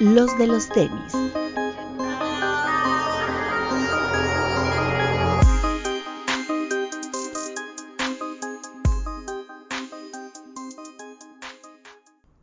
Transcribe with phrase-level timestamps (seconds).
[0.00, 1.12] los de los tenis.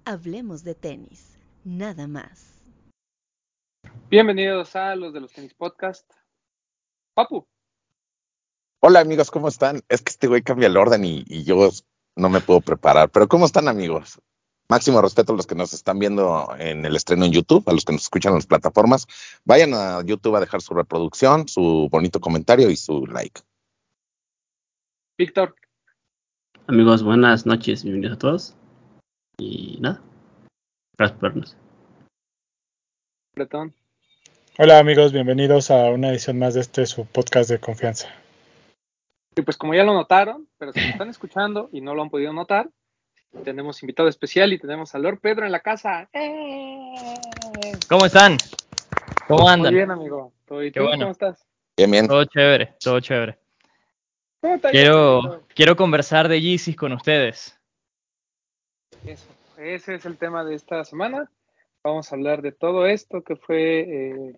[0.03, 2.61] Hablemos de tenis, nada más.
[4.09, 6.09] Bienvenidos a los de los tenis podcast.
[7.13, 7.47] Papu.
[8.81, 9.81] Hola amigos, ¿cómo están?
[9.87, 11.69] Es que este güey cambia el orden y, y yo
[12.17, 13.09] no me puedo preparar.
[13.09, 14.19] Pero ¿cómo están amigos?
[14.67, 17.85] Máximo respeto a los que nos están viendo en el estreno en YouTube, a los
[17.85, 19.05] que nos escuchan en las plataformas.
[19.43, 23.41] Vayan a YouTube a dejar su reproducción, su bonito comentario y su like.
[25.17, 25.55] Víctor.
[26.65, 28.55] Amigos, buenas noches, bienvenidos a todos.
[29.37, 30.01] Y nada,
[30.97, 31.57] gracias por vernos.
[33.35, 33.75] Bretón.
[34.57, 38.07] Hola amigos, bienvenidos a una edición más de este su podcast de confianza.
[39.35, 42.09] Y pues como ya lo notaron, pero si lo están escuchando y no lo han
[42.09, 42.71] podido notar,
[43.43, 46.09] tenemos invitado especial y tenemos a Lord Pedro en la casa.
[46.13, 46.95] ¡Eh!
[47.89, 48.37] ¿Cómo están?
[49.27, 49.73] ¿Cómo andan?
[49.73, 50.33] Muy bien, amigo.
[50.45, 51.03] ¿Tú, y Qué tú, bueno.
[51.05, 51.45] ¿Cómo estás?
[51.77, 52.07] Bien, bien.
[52.07, 53.37] Todo chévere, todo chévere.
[54.41, 57.59] ¿Cómo está Quiero, quiero conversar de Yeezys con ustedes.
[59.05, 59.27] Eso.
[59.57, 61.29] Ese es el tema de esta semana.
[61.83, 64.33] Vamos a hablar de todo esto que fue eh,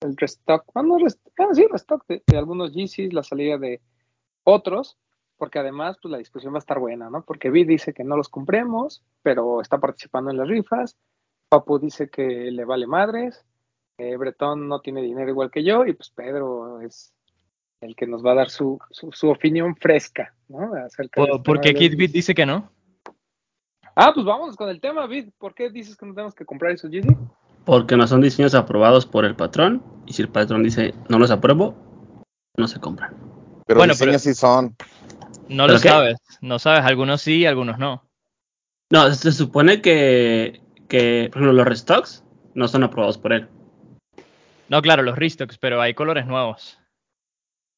[0.00, 3.80] el restock, bueno, rest- bueno, sí, restock de, de algunos Yeezys, la salida de
[4.44, 4.96] otros,
[5.42, 7.22] porque además pues la discusión va a estar buena, ¿no?
[7.24, 10.96] Porque Vi dice que no los compremos, pero está participando en las rifas.
[11.48, 13.44] Papu dice que le vale madres.
[13.98, 17.12] eh, Bretón no tiene dinero igual que yo y pues Pedro es
[17.80, 20.74] el que nos va a dar su, su, su opinión fresca, ¿no?
[20.74, 22.70] Acerca de ¿Por, este por qué tema de los Kid Beat dice que no?
[23.96, 25.30] Ah, pues vamos con el tema, Vid.
[25.38, 27.08] ¿Por qué dices que no tenemos que comprar esos Yeezy?
[27.64, 29.82] Porque no son diseños aprobados por el patrón.
[30.06, 31.74] Y si el patrón dice no los apruebo,
[32.56, 33.16] no se compran.
[33.66, 34.76] Pero Bueno, diseños pero- sí son.
[35.52, 35.88] No ¿Pero lo qué?
[35.88, 36.16] sabes.
[36.40, 38.08] No sabes, algunos sí, algunos no.
[38.90, 43.48] No, se supone que, que por ejemplo, los restocks no son aprobados por él.
[44.68, 46.78] No, claro, los restocks, pero hay colores nuevos.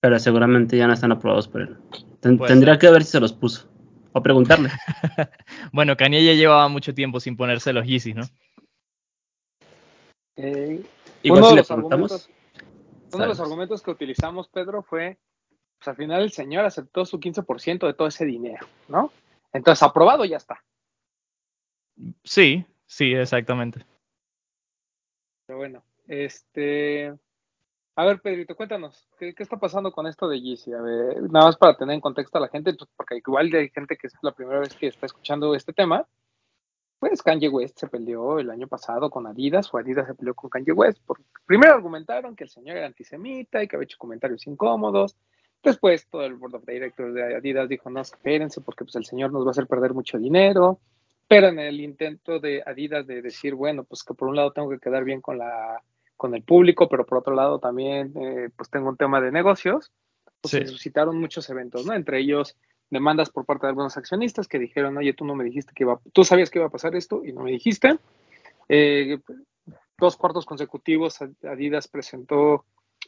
[0.00, 1.76] Pero seguramente ya no están aprobados por él.
[2.20, 2.80] Ten- tendría ser.
[2.80, 3.68] que ver si se los puso.
[4.12, 4.70] O preguntarle.
[5.72, 8.22] Bueno, Kanye ya llevaba mucho tiempo sin ponerse los Yeezys, ¿no?
[10.36, 10.82] Eh,
[11.22, 12.30] Igual uno si de le los preguntamos.
[13.12, 15.18] Uno de los argumentos que utilizamos, Pedro, fue,
[15.84, 19.12] pues al final el señor aceptó su 15% de todo ese dinero, ¿no?
[19.52, 20.64] Entonces, aprobado ya está.
[22.22, 23.84] Sí, sí, exactamente.
[25.46, 27.14] Pero bueno, este...
[27.96, 30.72] A ver, Pedrito, cuéntanos, ¿qué, qué está pasando con esto de Yeezy?
[30.72, 33.68] A ver, nada más para tener en contexto a la gente, pues, porque igual hay
[33.68, 36.08] gente que es la primera vez que está escuchando este tema.
[36.98, 40.50] Pues Kanye West se peleó el año pasado con Adidas, o Adidas se peleó con
[40.50, 41.02] Kanye West.
[41.06, 45.14] Porque primero argumentaron que el señor era antisemita y que había hecho comentarios incómodos.
[45.64, 49.32] Después todo el board of directors de Adidas dijo, no, espérense, porque pues el señor
[49.32, 50.78] nos va a hacer perder mucho dinero.
[51.26, 54.68] Pero en el intento de Adidas de decir, bueno, pues que por un lado tengo
[54.68, 55.82] que quedar bien con la
[56.16, 59.90] con el público, pero por otro lado también eh, pues tengo un tema de negocios,
[60.40, 60.58] pues Sí.
[60.58, 61.92] se suscitaron muchos eventos, ¿no?
[61.92, 62.56] Entre ellos
[62.88, 65.98] demandas por parte de algunos accionistas que dijeron, oye, tú no me dijiste que iba,
[66.12, 67.98] tú sabías que iba a pasar esto y no me dijiste.
[68.68, 69.18] Eh,
[69.98, 72.64] dos cuartos consecutivos Adidas presentó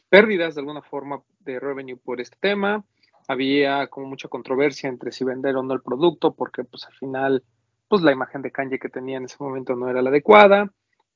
[0.09, 2.83] pérdidas de alguna forma de revenue por este tema.
[3.27, 7.43] Había como mucha controversia entre si vender o no el producto, porque pues al final,
[7.87, 10.71] pues la imagen de Kanye que tenía en ese momento no era la adecuada.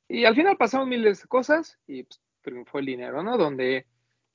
[0.08, 3.38] Y al final pasaron miles de cosas y pues, triunfó el dinero, ¿no?
[3.38, 3.86] Donde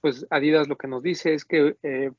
[0.01, 2.13] pues Adidas lo que nos dice es que eh,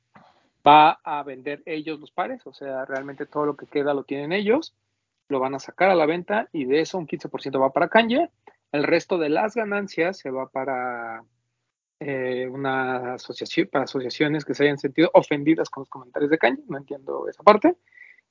[0.68, 4.34] va a vender ellos los pares, o sea, realmente todo lo que queda lo tienen
[4.34, 4.76] ellos,
[5.30, 8.30] lo van a sacar a la venta y de eso un 15% va para Kanye,
[8.72, 11.24] el resto de las ganancias se va para
[12.00, 16.64] eh, una asociación, para asociaciones que se hayan sentido ofendidas con los comentarios de Kanye,
[16.68, 17.76] no entiendo esa parte.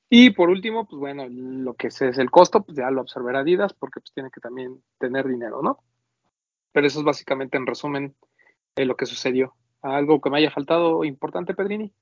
[0.08, 3.72] Y por último, pues bueno, lo que es el costo, pues ya lo absorberá Adidas
[3.72, 5.80] porque pues tiene que también tener dinero, ¿no?
[6.72, 8.14] Pero eso es básicamente en resumen
[8.76, 9.54] lo que sucedió.
[9.82, 11.92] ¿Algo que me haya faltado importante, Pedrini?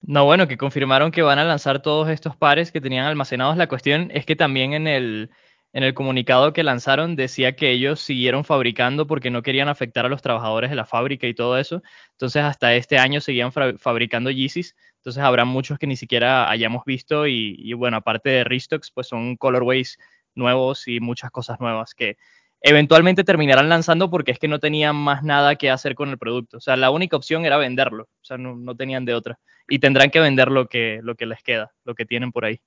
[0.00, 3.56] No, bueno, que confirmaron que van a lanzar todos estos pares que tenían almacenados.
[3.56, 5.30] La cuestión es que también en el,
[5.76, 10.08] en el comunicado que lanzaron decía que ellos siguieron fabricando porque no querían afectar a
[10.08, 11.82] los trabajadores de la fábrica y todo eso.
[12.12, 14.74] Entonces, hasta este año seguían fabricando Yeezys.
[14.96, 17.26] Entonces, habrá muchos que ni siquiera hayamos visto.
[17.26, 19.98] Y, y bueno, aparte de restocks, pues son colorways
[20.34, 22.16] nuevos y muchas cosas nuevas que
[22.62, 26.56] eventualmente terminarán lanzando porque es que no tenían más nada que hacer con el producto.
[26.56, 28.04] O sea, la única opción era venderlo.
[28.04, 29.38] O sea, no, no tenían de otra.
[29.68, 32.62] Y tendrán que vender lo que, lo que les queda, lo que tienen por ahí.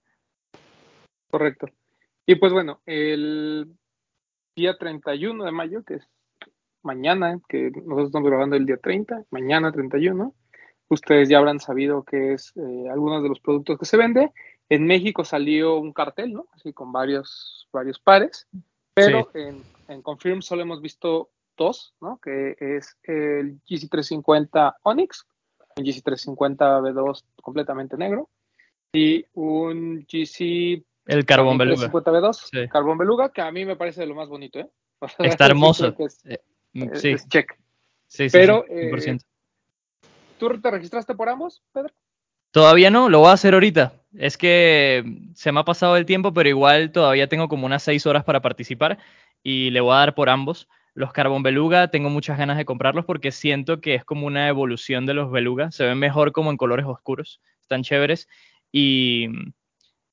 [1.32, 1.70] Correcto.
[2.30, 3.76] Y pues bueno, el
[4.56, 6.08] día 31 de mayo, que es
[6.84, 10.36] mañana, que nosotros estamos grabando el día 30, mañana 31,
[10.90, 14.32] ustedes ya habrán sabido que es eh, algunos de los productos que se vende.
[14.70, 16.46] En México salió un cartel, ¿no?
[16.54, 18.48] Así con varios, varios pares,
[18.94, 22.20] Pero en, en Confirm solo hemos visto dos, ¿no?
[22.20, 25.26] Que es el GC350 Onyx,
[25.78, 26.58] un GC350
[26.94, 28.30] B2 completamente negro
[28.94, 31.90] y un GC El Carbón Beluga.
[31.90, 32.68] 350 B2 Sí.
[32.70, 34.70] Carbón Beluga, que a mí me parece de lo más bonito, ¿eh?
[35.00, 35.96] O sea, Está sí hermoso.
[36.00, 36.40] es- Eh,
[36.74, 37.54] es- sí, es check.
[38.08, 39.24] sí, sí, pero, sí, eh, 100%.
[40.38, 41.94] ¿Tú te registraste por ambos, Pedro?
[42.52, 43.94] Todavía no, lo voy a hacer ahorita.
[44.18, 45.04] Es que
[45.36, 48.42] se me ha pasado el tiempo, pero igual todavía tengo como unas seis horas para
[48.42, 48.98] participar
[49.44, 50.68] y le voy a dar por ambos.
[50.96, 55.06] Los Carbon Beluga, tengo muchas ganas de comprarlos porque siento que es como una evolución
[55.06, 55.72] de los Beluga.
[55.72, 58.28] Se ven mejor como en colores oscuros, están chéveres.
[58.72, 59.28] Y,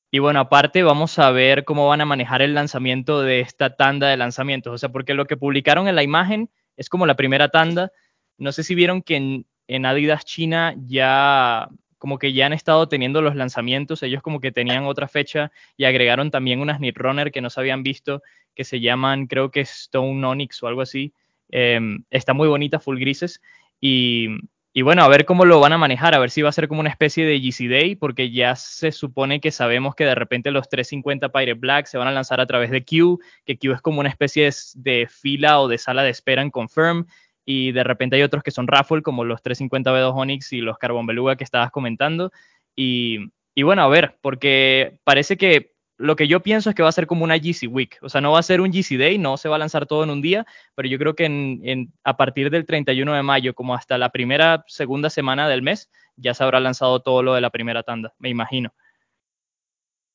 [0.09, 4.07] y bueno, aparte vamos a ver cómo van a manejar el lanzamiento de esta tanda
[4.07, 4.73] de lanzamientos.
[4.73, 7.91] O sea, porque lo que publicaron en la imagen es como la primera tanda.
[8.37, 11.67] No sé si vieron que en, Adidas China ya
[11.97, 15.85] como que ya han estado teniendo los lanzamientos, ellos como que tenían otra fecha y
[15.85, 18.21] agregaron también unas Netrunner que no se habían visto,
[18.53, 21.13] que se llaman, creo que Stone Onyx o algo así.
[21.49, 21.79] Eh,
[22.11, 23.41] está muy bonita, full grises.
[23.81, 24.29] Y,
[24.77, 26.67] y bueno, a ver cómo lo van a manejar, a ver si va a ser
[26.67, 30.51] como una especie de GC Day, porque ya se supone que sabemos que de repente
[30.51, 33.81] los 350 Pirate Black se van a lanzar a través de Q, que Q es
[33.81, 37.07] como una especie de, fila o de sala de espera en Confirm,
[37.43, 40.77] y de repente hay otros que son raffle, como los 350 B2 Onyx y los
[40.77, 42.31] Carbon Beluga que estabas comentando.
[42.75, 46.89] Y, y bueno, a ver, porque parece que lo que yo pienso es que va
[46.89, 47.97] a ser como una GC Week.
[48.01, 50.03] O sea, no va a ser un GC Day, no se va a lanzar todo
[50.03, 50.45] en un día,
[50.75, 54.11] pero yo creo que en, en, a partir del 31 de mayo, como hasta la
[54.11, 58.13] primera, segunda semana del mes, ya se habrá lanzado todo lo de la primera tanda,
[58.19, 58.73] me imagino.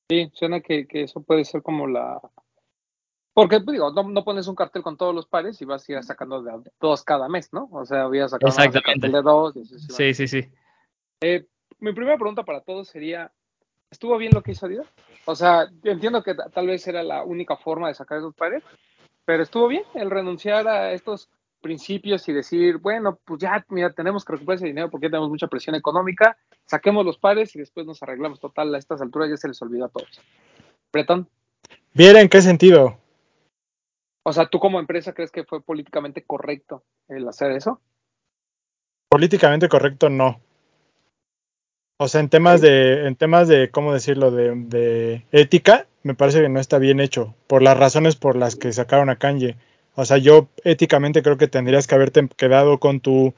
[0.08, 2.20] Sí, suena que, que eso puede ser como la...
[3.34, 5.92] Porque, pues, digo, no, no, pones un cartel con todos los pares y vas a
[5.92, 7.68] ir sacando de dos cada mes, ¿no?
[7.72, 9.56] O sea, voy a sacar un cartel de dos.
[9.56, 10.50] Y sí, sí, sí.
[11.22, 11.46] Eh,
[11.78, 13.32] mi primera pregunta para todos sería,
[13.92, 14.88] ¿estuvo bien lo que hizo Adidas?
[15.26, 18.64] O sea, yo entiendo que tal vez era la única forma de sacar esos pares,
[19.24, 21.28] pero estuvo bien el renunciar a estos
[21.60, 25.46] principios y decir, bueno, pues ya, mira, tenemos que recuperar ese dinero porque tenemos mucha
[25.46, 26.36] presión económica,
[26.66, 28.40] saquemos los pares y después nos arreglamos.
[28.40, 30.20] Total, a estas alturas ya se les olvidó a todos.
[30.92, 31.28] Bretón.
[31.94, 32.98] ¿Bien en qué sentido?
[34.24, 37.80] O sea, ¿tú como empresa crees que fue políticamente correcto el hacer eso?
[39.08, 40.40] Políticamente correcto, no.
[41.98, 46.40] O sea, en temas de, en temas de, ¿cómo decirlo?, de, de, ética, me parece
[46.40, 49.56] que no está bien hecho, por las razones por las que sacaron a Kanye.
[49.94, 53.34] O sea, yo éticamente creo que tendrías que haberte quedado con tu,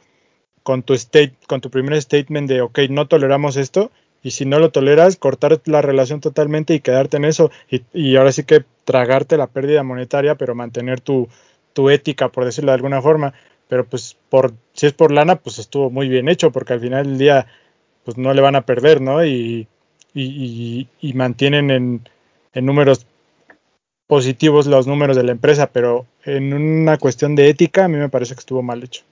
[0.63, 3.91] con tu state, con tu primer statement de, ok, no toleramos esto,
[4.23, 8.17] y si no lo toleras, cortar la relación totalmente y quedarte en eso, y, y
[8.17, 11.29] ahora sí que tragarte la pérdida monetaria, pero mantener tu,
[11.75, 13.35] tu ética, por decirlo de alguna forma.
[13.69, 17.05] Pero pues por, si es por lana, pues estuvo muy bien hecho, porque al final
[17.05, 17.47] del día
[18.05, 19.25] pues no le van a perder, ¿no?
[19.25, 19.67] Y,
[20.15, 22.09] y, mantienen en,
[22.53, 23.07] en, números
[24.07, 28.09] positivos los números de la empresa, pero en una cuestión de ética a mí me
[28.09, 29.03] parece que estuvo mal hecho.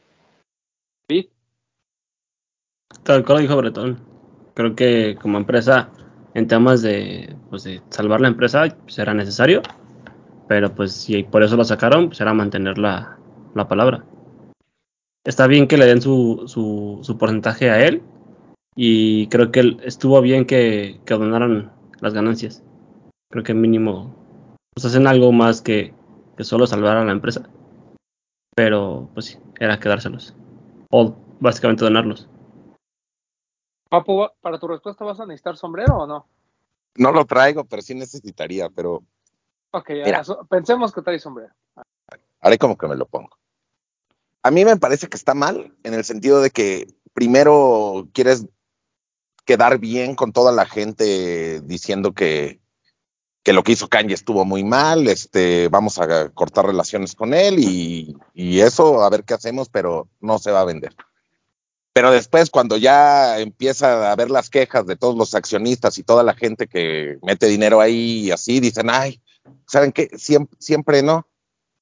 [1.08, 1.30] ¿Sí?
[3.02, 3.98] Tal cual dijo Bretón.
[4.54, 5.90] Creo que como empresa,
[6.34, 9.62] en temas de, pues de salvar la empresa, será necesario,
[10.46, 13.18] pero pues si por eso lo sacaron, pues será mantener la,
[13.54, 14.04] la palabra.
[15.24, 18.02] Está bien que le den su, su, su porcentaje a él,
[18.74, 22.62] y creo que estuvo bien que, que, donaran las ganancias.
[23.30, 24.14] Creo que mínimo
[24.74, 25.94] pues hacen algo más que,
[26.36, 27.48] que, solo salvar a la empresa.
[28.54, 30.34] Pero pues sí, era quedárselos.
[30.90, 32.28] O básicamente donarlos.
[33.88, 36.26] Papu, para tu respuesta vas a necesitar sombrero o no?
[36.96, 39.02] No lo traigo, pero sí necesitaría, pero...
[39.70, 41.52] Ok, Mira, pensemos que traes sombrero.
[42.40, 43.30] Haré como que me lo pongo.
[44.42, 48.46] A mí me parece que está mal en el sentido de que primero quieres
[49.44, 52.60] quedar bien con toda la gente diciendo que,
[53.42, 57.58] que lo que hizo Kanye estuvo muy mal, este, vamos a cortar relaciones con él
[57.58, 60.94] y, y, eso, a ver qué hacemos, pero no se va a vender.
[61.92, 66.22] Pero después, cuando ya empieza a ver las quejas de todos los accionistas y toda
[66.22, 69.20] la gente que mete dinero ahí y así, dicen, ay,
[69.66, 70.08] ¿saben qué?
[70.16, 71.28] Siempre, siempre no.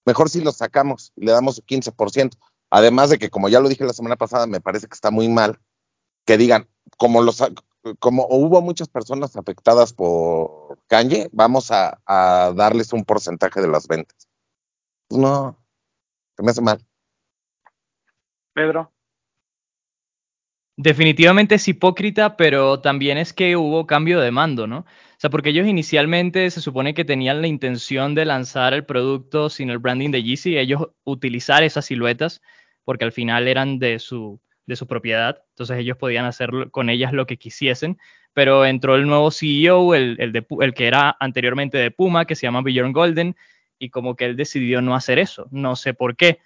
[0.05, 2.33] Mejor si lo sacamos y le damos su 15%.
[2.71, 5.29] Además de que, como ya lo dije la semana pasada, me parece que está muy
[5.29, 5.61] mal
[6.25, 7.43] que digan, como los
[7.99, 13.89] como hubo muchas personas afectadas por Kanye, vamos a, a darles un porcentaje de las
[13.89, 14.29] ventas.
[15.09, 15.59] Pues no,
[16.37, 16.85] se me hace mal.
[18.53, 18.93] Pedro.
[20.77, 24.79] Definitivamente es hipócrita, pero también es que hubo cambio de mando, ¿no?
[24.79, 24.87] O
[25.19, 29.69] sea, porque ellos inicialmente se supone que tenían la intención de lanzar el producto sin
[29.69, 32.41] el branding de Yeezy, ellos utilizar esas siluetas,
[32.85, 37.12] porque al final eran de su, de su propiedad, entonces ellos podían hacer con ellas
[37.12, 37.99] lo que quisiesen,
[38.33, 42.37] pero entró el nuevo CEO, el, el, de, el, que era anteriormente de Puma, que
[42.37, 43.37] se llama Bjorn Golden,
[43.79, 46.39] y como que él decidió no hacer eso, no sé por qué.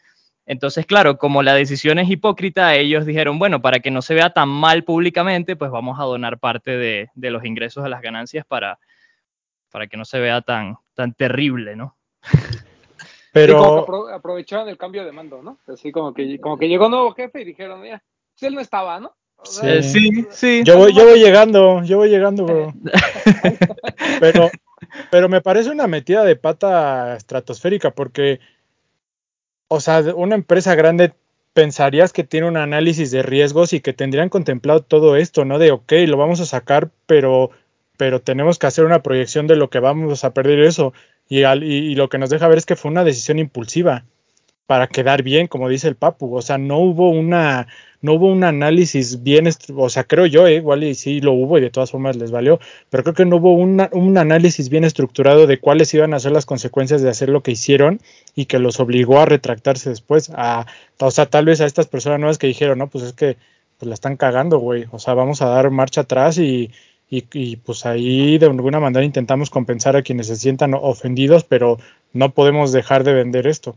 [0.47, 4.31] Entonces, claro, como la decisión es hipócrita, ellos dijeron, bueno, para que no se vea
[4.31, 8.45] tan mal públicamente, pues vamos a donar parte de, de los ingresos de las ganancias
[8.47, 8.78] para,
[9.71, 11.97] para que no se vea tan, tan terrible, ¿no?
[13.33, 15.59] Pero Pero, como que apro- aprovecharon el cambio de mando, ¿no?
[15.66, 18.00] Así como que como que llegó un nuevo jefe y dijeron, ya,
[18.38, 19.14] pues él no estaba, ¿no?
[19.36, 19.60] O Sí.
[19.60, 20.62] sea, Eh, sí, sí.
[20.64, 22.72] yo voy, yo voy llegando, yo voy llegando, bro.
[24.20, 24.50] Pero,
[25.10, 28.40] pero me parece una metida de pata estratosférica porque,
[29.68, 31.12] o sea, una empresa grande
[31.52, 35.58] pensarías que tiene un análisis de riesgos y que tendrían contemplado todo esto, ¿no?
[35.58, 37.50] De, ok, lo vamos a sacar, pero,
[37.96, 40.92] pero tenemos que hacer una proyección de lo que vamos a perder eso.
[41.28, 44.04] Y, al- y, y lo que nos deja ver es que fue una decisión impulsiva
[44.66, 46.34] para quedar bien, como dice el Papu.
[46.36, 47.68] O sea, no hubo una,
[48.04, 51.56] no hubo un análisis bien, o sea, creo yo, eh, igual y sí lo hubo
[51.56, 55.46] y de todas formas les valió, pero creo que no hubo un análisis bien estructurado
[55.46, 58.00] de cuáles iban a ser las consecuencias de hacer lo que hicieron
[58.34, 60.30] y que los obligó a retractarse después.
[60.34, 60.66] A,
[61.00, 63.38] o sea, tal vez a estas personas nuevas que dijeron, no, pues es que
[63.78, 64.84] pues la están cagando, güey.
[64.90, 66.73] O sea, vamos a dar marcha atrás y,
[67.08, 71.78] y, y, pues ahí de alguna manera intentamos compensar a quienes se sientan ofendidos, pero
[72.12, 73.76] no podemos dejar de vender esto.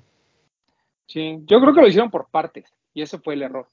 [1.06, 3.68] Sí, yo creo que lo hicieron por partes y ese fue el error,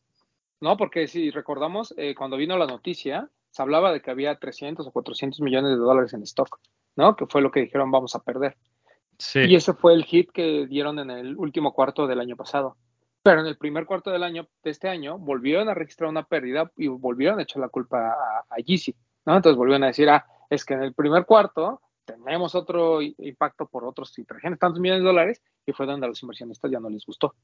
[0.60, 0.76] ¿no?
[0.76, 4.90] Porque si recordamos, eh, cuando vino la noticia, se hablaba de que había 300 o
[4.92, 6.58] 400 millones de dólares en stock,
[6.96, 7.16] ¿no?
[7.16, 8.56] Que fue lo que dijeron vamos a perder.
[9.18, 9.40] Sí.
[9.40, 12.76] Y ese fue el hit que dieron en el último cuarto del año pasado.
[13.22, 16.70] Pero en el primer cuarto del año, de este año, volvieron a registrar una pérdida
[16.76, 18.94] y volvieron a echar la culpa a, a Yeezy,
[19.24, 19.36] ¿no?
[19.36, 23.84] Entonces volvieron a decir, ah, es que en el primer cuarto tenemos otro impacto por
[23.84, 26.90] otros y trajeron tantos millones de dólares y fue donde a los inversionistas ya no
[26.90, 27.34] les gustó,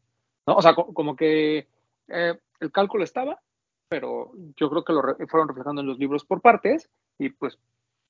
[0.47, 0.57] ¿no?
[0.57, 1.67] O sea, co- como que
[2.11, 3.41] eh, el cálculo estaba,
[3.89, 6.89] pero yo creo que lo re- fueron reflejando en los libros por partes
[7.19, 7.59] y pues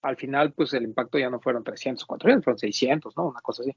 [0.03, 3.29] al final pues el impacto ya no fueron 300 o 400, fueron 600, ¿no?
[3.29, 3.77] Una cosa así.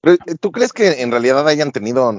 [0.00, 2.12] Pero, eh, ¿Tú crees que en realidad hayan tenido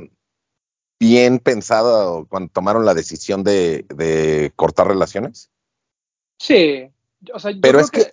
[1.00, 5.50] bien pensado cuando tomaron la decisión de, de cortar relaciones?
[6.38, 6.90] Sí,
[7.34, 8.12] o sea, yo Pero creo es que,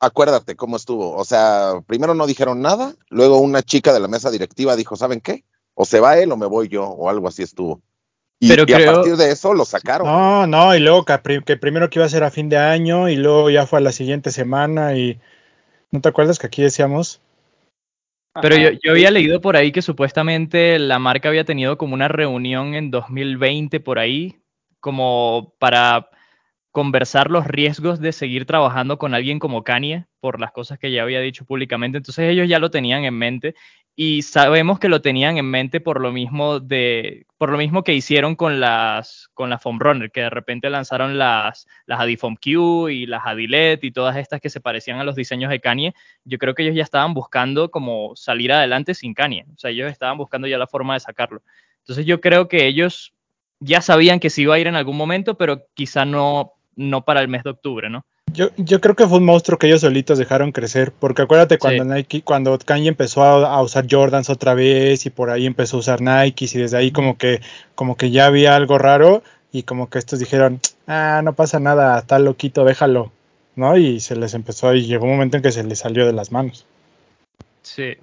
[0.00, 1.16] acuérdate cómo estuvo.
[1.16, 5.20] O sea, primero no dijeron nada, luego una chica de la mesa directiva dijo, ¿saben
[5.20, 5.44] qué?
[5.74, 7.82] O se va él o me voy yo, o algo así estuvo.
[8.42, 10.04] Y, Pero y a partir de eso lo sacaron.
[10.04, 13.08] No, no, y luego que, que primero que iba a ser a fin de año
[13.08, 15.20] y luego ya fue a la siguiente semana y
[15.92, 17.20] ¿no te acuerdas que aquí decíamos?
[18.40, 22.08] Pero yo, yo había leído por ahí que supuestamente la marca había tenido como una
[22.08, 24.40] reunión en 2020 por ahí,
[24.80, 26.08] como para
[26.72, 31.04] conversar los riesgos de seguir trabajando con alguien como Kanye por las cosas que ya
[31.04, 31.98] había dicho públicamente.
[31.98, 33.54] Entonces ellos ya lo tenían en mente
[33.94, 37.92] y sabemos que lo tenían en mente por lo mismo de por lo mismo que
[37.92, 42.88] hicieron con las con la Foam Runner, que de repente lanzaron las las Adifoam Q
[42.88, 45.94] y las Adilet y todas estas que se parecían a los diseños de Kanye.
[46.24, 49.44] Yo creo que ellos ya estaban buscando como salir adelante sin Kanye.
[49.54, 51.42] O sea, ellos estaban buscando ya la forma de sacarlo.
[51.80, 53.12] Entonces yo creo que ellos
[53.60, 57.20] ya sabían que se iba a ir en algún momento, pero quizá no no para
[57.20, 58.06] el mes de octubre, ¿no?
[58.32, 61.84] Yo, yo creo que fue un monstruo que ellos solitos dejaron crecer, porque acuérdate cuando
[61.84, 61.90] Sí.
[61.90, 65.80] Nike, cuando Kanye empezó a, a usar Jordans otra vez y por ahí empezó a
[65.80, 67.40] usar Nikes y desde ahí como que,
[67.74, 69.22] como que ya había algo raro
[69.52, 73.12] y como que estos dijeron, ah, no pasa nada, está loquito, déjalo,
[73.54, 73.76] ¿no?
[73.76, 76.32] Y se les empezó y llegó un momento en que se les salió de las
[76.32, 76.66] manos.
[77.62, 77.96] Sí.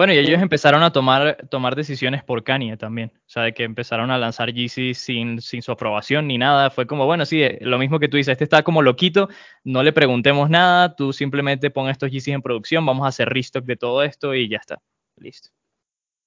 [0.00, 3.12] Bueno, y ellos empezaron a tomar, tomar decisiones por Kanye también.
[3.14, 6.70] O sea, de que empezaron a lanzar Yeezy sin, sin su aprobación ni nada.
[6.70, 9.28] Fue como, bueno, sí, eh, lo mismo que tú dices, este está como loquito,
[9.62, 13.66] no le preguntemos nada, tú simplemente pon estos Yeezys en producción, vamos a hacer restock
[13.66, 14.80] de todo esto y ya está.
[15.16, 15.50] Listo.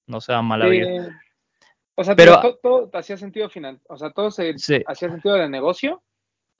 [0.06, 0.86] No se dan mala vida.
[0.86, 1.10] Sí.
[1.96, 4.84] O sea, Pero- pero, todo, todo hacía sentido final, o sea, todo se Sí.
[4.86, 6.00] hacía sentido de negocio,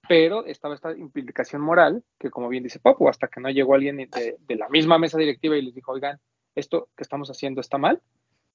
[0.09, 3.99] pero estaba esta implicación moral que, como bien dice Papu, hasta que no llegó alguien
[3.99, 6.19] de, de la misma mesa directiva y les dijo, oigan,
[6.55, 8.01] esto que estamos haciendo está mal,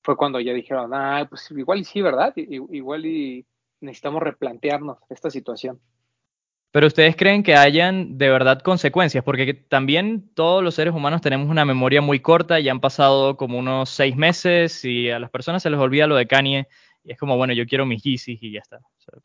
[0.02, 2.34] fue cuando ya dijeron, ah, pues igual y sí, ¿verdad?
[2.36, 3.46] Igual y
[3.82, 5.80] necesitamos replantearnos esta situación.
[6.72, 11.22] Pero ustedes creen que hayan de verdad consecuencias, porque que también todos los seres humanos
[11.22, 15.32] tenemos una memoria muy corta, ya han pasado como unos seis meses y a las
[15.32, 16.68] personas se les olvida lo de Kanye
[17.04, 18.78] y es como, bueno, yo quiero mis Yeezys y ya está.
[18.78, 19.20] O sea,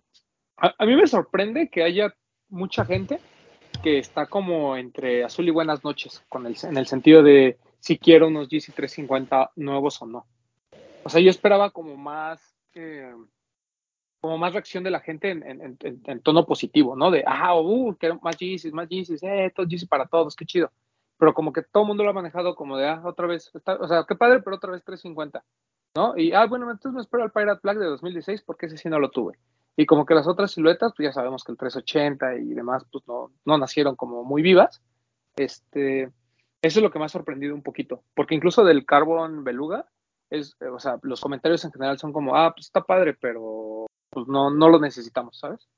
[0.57, 2.15] A, a mí me sorprende que haya
[2.49, 3.21] mucha gente
[3.83, 7.99] que está como entre azul y buenas noches, con el, en el sentido de si
[7.99, 10.27] quiero unos GC 350 nuevos o no.
[11.03, 12.41] O sea, yo esperaba como más,
[12.73, 13.15] eh,
[14.23, 15.43] como más reacción de la gente en,
[15.83, 17.11] en- tono positivo, ¿no?
[17.11, 20.73] De, ah, uh, quiero más GCs, más GCs, eh, todo GC para todos, qué chido.
[21.19, 23.87] Pero como que todo el mundo lo ha manejado como de, ah, otra vez, o
[23.87, 25.45] sea, qué padre, pero otra vez 350,
[25.95, 26.17] ¿no?
[26.17, 28.99] Y, ah, bueno, entonces me espero al Pirate Black de 2016 porque ese sí no
[28.99, 29.37] lo tuve.
[29.77, 33.07] Y como que las otras siluetas, pues ya sabemos que el 380 y demás, pues
[33.07, 34.81] no, no nacieron como muy vivas.
[35.37, 36.11] Este,
[36.65, 39.85] Eso es lo que me ha sorprendido un poquito, porque incluso del Carbon Beluga,
[40.31, 43.87] es, eh, o sea, los comentarios en general son como, ah, pues está padre, pero
[44.09, 45.69] pues no, no lo necesitamos, ¿sabes?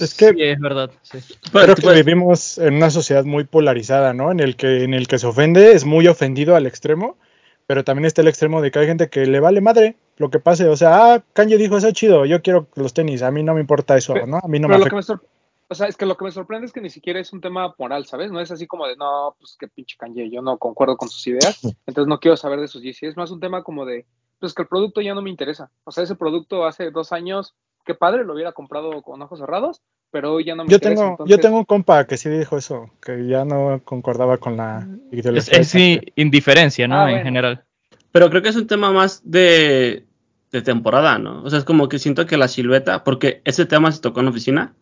[0.00, 0.90] Es que Sí, es verdad.
[1.02, 1.18] Sí.
[1.52, 4.32] creo que vivimos en una sociedad muy polarizada, ¿no?
[4.32, 7.18] En el que en el que se ofende es muy ofendido al extremo,
[7.66, 10.38] pero también está el extremo de que hay gente que le vale madre lo que
[10.38, 13.52] pase, o sea, ah, Kanye dijo eso chido, yo quiero los tenis, a mí no
[13.54, 14.38] me importa eso, ¿no?
[14.42, 14.90] A mí no me lo afecta.
[14.90, 15.22] que me sor-
[15.68, 17.74] o sea, es que lo que me sorprende es que ni siquiera es un tema
[17.78, 18.30] moral, ¿sabes?
[18.30, 21.26] No es así como de, no, pues qué pinche Kanye, yo no concuerdo con sus
[21.26, 23.06] ideas, entonces no quiero saber de sus Yeezy.
[23.06, 24.06] Es más un tema como de,
[24.40, 25.70] pues que el producto ya no me interesa.
[25.84, 27.54] O sea, ese producto hace dos años,
[27.84, 29.80] qué padre, lo hubiera comprado con ojos cerrados,
[30.10, 31.00] pero hoy ya no me Yo interesa.
[31.02, 34.56] tengo, entonces- yo tengo un compa que sí dijo eso, que ya no concordaba con
[34.56, 35.58] la Es, ideología.
[35.60, 36.96] es sí, indiferencia, ¿no?
[36.96, 37.24] Ah, En bueno.
[37.24, 37.64] general.
[38.12, 40.04] Pero creo que es un tema más de,
[40.52, 41.42] de temporada, ¿no?
[41.42, 44.26] O sea, es como que siento que la silueta, porque ese tema se tocó en
[44.26, 44.74] la oficina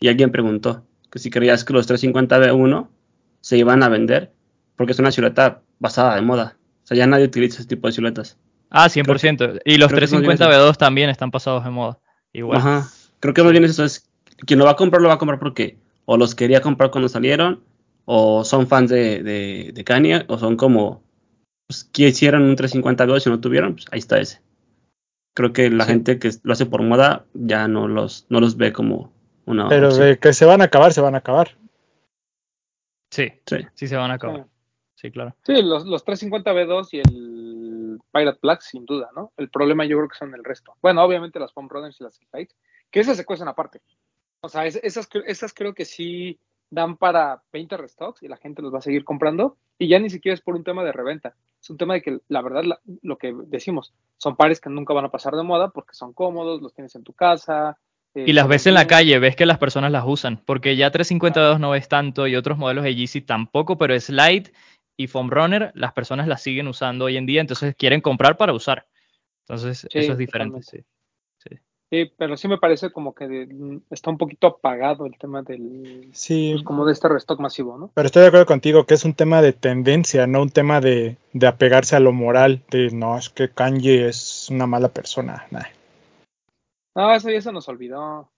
[0.00, 2.88] y alguien preguntó que si creías que los 350B1
[3.40, 4.32] se iban a vender,
[4.76, 6.56] porque es una silueta basada de moda.
[6.84, 8.38] O sea, ya nadie utiliza ese tipo de siluetas.
[8.70, 9.60] Ah, 100%.
[9.64, 11.98] y los creo que es más bien 350 B2 también están pasados de moda.
[12.32, 12.58] Igual.
[12.58, 12.88] Ajá.
[13.18, 14.08] Creo que más bien es eso es,
[14.46, 17.08] quien lo va a comprar, lo va a comprar porque o los quería comprar cuando
[17.08, 17.62] salieron,
[18.04, 21.02] o son fans de, de, de Kanye, o son como,
[21.68, 24.40] pues, que hicieron un 350B2 y no tuvieron, pues ahí está ese.
[25.34, 25.90] Creo que la Sí.
[25.92, 29.12] gente que lo hace por moda ya no los, no los ve como
[29.46, 31.56] una Pero de que se van a acabar, se van a acabar.
[33.10, 33.56] Sí, Sí.
[33.74, 34.46] sí se van a acabar.
[34.94, 35.34] Sí, claro.
[35.44, 39.32] Sí, los, los 350B2 y el Pirate Black, sin duda, ¿no?
[39.36, 40.74] El problema yo creo que son el resto.
[40.82, 42.50] Bueno, obviamente las Foam Runners y las Light,
[42.90, 43.80] que esas se cuestan aparte.
[44.42, 46.38] O sea, es- esas, esas creo que sí
[46.70, 49.56] dan para 20 restocks y la gente los va a seguir comprando.
[49.78, 51.34] Y ya ni siquiera es por un tema de reventa.
[51.60, 54.92] Es un tema de que, la verdad, la- lo que decimos, son pares que nunca
[54.94, 57.78] van a pasar de moda porque son cómodos, los tienes en tu casa.
[58.14, 60.90] Eh, Y las ves en la calle, ves que las personas las usan, porque ya
[60.90, 64.52] 350 B2 no ves tanto y otros modelos de Yeezy tampoco, pero Slide
[64.96, 68.52] y Foam Runner las personas las siguen usando hoy en día, entonces quieren comprar para
[68.52, 68.86] usar.
[69.46, 70.78] Entonces, Sí, eso es diferente, sí.
[71.92, 75.42] Sí, pero sí me parece como que de- mm, está un poquito apagado el tema
[75.42, 77.90] del, Sí, pues, como de este restock masivo, ¿no?
[77.92, 81.16] pero estoy de acuerdo contigo que es un tema de tendencia, no un tema de,
[81.32, 85.46] de apegarse a lo moral, de no, es que Kanye es una mala persona.
[85.50, 85.64] Nah.
[87.00, 88.30] No, eso ya se nos olvidó.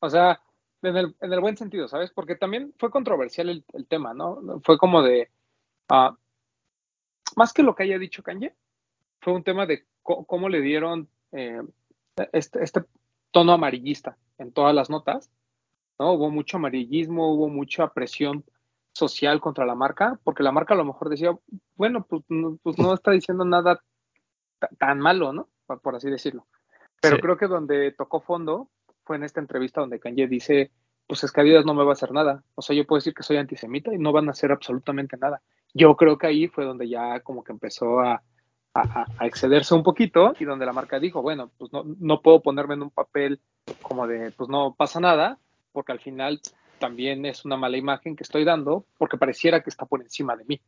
[0.00, 0.40] O sea,
[0.80, 2.10] en el, en el buen sentido, ¿sabes?
[2.10, 4.40] Porque también fue controversial el, el tema, ¿no?
[4.64, 5.30] Fue como de,
[5.90, 6.16] ah,
[7.36, 8.54] más que lo que haya dicho Kanye,
[9.20, 11.60] fue un tema de cómo le dieron eh,
[12.32, 12.84] este, este
[13.30, 15.30] tono amarillista en todas las notas,
[15.98, 16.12] ¿no?
[16.14, 18.42] Hubo mucho amarillismo, hubo mucha presión
[18.92, 21.38] social contra la marca, porque la marca a lo mejor decía,
[21.76, 23.82] bueno, pues no, pues no está diciendo nada
[24.60, 25.50] ta- tan malo, ¿no?
[25.82, 26.46] Por así decirlo.
[27.00, 27.22] Pero Sí.
[27.22, 28.68] creo que donde tocó fondo
[29.04, 30.70] fue en esta entrevista donde Kanye dice,
[31.06, 32.42] pues es que Adidas no me va a hacer nada.
[32.54, 35.40] O sea, yo puedo decir que soy antisemita y no van a hacer absolutamente nada.
[35.74, 38.22] Yo creo que ahí fue donde ya como que empezó a,
[38.74, 42.42] a- a excederse un poquito y donde la marca dijo, bueno, pues no, no puedo
[42.42, 43.40] ponerme en un papel
[43.82, 45.38] como de, pues no pasa nada,
[45.72, 46.40] porque al final
[46.78, 50.44] también es una mala imagen que estoy dando, porque pareciera que está por encima de
[50.44, 50.60] mí.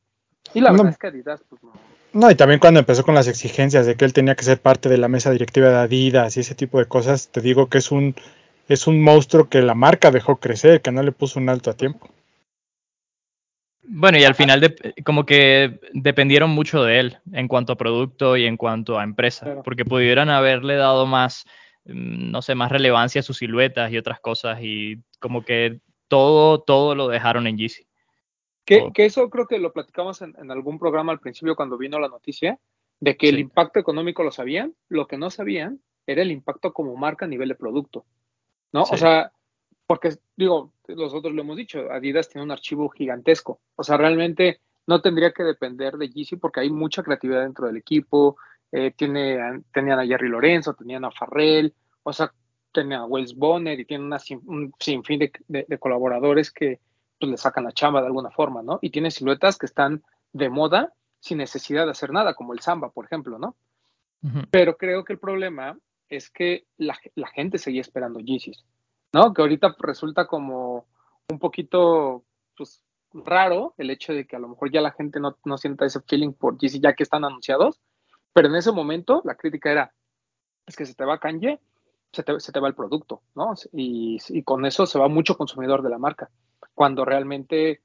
[0.55, 0.77] Y la No.
[0.79, 1.73] verdad es que Adidas, pues no.
[2.13, 4.89] No, y también cuando empezó con las exigencias de que él tenía que ser parte
[4.89, 7.91] de la mesa directiva de Adidas y ese tipo de cosas, te digo que es
[7.93, 8.15] un
[8.69, 11.75] es un monstruo que la marca dejó crecer, que no le puso un alto a
[11.75, 12.09] tiempo.
[13.83, 18.37] Bueno, y al final de- como que dependieron mucho de él en cuanto a producto
[18.37, 19.63] y en cuanto a empresa, Claro.
[19.65, 21.45] porque pudieran haberle dado más,
[21.87, 26.61] mm, no sé, más relevancia a sus siluetas y otras cosas y como que todo,
[26.61, 27.85] todo lo dejaron en Yeezy.
[28.93, 32.09] Que, eso creo que lo platicamos en, en algún programa al principio cuando vino la
[32.09, 32.59] noticia,
[33.01, 36.97] de que el impacto económico lo sabían, lo que no sabían era el impacto como
[36.97, 38.05] marca a nivel de producto,
[38.73, 38.85] ¿no?
[38.85, 38.95] Sí.
[38.95, 39.33] O sea,
[39.87, 45.01] porque digo, nosotros lo hemos dicho, Adidas tiene un archivo gigantesco, o sea, realmente no
[45.01, 48.37] tendría que depender de Yeezy porque hay mucha creatividad dentro del equipo,
[48.73, 52.33] eh, tiene, tenían a Jerry Lorenzo, tenían a Farrell, o sea,
[52.73, 56.79] tenían a Wells Bonner y tienen una sin- un sinfín de, de- de colaboradores que
[57.21, 58.79] pues, le sacan la chamba de alguna forma, ¿no?
[58.81, 60.03] Y tiene siluetas que están
[60.33, 63.55] de moda sin necesidad de hacer nada, como el samba, por ejemplo, ¿no?
[64.51, 65.79] Pero creo que el problema
[66.09, 68.65] es que la, la gente seguía esperando Yeezys,
[69.13, 69.33] ¿no?
[69.33, 70.87] Que ahorita resulta como
[71.31, 72.25] un poquito
[72.57, 75.87] pues, raro el hecho de que a lo mejor ya la gente no, no sienta
[75.87, 77.81] ese feeling por Yeezy ya que están anunciados,
[78.33, 79.93] pero en ese momento la crítica era,
[80.67, 81.61] es que se te va Kanye,
[82.13, 83.55] se te, se te va el producto, ¿no?
[83.73, 86.31] Y, y con eso se va mucho consumidor de la marca,
[86.75, 87.81] cuando realmente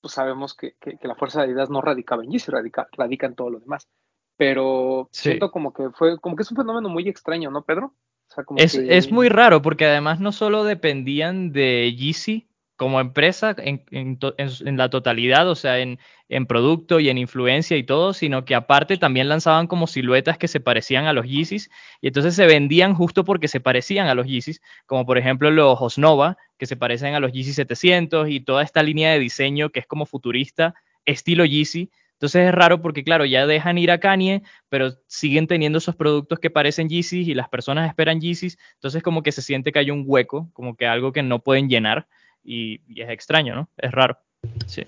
[0.00, 3.26] pues sabemos que, que, que la fuerza de Adidas no radicaba en Yeezy, radica, radica
[3.26, 3.88] en todo lo demás.
[4.36, 5.30] Pero Sí.
[5.30, 7.86] siento como que fue, como que es un fenómeno muy extraño, ¿no, Pedro?
[8.30, 12.46] O sea, como Es, que- es muy raro porque además no solo dependían de Yeezy
[12.76, 17.08] como empresa en, en to- en- en la totalidad, o sea, en, en producto y
[17.08, 21.12] en influencia y todo, sino que aparte también lanzaban como siluetas que se parecían a
[21.12, 25.18] los Yeezys y entonces se vendían justo porque se parecían a los Yeezys, como por
[25.18, 29.18] ejemplo los Osnova, que se parecen a los Yeezy 700 y toda esta línea de
[29.18, 31.90] diseño que es como futurista, estilo Yeezy.
[32.14, 36.40] Entonces es raro porque, claro, ya dejan ir a Kanye, pero siguen teniendo esos productos
[36.40, 38.58] que parecen Yeezys y las personas esperan Yeezys.
[38.74, 41.68] Entonces como que se siente que hay un hueco, como que algo que no pueden
[41.68, 42.08] llenar
[42.42, 43.68] y, y es extraño, ¿no?
[43.76, 44.18] Es raro.
[44.66, 44.82] Sí.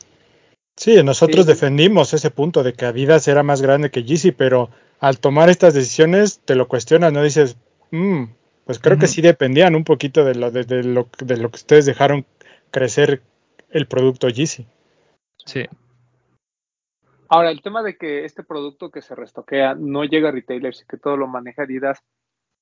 [0.77, 1.53] Sí, nosotros Sí.
[1.53, 5.73] defendimos ese punto de que Adidas era más grande que Yeezy, pero al tomar estas
[5.75, 7.23] decisiones te lo cuestionas, ¿no?
[7.23, 7.57] Dices,
[7.93, 8.25] "Mm,
[8.65, 11.57] pues creo que sí dependían un poquito de lo, de, de lo, de lo que
[11.57, 12.27] ustedes dejaron
[12.71, 13.23] crecer
[13.71, 14.67] el producto Yeezy.
[15.45, 15.67] Sí.
[17.29, 20.87] Ahora, el tema de que este producto que se restoquea no llega a retailers y
[20.87, 22.03] que todo lo maneja Adidas,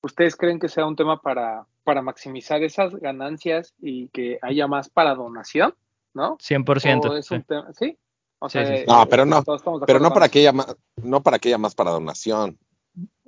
[0.03, 4.91] ¿ustedes creen que sea un tema para, para maximizar esas ganancias y que haya más
[4.91, 5.75] para donación?
[6.15, 6.37] ¿No?
[6.37, 7.11] 100%.
[7.11, 7.35] ¿O es sí.
[7.35, 7.73] un tema?
[7.73, 7.99] Sí.
[8.41, 8.85] O sea, sí, sí.
[8.87, 9.43] No, pero no,
[9.87, 12.59] Pero no para haya más, no para que haya más para donación.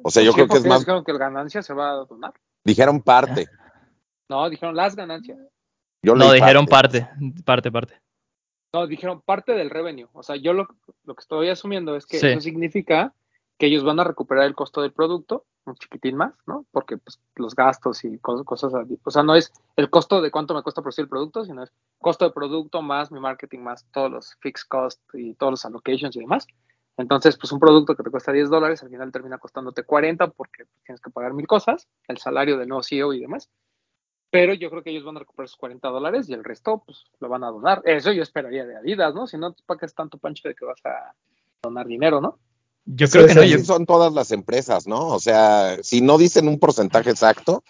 [0.03, 2.05] O sea, yo sí, creo que es más, dijeron que la ganancia se va a
[2.05, 2.35] donar.
[2.65, 3.47] Dijeron parte.
[4.29, 5.39] No, dijeron las ganancias.
[6.03, 7.09] Yo No, dijeron parte,
[7.45, 7.95] parte, parte.
[8.73, 10.09] No, dijeron parte del revenue.
[10.13, 10.69] O sea, yo lo,
[11.05, 12.27] lo que estoy asumiendo es que Sí.
[12.29, 13.13] eso significa
[13.59, 16.65] que ellos van a recuperar el costo del producto, un chiquitín más, ¿no?
[16.71, 18.99] Porque pues, los gastos y cosas, cosas así.
[19.05, 21.73] O sea, no es el costo de cuánto me cuesta producir el producto, sino es
[21.99, 26.17] costo de producto más mi marketing más todos los fixed costs y todos los allocations
[26.17, 26.47] y demás.
[27.01, 30.65] Entonces, pues un producto que te cuesta 10 dólares, al final termina costándote 40 porque
[30.85, 33.49] tienes que pagar mil cosas, el salario del nuevo CEO y demás.
[34.31, 37.05] Pero yo creo que ellos van a recuperar sus 40 dólares y el resto, pues,
[37.19, 37.83] lo van a donar.
[37.85, 39.27] Eso yo esperaría de Adidas, ¿no?
[39.27, 41.15] Si no, ¿para qué es tanto pancho de que vas a
[41.63, 42.39] donar dinero, no?
[42.85, 43.45] Yo creo que es no.
[43.45, 45.09] Yo, son todas las empresas, ¿no?
[45.09, 47.65] O sea, si no dicen un porcentaje exacto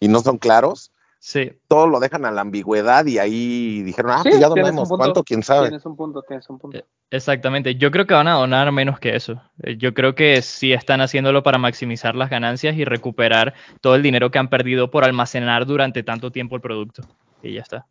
[0.00, 0.92] y no son claros,
[1.24, 1.52] sí.
[1.68, 4.88] todo lo dejan a la ambigüedad y ahí dijeron, ah, Sí, pues ya donamos.
[4.88, 5.22] ¿Cuánto?
[5.22, 5.68] ¿Quién sabe?
[5.68, 6.76] Tienes un punto, tienes un punto.
[6.78, 7.76] Eh, Exactamente.
[7.76, 9.40] Yo creo que van a donar menos que eso.
[9.62, 14.02] Eh, Yo creo que sí están haciéndolo para maximizar las ganancias y recuperar todo el
[14.02, 17.02] dinero que han perdido por almacenar durante tanto tiempo el producto.
[17.42, 17.86] Y ya está.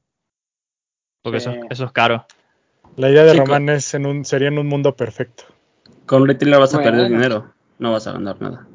[1.22, 1.50] Porque Sí.
[1.50, 2.26] eso, eso es caro.
[2.98, 5.44] La idea de Sí, Román es en un, sería en un mundo perfecto.
[6.06, 7.16] Con retailer vas a perder Bueno.
[7.16, 8.68] dinero, no vas a ganar nada.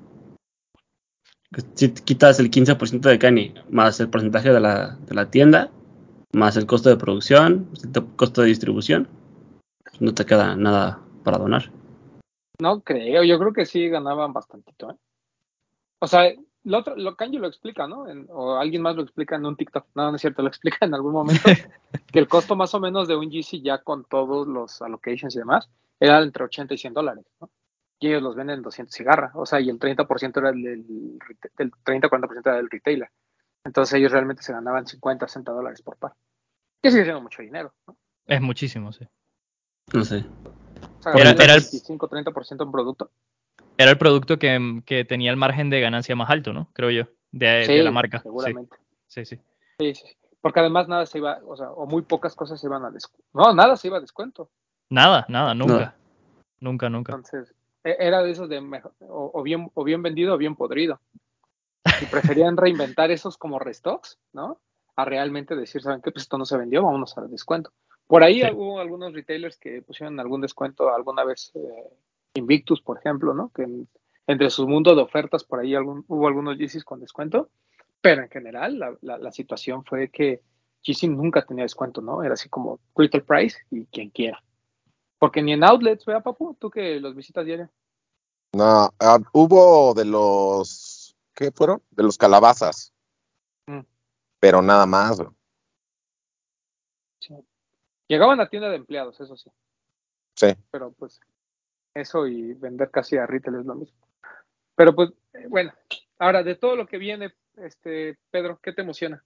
[1.75, 5.71] Si te quitas el 15% de Kanye, más el porcentaje de la, de la tienda,
[6.33, 9.09] más el costo de producción, el costo de distribución,
[10.01, 11.71] no te queda nada para donar.
[12.61, 14.97] No creo, yo creo que sí ganaban bastantito, ¿eh?
[15.99, 16.31] O sea,
[16.64, 18.09] lo otro, lo Kanji lo explica, ¿no?
[18.09, 19.87] En- o alguien más lo explica en un TikTok.
[19.95, 21.42] No, no es cierto, lo explica en algún momento.
[22.12, 25.38] que el costo más o menos de un GC ya con todos los allocations y
[25.38, 27.49] demás era entre 80 y 100 dólares, ¿no?
[27.98, 31.18] Y ellos los venden en 200 cigarras, o sea, y el 30% era el, del
[31.59, 33.11] el 30-40% era del retailer.
[33.64, 36.12] Entonces ellos realmente se ganaban 50, 60 dólares por par.
[36.82, 37.96] Que sigue siendo mucho dinero, ¿no?
[38.26, 39.06] Es muchísimo, sí.
[39.92, 40.24] No sé.
[40.98, 43.11] O sea, Era- el- 25-30% en producto.
[43.78, 46.68] Era el producto que, que tenía el margen de ganancia más alto, ¿no?
[46.72, 47.04] Creo yo.
[47.32, 48.18] De, de la marca.
[48.18, 48.76] Sí, Seguramente.
[49.06, 49.38] sí, sí.
[49.78, 50.04] Sí, sí.
[50.40, 53.26] Porque además nada se iba, o sea, o muy pocas cosas se iban a descuento.
[53.35, 54.48] No, nada se iba a descuento.
[54.90, 55.94] Nada, nada, nunca.
[56.61, 57.12] Nunca, nunca.
[57.12, 57.52] Entonces,
[57.99, 61.01] era de esos de mejor, o, o bien, o bien vendido o bien podrido.
[62.01, 64.59] Y preferían reinventar esos como restocks, ¿no?
[64.96, 66.11] A realmente decir, ¿saben qué?
[66.11, 67.70] Pues esto no se vendió, vámonos al descuento.
[68.07, 68.49] Por ahí Sí.
[68.53, 71.90] hubo algunos retailers que pusieron algún descuento alguna vez, eh,
[72.35, 73.51] Invictus, por ejemplo, ¿no?
[73.55, 73.88] Que en-
[74.27, 77.49] entre su mundo de ofertas, por ahí algún, hubo algunos Yeezys con descuento,
[78.01, 80.42] pero en general la, la- la situación fue que
[80.83, 82.22] Yeezy nunca tenía descuento, ¿no?
[82.22, 84.42] Era así como retail price y quien quiera.
[85.18, 87.70] Porque ni en outlets, vea, papu, tú que los visitas diario.
[88.52, 91.83] No, ah, hubo de los, ¿qué fueron?
[91.90, 92.92] De los calabazas.
[93.66, 93.81] Mm.
[94.40, 95.22] Pero nada más.
[97.20, 97.35] Sí.
[98.09, 99.50] Llegaban a tienda de empleados, eso sí.
[100.35, 100.48] Sí.
[100.70, 101.20] Pero pues
[101.94, 104.07] eso y vender casi a retail es lo mismo.
[104.74, 105.72] Pero pues, eh, bueno,
[106.18, 109.24] ahora de todo lo que viene, este Pedro, ¿qué te emociona?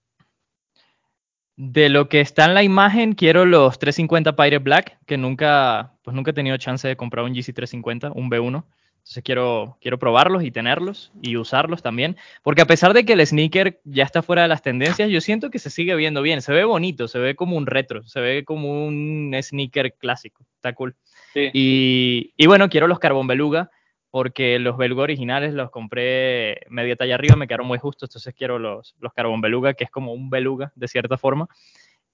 [1.57, 6.15] De lo que está en la imagen, quiero los 350 Pirate Black, que nunca, pues
[6.15, 8.63] nunca he tenido chance de comprar un GC 350, un B1.
[9.01, 12.17] Entonces quiero, quiero probarlos y tenerlos y usarlos también.
[12.43, 15.49] Porque a pesar de que el sneaker ya está fuera de las tendencias, yo siento
[15.49, 16.41] que se sigue viendo bien.
[16.41, 20.45] Se ve bonito, se ve como un retro, se ve como un sneaker clásico.
[20.55, 20.95] Está cool.
[21.33, 21.49] Sí.
[21.53, 23.71] Y, y bueno, quiero los Carbon Beluga,
[24.11, 28.59] porque los Beluga originales los compré media talla arriba, me quedaron muy justos, entonces quiero
[28.59, 31.47] los, los Carbon Beluga, que es como un beluga de cierta forma.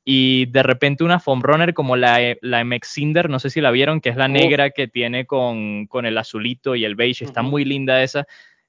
[0.06, 3.72] Y de repente una foam runner como la, la MX Cinder, no sé si la
[3.72, 7.42] vieron, que es la negra que tiene con, con el azulito y el beige, está
[7.42, 8.26] muy linda esa.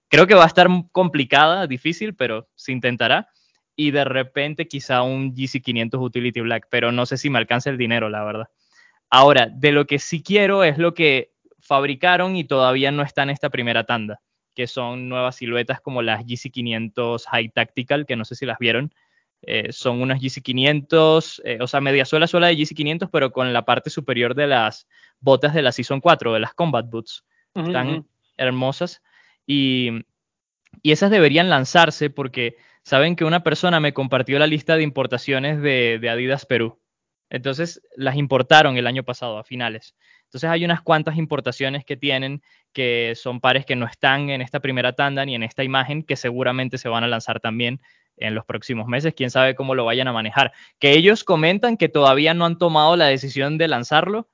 [0.08, 3.28] Creo que va a estar complicada, difícil, pero se intentará.
[3.76, 7.78] y de repente quizá un GC500 Utility Black, pero no sé si me alcanza el
[7.78, 8.48] dinero, la verdad.
[9.10, 11.32] Ahora, de lo que sí quiero es lo que
[11.68, 14.22] fabricaron y todavía no está en esta primera tanda,
[14.54, 18.90] que son nuevas siluetas como las GC500 High Tactical, que no sé si las vieron.
[19.42, 23.66] Eh, son unas GC500, eh, o sea, media suela suela de GC500, pero con la
[23.66, 24.88] parte superior de las
[25.20, 27.24] botas de la Season 4, de las Combat Boots.
[27.54, 28.06] Están
[28.38, 29.02] hermosas.
[29.46, 29.90] Y,
[30.82, 35.60] y esas deberían lanzarse porque saben que una persona me compartió la lista de importaciones
[35.60, 36.80] de, de Adidas Perú.
[37.30, 39.94] Entonces las importaron el año pasado, a finales.
[40.28, 42.42] Entonces hay unas cuantas importaciones que tienen
[42.74, 46.16] que son pares que no están en esta primera tanda ni en esta imagen, que
[46.16, 47.80] seguramente se van a lanzar también
[48.18, 49.14] en los próximos meses.
[49.16, 50.52] Quién sabe cómo lo vayan a manejar.
[50.78, 54.28] Que ellos comentan que todavía no han tomado la decisión de lanzarlo,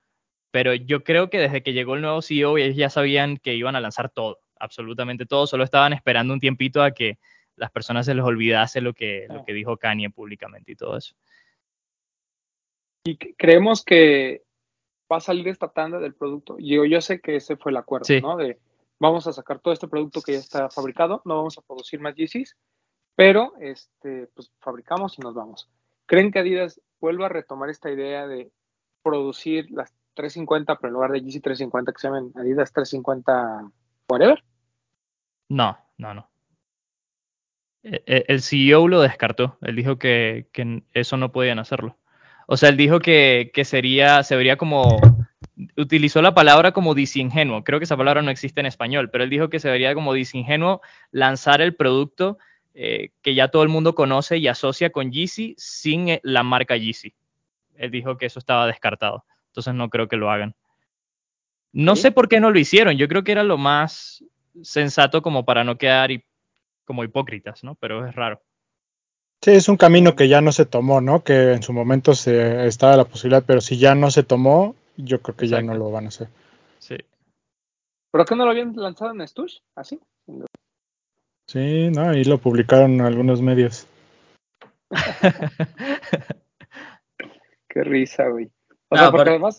[0.50, 3.76] pero yo creo que desde que llegó el nuevo CEO ellos ya sabían que iban
[3.76, 5.46] a lanzar todo, absolutamente todo.
[5.46, 7.18] Solo estaban esperando un tiempito a que
[7.56, 11.14] las personas se les olvidase lo que, lo que dijo Kanye públicamente y todo eso.
[13.06, 14.43] Y creemos que
[15.10, 16.56] va a salir esta tanda del producto.
[16.58, 18.36] Yo, yo sé que ese fue el acuerdo, ¿no?
[18.36, 18.58] De
[18.98, 22.14] vamos a sacar todo este producto que ya está fabricado, no vamos a producir más
[22.14, 22.56] Yeezys,
[23.14, 25.68] pero este, pues fabricamos y nos vamos.
[26.06, 28.50] ¿Creen que Adidas vuelva a retomar esta idea de
[29.02, 33.70] producir las 350, pero en lugar de Yeezy 350 que se llaman Adidas 350
[34.08, 34.42] whatever?
[35.48, 36.28] No, no, no.
[37.82, 39.58] E, e, el CEO lo descartó.
[39.60, 41.98] Él dijo que, que eso no podían hacerlo.
[42.46, 45.00] O sea, él dijo que, que sería, se vería como,
[45.76, 47.64] utilizó la palabra como disingenuo.
[47.64, 50.12] Creo que esa palabra no existe en español, pero él dijo que se vería como
[50.12, 50.80] disingenuo
[51.10, 52.38] lanzar el producto
[52.74, 56.76] eh, que ya todo el mundo conoce y asocia con Yeezy sin eh, la marca
[56.76, 57.14] Yeezy.
[57.76, 59.24] Él dijo que eso estaba descartado.
[59.48, 60.54] Entonces no creo que lo hagan.
[61.72, 62.96] No sé por qué no lo hicieron.
[62.96, 64.24] Yo creo que era lo más
[64.62, 66.10] sensato como para no quedar
[66.84, 67.74] como hipócritas, ¿no?
[67.76, 68.42] Pero es raro.
[69.42, 71.22] Sí, es un camino que ya no se tomó, ¿no?
[71.22, 75.20] Que en su momento se estaba la posibilidad, pero si ya no se tomó, yo
[75.20, 76.28] creo que ya no lo van a hacer.
[76.78, 76.96] Sí.
[78.10, 79.58] ¿Por qué no lo habían lanzado en Stush?
[79.74, 80.00] ¿Así?
[81.46, 83.86] Sí, no, ahí lo publicaron en algunos medios.
[87.68, 88.50] qué risa, güey.
[88.88, 89.58] O sea, porque además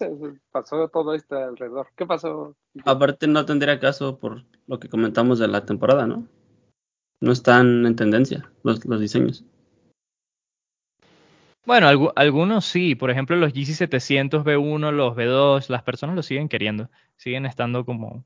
[0.52, 1.90] pasó todo esto alrededor.
[1.96, 2.56] ¿Qué pasó?
[2.86, 6.26] Aparte no tendría caso por lo que comentamos de la temporada, ¿no?
[7.20, 9.44] No están en tendencia los, los diseños.
[11.66, 16.90] Bueno, algunos sí, por ejemplo los GC700 B1, los B2, las personas lo siguen queriendo,
[17.18, 18.24] siguen estando como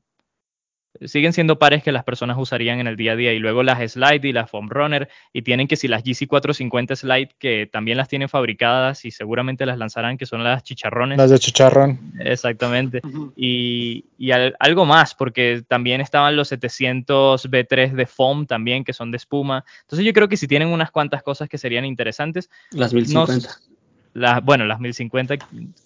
[1.02, 3.32] siguen siendo pares que las personas usarían en el día a día.
[3.32, 5.08] Y luego las Slide y las Foam Runner.
[5.32, 9.78] Y tienen que si las GC450 Slide, que también las tienen fabricadas y seguramente las
[9.78, 11.18] lanzarán, que son las chicharrones.
[11.18, 12.12] Las de chicharrón.
[12.20, 13.00] Exactamente.
[13.36, 19.10] Y, y algo más, porque también estaban los 700 B3 de Foam también, que son
[19.10, 19.64] de espuma.
[19.82, 22.50] Entonces yo creo que si tienen unas cuantas cosas que serían interesantes.
[22.70, 23.48] Las 1050.
[24.12, 25.36] las, bueno, las 1050,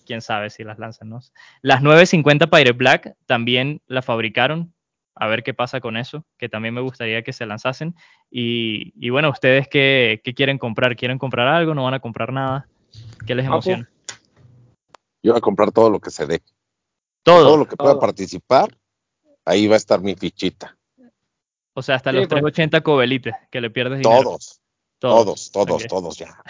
[0.06, 1.20] quién sabe si las lanzan, ¿no?
[1.62, 4.73] Las 950 Pirate Black también la fabricaron,
[5.14, 7.94] a ver qué pasa con eso, que también me gustaría que se lanzasen.
[8.30, 10.96] Y, bueno, ¿ustedes qué, quieren comprar?
[10.96, 11.74] ¿Quieren comprar algo?
[11.74, 12.68] ¿No van a comprar nada?
[13.26, 13.88] ¿Qué les emociona?
[15.22, 16.42] Yo voy a comprar todo lo que se dé.
[17.22, 17.44] Todo.
[17.44, 18.76] Todo lo que pueda participar,
[19.44, 20.76] ahí va a estar mi fichita.
[21.72, 22.84] O sea, hasta los 380 pues.
[22.84, 24.22] cobelites que le pierdes dinero.
[24.22, 24.60] Todos.
[24.98, 26.42] Todos, todos, todos, ya.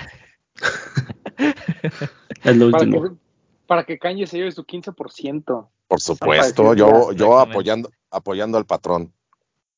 [2.44, 3.18] es lo último.
[3.66, 5.68] Para que, para se lleve su 15%.
[5.88, 9.12] Por supuesto, yo, yo apoyando, apoyando al patrón.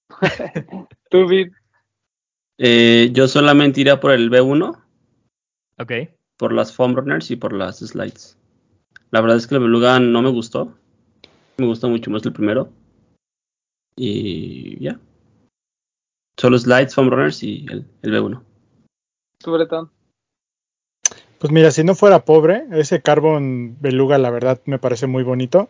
[1.11, 1.53] ¿Tú, Vid?
[2.59, 4.83] Eh, yo solamente iría por el B1.
[5.79, 5.93] Ok.
[6.37, 8.39] Por las foam runners y por las slides.
[9.11, 10.75] La verdad es que el beluga no me gustó.
[11.59, 12.71] Me gustó mucho más el primero.
[13.97, 14.99] Y ya.
[16.39, 18.43] Solo slides, foam runners y el, el B1.
[19.39, 19.91] ¿Tú, Bretón?
[21.39, 25.69] Pues mira, si no fuera pobre, ese Carbon Beluga la verdad me parece muy bonito.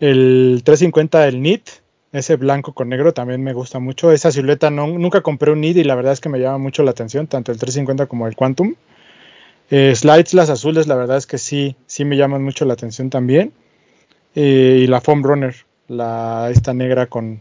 [0.00, 1.68] El 350, el NIT,
[2.12, 4.10] ese blanco con negro también me gusta mucho.
[4.10, 6.82] Esa silueta no, nunca compré un NIT y la verdad es que me llama mucho
[6.82, 8.74] la atención, tanto el 350 como el Quantum.
[9.70, 13.10] Eh, slides, las azules, la verdad es que sí, sí me llaman mucho la atención
[13.10, 13.52] también.
[14.34, 15.54] Eh, y la Foam Runner,
[15.86, 17.40] la, esta negra con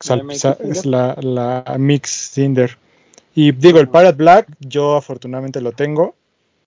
[0.00, 2.76] es la, la, Mix Cinder.
[3.34, 3.92] Y digo, el ah.
[3.92, 6.16] Pirate Black, yo afortunadamente lo tengo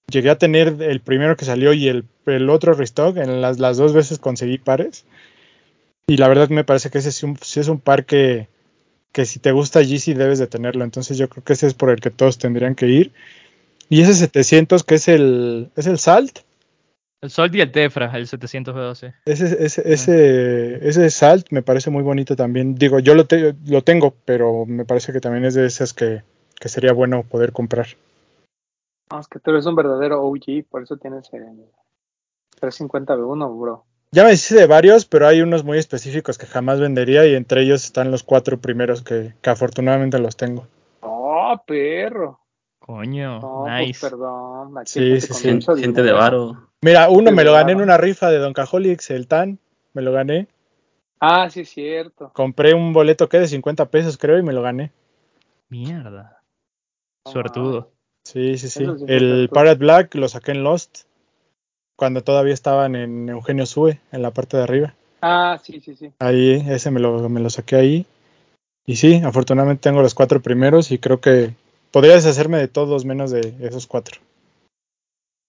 [0.08, 3.18] llegué a tener el primero que salió y el, el otro restock.
[3.18, 5.06] En las, las, dos veces conseguí pares.
[6.08, 8.48] Y la verdad me parece que ese es un, es un par que,
[9.12, 10.84] que si te gusta Yeezy debes de tenerlo.
[10.84, 13.12] Entonces yo creo que ese es por el que todos tendrían que ir.
[13.90, 16.40] Y ese 700 que es el, es el Salt.
[17.22, 19.14] El Salt y el Tefra, el 712.
[19.26, 22.76] Ese, ese, ese, ese Salt me parece muy bonito también.
[22.76, 23.26] Digo, yo lo,
[23.66, 26.22] lo tengo, pero me parece que también es de esas que,
[26.60, 27.88] que sería bueno poder comprar.
[29.14, 31.68] No, es que tú eres un verdadero OG, por eso tienes el
[32.60, 33.86] 350B1, bro.
[34.12, 37.62] Ya me hice de varios, pero hay unos muy específicos que jamás vendería y entre
[37.62, 40.66] ellos están los cuatro primeros que, que afortunadamente los tengo.
[41.02, 42.40] Oh, perro.
[42.80, 44.00] Coño, No, nice.
[44.00, 44.78] pues perdón.
[44.80, 46.70] aquí Sí, sí, Gente de varo.
[46.82, 49.60] Mira, uno me lo gané en una rifa de Don Cajolix, el TAN,
[49.94, 50.48] me lo gané.
[51.20, 52.32] Ah, sí, es cierto.
[52.34, 54.92] Compré un boleto que de 50 pesos, creo, y me lo gané.
[55.70, 56.42] Mierda.
[57.26, 57.94] Suertudo.
[58.24, 58.86] Sí, sí, sí.
[59.08, 59.50] El.
[59.50, 61.02] Pirate Black lo saqué en Lost,
[61.96, 64.94] cuando todavía estaban en Eugenio Sue, en la parte de arriba.
[65.22, 66.12] Ah, sí, sí, sí.
[66.20, 68.06] Ahí, ese me lo, me lo saqué ahí.
[68.86, 71.54] Y sí, afortunadamente tengo los cuatro primeros y creo que
[71.92, 74.20] podría deshacerme de todos menos de esos cuatro.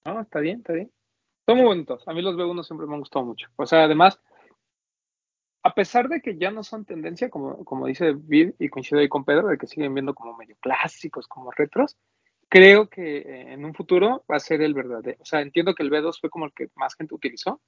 [0.06, 0.92] No, está bien, está bien.
[1.46, 2.06] Son muy bonitos.
[2.06, 3.48] A mí los B1 siempre me han gustado mucho.
[3.56, 4.20] O sea, además,
[5.64, 9.08] a pesar de que ya no son tendencia, como, como dice Vid, y coincido ahí
[9.08, 11.96] con Pedro, de que siguen viendo como medio clásicos, como retros,
[12.48, 15.18] creo que eh, en un futuro va a ser el verdadero.
[15.20, 17.60] O sea, entiendo que el B2 fue como el que más gente utilizó,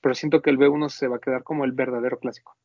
[0.00, 2.56] pero siento que el B1 se va a quedar como el verdadero clásico.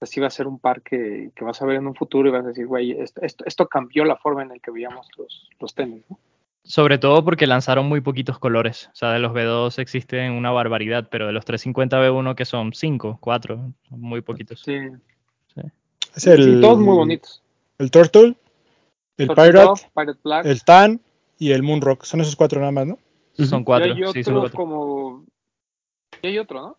[0.00, 2.32] Así va a ser un par que, que vas a ver en un futuro y
[2.32, 5.48] vas a decir, güey, esto, esto, esto cambió la forma en la que veíamos los,
[5.58, 6.18] los tenis, ¿no?
[6.66, 8.88] Sobre todo porque lanzaron muy poquitos colores.
[8.92, 12.72] O sea, de los B2 existen una barbaridad, pero de los 350 B1 que son
[12.72, 14.62] 5, 4, muy poquitos.
[14.64, 14.76] Sí,
[16.16, 17.40] Es el, sí, todos muy bonitos.
[17.78, 18.34] El Turtle,
[19.18, 20.46] el Pirate, Dove, Pirate Black.
[20.46, 21.00] el Tan
[21.38, 22.04] y el Moonrock.
[22.04, 22.98] Son esos cuatro nada más, ¿no?
[23.44, 24.56] Son Y cuatro, hay otro sí, son cuatro.
[24.56, 25.24] como.
[26.22, 26.78] Y hay otro, ¿no?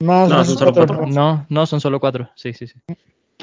[0.00, 0.96] No, No, son solo cuatro.
[0.96, 1.14] cuatro.
[1.14, 2.30] No, no, son solo cuatro.
[2.34, 2.74] Sí, sí, sí.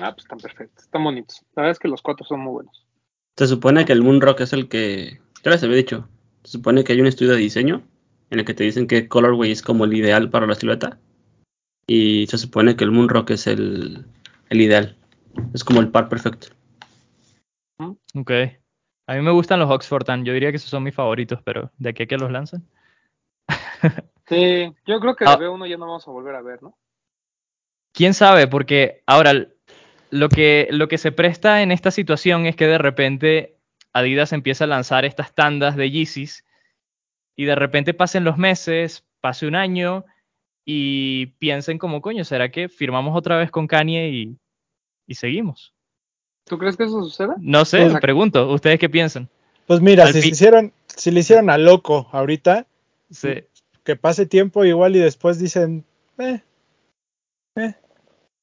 [0.02, 1.42] Ah, pues están perfectos, están bonitos.
[1.56, 2.86] La verdad es que los cuatro son muy buenos.
[3.38, 5.20] Se supone que el Moonrock es el que.
[5.44, 6.08] Ya les había dicho.
[6.44, 7.84] Se supone que hay un estudio de diseño
[8.30, 11.00] en el que te dicen que colorway es como el ideal para la silueta.
[11.88, 14.06] Y se supone que el Moonrock es el,
[14.50, 14.98] el ideal.
[15.54, 16.48] Es como el par perfecto.
[18.16, 18.32] Ok.
[19.08, 20.24] A mí me gustan los Oxford Tan.
[20.24, 22.68] Yo diría que esos son mis favoritos, pero de a que los lanzan.
[24.28, 25.36] Sí, yo creo que Ah.
[25.36, 26.78] de B1 ya no vamos a volver a ver, ¿no?
[27.94, 28.48] ¿Quién sabe?
[28.48, 29.34] Porque ahora
[30.10, 33.58] lo que, lo que se presta en esta situación es que de repente
[33.92, 36.46] Adidas empieza a lanzar estas tandas de Yeezys
[37.36, 40.06] y de repente pasen los meses, pase un año
[40.64, 44.38] y piensen como, coño, ¿será que firmamos otra vez con Kanye y,
[45.08, 45.74] y seguimos?
[46.52, 47.36] ¿Tú crees que eso suceda?
[47.40, 49.30] No sé, Pues, pregunto, ¿ustedes qué piensan?
[49.68, 52.66] Pues mira, Al si, se hicieron, si le hicieron a loco ahorita,
[53.10, 53.30] Sí.
[53.86, 55.86] que pase tiempo igual y después dicen,
[56.18, 56.42] eh,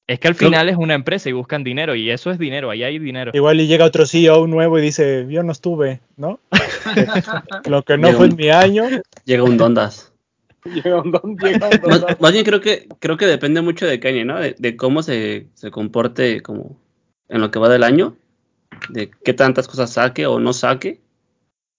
[0.07, 2.71] Es que al Creo- final es una empresa y buscan dinero y eso es dinero,
[2.71, 3.31] ahí hay dinero.
[3.35, 6.41] igual y llega otro CEO nuevo y dice, yo no estuve, ¿no?
[7.69, 8.85] Lo que no Llega fue un- en mi año,
[9.27, 10.15] Llega un Dondas.
[10.65, 11.91] Llega un don, llega un don.
[11.91, 14.41] Más, más bien creo que creo que depende mucho de Kanye, ¿no?
[14.41, 16.77] De, de cómo se, se comporte como
[17.29, 18.17] en lo que va del año,
[18.91, 21.01] de qué tantas cosas saque o no saque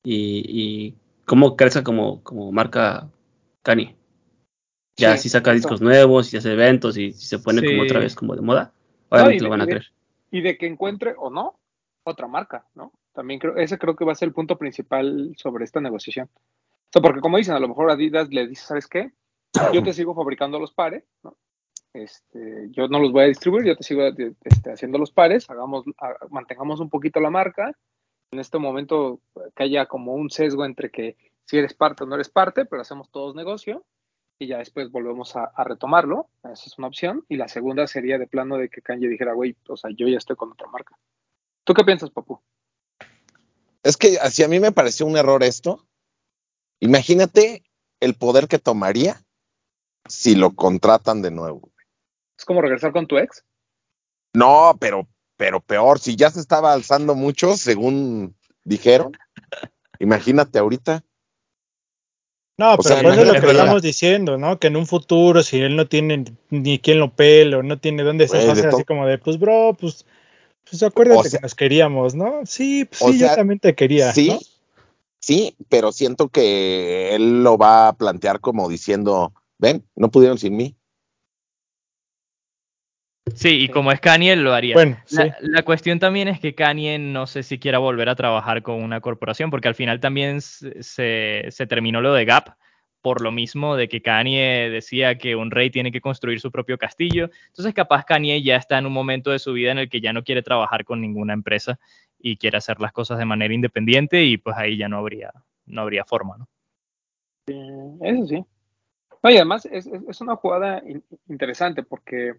[0.04, 3.10] y, y cómo crezca como, como marca
[3.64, 3.96] Kanye.
[4.98, 5.56] Ya Sí, si saca exacto.
[5.56, 8.74] discos nuevos, si hace eventos y si se pone como otra vez como de moda,
[9.10, 9.86] obviamente lo van a de- creer.
[10.32, 11.60] Y de que encuentre o no
[12.04, 12.92] otra marca, ¿no?
[13.14, 16.30] También creo, ese creo que va a ser el punto principal sobre esta negociación.
[16.34, 19.12] O sea, porque como dicen, a lo mejor Adidas le dice, ¿sabes qué?
[19.74, 21.36] Yo te sigo fabricando los pares, ¿no?
[21.94, 24.04] Este, yo no los voy a distribuir, yo te sigo
[24.44, 27.74] este, haciendo los pares, hagamos, ha- mantengamos un poquito la marca.
[28.32, 29.22] En este momento
[29.56, 32.84] que haya como un sesgo entre que si eres parte o no eres parte, pero
[32.84, 33.84] hacemos todos negocio
[34.40, 36.30] y ya después volvemos a, retomarlo.
[36.44, 37.26] Esa es una opción.
[37.28, 40.18] Y la segunda sería de plano de que Kanye dijera, güey, o sea, yo ya
[40.18, 40.98] estoy con otra marca.
[41.66, 42.40] ¿Tú qué piensas, Papu?
[43.84, 45.86] Es que si a mí me pareció un error esto,
[46.80, 47.64] imagínate
[48.00, 49.22] el poder que tomaría
[50.08, 51.70] si lo contratan de nuevo.
[52.40, 53.44] ¿Es como regresar con tu ex?
[54.34, 59.12] No, pero, pero peor, si ya se estaba alzando mucho, según dijeron,
[60.00, 61.04] imagínate ahorita.
[62.58, 64.58] no, O pero sea, pues es lo que estamos diciendo, ¿no?
[64.58, 68.04] Que en un futuro, si él no tiene ni quien lo pele o no tiene
[68.04, 70.06] dónde de deshacerse, así como de, pues bro, pues,
[70.70, 72.46] pues acuérdate O sea- que nos queríamos, ¿no?
[72.46, 74.40] Sí, pues sí, sea, yo también te quería, sí, ¿no?
[75.20, 80.56] sí, pero siento que él lo va a plantear como diciendo, ven, no pudieron sin
[80.56, 80.78] mí.
[83.36, 84.74] Sí, y como es Kanye, lo haría.
[84.74, 85.18] Bueno, sí.
[85.18, 88.82] La, la cuestión también es que Kanye no sé si quiera volver a trabajar con
[88.84, 92.56] una corporación, porque al final también se, se- se terminó lo de Gap
[93.02, 96.78] por lo mismo de que Kanye decía que un rey tiene que construir su propio
[96.78, 97.30] castillo.
[97.48, 100.12] Entonces capaz Kanye ya está en un momento de su vida en el que ya
[100.12, 101.80] no quiere trabajar con ninguna empresa
[102.20, 105.32] y quiere hacer las cosas de manera independiente y pues ahí ya no habría,
[105.66, 106.48] no habría forma, ¿no?
[108.02, 108.44] Eso sí.
[109.24, 112.34] No, y además es, es- es una jugada in- interesante porque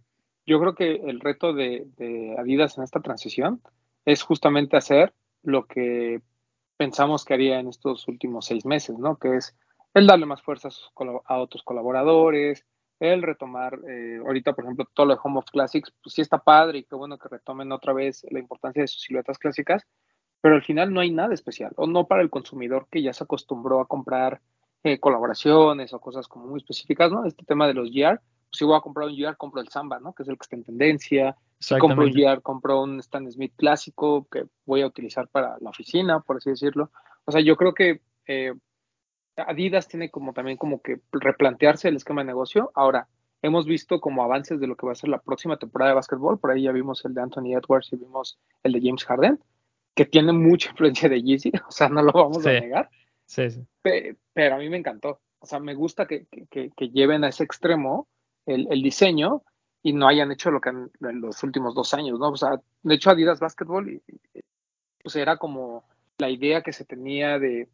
[0.50, 3.62] yo creo que el reto de, de Adidas en esta transición
[4.04, 6.22] es justamente hacer lo que
[6.76, 9.16] pensamos que haría en estos últimos seis meses, ¿no?
[9.16, 9.56] Que es
[9.94, 10.70] el darle más fuerza
[11.26, 12.66] a, otros colaboradores,
[12.98, 16.38] el retomar, eh, ahorita por ejemplo, todo lo de Home of Classics, pues sí está
[16.38, 19.86] padre y qué bueno que retomen otra vez la importancia de sus siluetas clásicas,
[20.40, 23.22] pero al final no hay nada especial, o no para el consumidor que ya se
[23.22, 24.40] acostumbró a comprar
[24.82, 27.24] eh, colaboraciones o cosas como muy específicas, ¿no?
[27.24, 28.20] Este tema de los GR,
[28.52, 30.12] si voy a comprar un GR, compro el Samba, ¿no?
[30.12, 31.36] Que es el que está en tendencia.
[31.58, 35.70] Si compro un GR, compro un Stan Smith clásico que voy a utilizar para la
[35.70, 36.90] oficina, por así decirlo.
[37.24, 38.54] O sea, yo creo que eh,
[39.36, 42.72] Adidas tiene como también como que replantearse el esquema de negocio.
[42.74, 43.08] Ahora,
[43.42, 46.38] hemos visto como avances de lo que va a ser la próxima temporada de básquetbol.
[46.38, 49.40] Por ahí ya vimos el de Anthony Edwards y vimos el de James Harden,
[49.94, 52.90] que tiene mucha influencia de Yeezy, o sea, no lo vamos a negar.
[53.26, 53.64] Sí, sí.
[53.82, 55.20] Pero, a mí me encantó.
[55.38, 56.26] O sea, me gusta que,
[56.92, 58.08] lleven a ese extremo
[58.46, 59.42] el, diseño
[59.82, 62.30] y no hayan hecho lo que han, en los últimos dos años, ¿no?
[62.30, 64.02] O sea, de hecho Adidas Basketball
[65.02, 65.84] pues era como
[66.18, 67.68] la idea que se tenía de,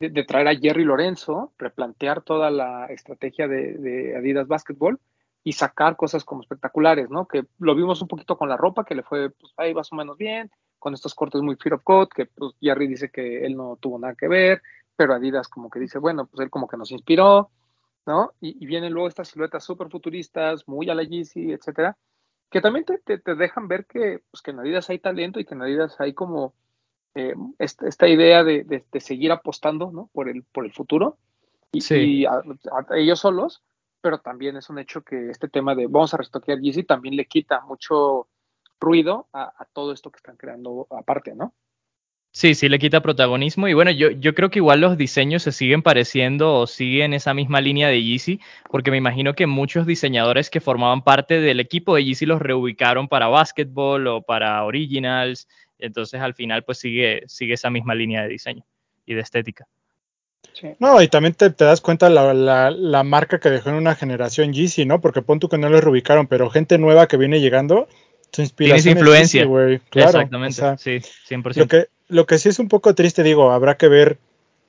[0.00, 4.98] de, traer a Jerry Lorenzo, replantear toda la estrategia de, Adidas Basketball
[5.44, 7.26] y sacar cosas como espectaculares, ¿no?
[7.26, 9.96] Que lo vimos un poquito con la ropa, que le fue pues, ahí más o
[9.96, 13.56] menos bien, con estos cortes muy fear of code, que pues Jerry dice que él
[13.56, 14.62] no tuvo nada que ver,
[14.96, 17.50] pero Adidas como que dice, bueno, pues él como que nos inspiró,
[18.06, 18.32] ¿no?
[18.40, 21.96] Y, vienen luego estas siluetas súper futuristas, muy a la Yeezy, etcétera,
[22.50, 25.54] que también te, te, dejan ver que, pues, que en Adidas hay talento y que
[25.54, 26.54] en Adidas hay como
[27.14, 30.10] eh, esta, idea de, de, seguir apostando, ¿no?
[30.12, 31.18] Por el, por el futuro
[31.72, 32.42] y, a,
[32.94, 33.62] ellos solos,
[34.00, 37.26] pero también es un hecho que este tema de vamos a restoquear Yeezy también le
[37.26, 38.28] quita mucho
[38.78, 41.54] ruido a, todo esto que están creando aparte, ¿no?
[42.34, 45.52] Sí, sí le quita protagonismo y bueno, yo, yo creo que igual los diseños se
[45.52, 50.48] siguen pareciendo o siguen esa misma línea de Yeezy, porque me imagino que muchos diseñadores
[50.48, 55.46] que formaban parte del equipo de Yeezy los reubicaron para básquetbol o para originals,
[55.78, 58.64] entonces al final pues sigue, sigue esa misma línea de diseño
[59.04, 59.68] y de estética.
[60.78, 62.32] No, y también te, das cuenta la,
[62.70, 65.00] la, marca que dejó en una generación Yeezy, ¿no?
[65.00, 67.88] Porque pon tú que no lo reubicaron, pero gente nueva que viene llegando,
[68.40, 69.46] inspiración influencia.
[69.92, 71.56] Exactamente, sí, 100%.
[71.56, 74.18] Lo que, lo que sí es un poco triste, digo, habrá que ver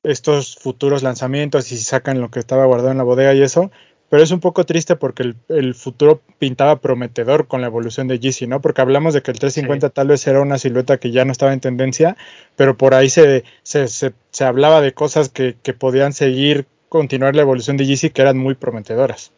[0.03, 3.72] estos futuros lanzamientos y si sacan lo que estaba guardado en la bodega y eso,
[4.09, 8.45] pero es un poco triste porque el, futuro pintaba prometedor con la evolución de Yeezy,
[8.45, 8.61] ¿no?
[8.61, 11.53] Porque hablamos de que el 350 tal vez era una silueta que ya no estaba
[11.53, 12.16] en tendencia,
[12.55, 17.41] pero por ahí se, se, se, hablaba de cosas que, que podían seguir, continuar la
[17.41, 19.32] evolución de Yeezy que eran muy prometedoras.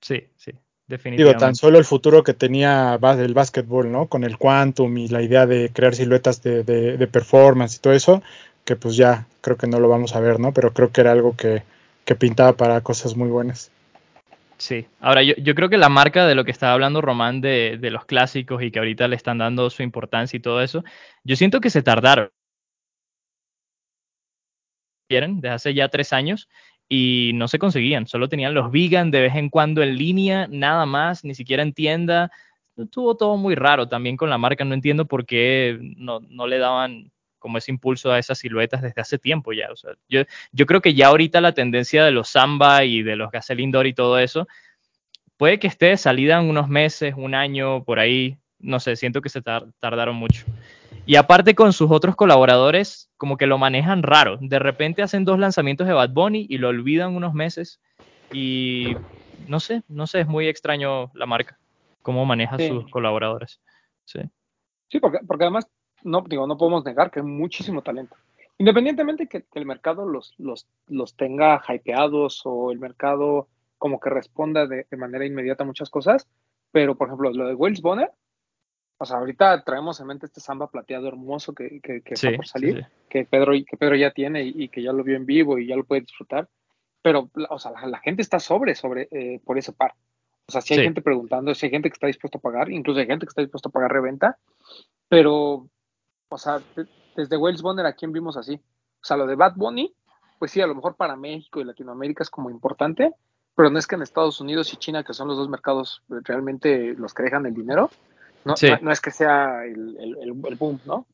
[0.00, 0.52] Sí, sí.
[0.90, 4.06] Digo, tan solo el futuro que tenía el básquetbol, ¿no?
[4.06, 8.22] Con el quantum y la idea de crear siluetas de, performance y todo eso,
[8.64, 10.52] que pues ya creo que no lo vamos a ver, ¿no?
[10.52, 11.62] Pero creo que era algo que,
[12.18, 13.70] pintaba para cosas muy buenas.
[14.58, 17.78] Sí, ahora yo, yo, creo que la marca de lo que estaba hablando Román de,
[17.80, 20.82] de, los clásicos y que ahorita le están dando su importancia y todo eso,
[21.22, 22.30] yo siento que se tardaron.
[25.10, 26.48] Desde hace ya tres años
[26.92, 30.86] y no se conseguían, solo tenían los vegan de vez en cuando en línea, nada
[30.86, 32.32] más, ni siquiera en tienda.
[32.76, 36.58] Estuvo todo muy raro también con la marca, no entiendo por qué no, no le
[36.58, 39.70] daban como ese impulso a esas siluetas desde hace tiempo ya.
[39.70, 43.14] O sea, yo, yo creo que ya ahorita la tendencia de los samba y de
[43.14, 44.48] los gasoline y todo eso,
[45.36, 49.28] puede que esté salida en unos meses, un año, por ahí, no sé, siento que
[49.28, 50.44] se tardaron mucho.
[51.06, 54.38] Y aparte con sus otros colaboradores, como que lo manejan raro.
[54.40, 57.80] De repente hacen dos lanzamientos de Bad Bunny y lo olvidan unos meses.
[58.32, 58.94] Y
[59.48, 61.58] no sé, no sé, es muy extraño la marca,
[62.02, 63.60] cómo maneja sus colaboradores.
[64.04, 64.20] Sí,
[64.88, 65.66] sí porque, porque además,
[66.02, 68.16] no, digo, no podemos negar que hay muchísimo talento.
[68.58, 74.10] Independientemente que, que el mercado los, los, los, tenga hypeados o el mercado como que
[74.10, 76.28] responda de, de manera inmediata a muchas cosas,
[76.70, 78.12] pero por ejemplo, lo de Wells Bonner,
[79.02, 82.86] o sea, ahorita traemos en mente este samba plateado hermoso que, que, está por salir,
[83.08, 85.74] Que, Pedro, que Pedro ya tiene y, que ya lo vio en vivo y ya
[85.74, 86.50] lo puede disfrutar.
[87.00, 89.94] Pero, o sea, la, gente está sobre, sobre eh, por ese par.
[90.46, 93.00] O sea, si hay gente preguntando, si hay gente que está dispuesto a pagar, incluso
[93.00, 94.36] hay gente que está dispuesto a pagar reventa,
[95.08, 95.66] pero,
[96.28, 96.60] o sea,
[97.16, 98.56] desde Wells Bonner, ¿a quién vimos así?
[99.00, 99.94] O sea, lo de Bad Bunny,
[100.38, 103.14] pues sí, a lo mejor para México y Latinoamérica es como importante,
[103.56, 106.92] pero no es que en Estados Unidos y China, que son los dos mercados realmente
[106.98, 107.88] los que dejan el dinero,
[108.44, 111.06] no, no, es que sea el, el, boom, ¿no?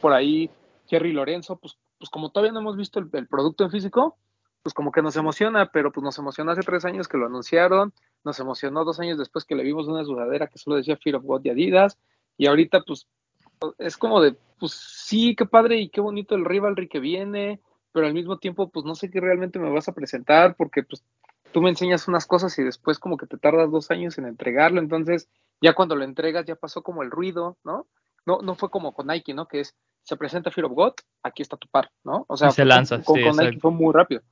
[0.00, 0.50] Por ahí,
[0.86, 4.16] Jerry Lorenzo, pues, pues como todavía no hemos visto el, producto en físico,
[4.62, 7.92] pues como que nos emociona, pero pues nos emocionó hace tres años que lo anunciaron,
[8.24, 11.24] nos emocionó dos años después que le vimos una sudadera que solo decía Fear of
[11.24, 11.98] God de Adidas,
[12.36, 13.06] y ahorita pues
[13.78, 17.60] es como de, pues sí, qué padre y qué bonito el rivalry que viene,
[17.92, 21.02] pero al mismo tiempo pues no sé qué realmente me vas a presentar porque pues
[21.52, 24.80] tú me enseñas unas cosas y después como que te tardas dos años en entregarlo,
[24.80, 25.28] entonces
[25.60, 27.86] ya cuando lo entregas ya pasó como el ruido, ¿no?
[28.26, 29.46] no, no fue como con Nike, ¿no?
[29.46, 30.92] Que es, se presenta Fear of God,
[31.22, 32.24] aquí está tu par, ¿no?
[32.28, 34.22] O sea, se lanza, con, sí, con Nike fue muy rápido.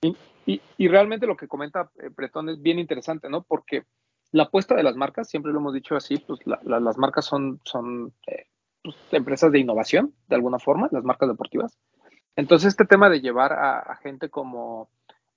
[0.00, 0.16] Y,
[0.46, 3.42] y, y realmente lo que comenta eh, Bretón es bien interesante, ¿no?
[3.42, 3.84] Porque
[4.32, 7.26] la apuesta de las marcas, siempre lo hemos dicho así, pues la- la- las marcas
[7.26, 8.46] son, son eh,
[8.82, 11.78] pues, empresas de innovación, de alguna forma, las marcas deportivas.
[12.36, 14.88] Entonces, este tema de llevar a, a gente como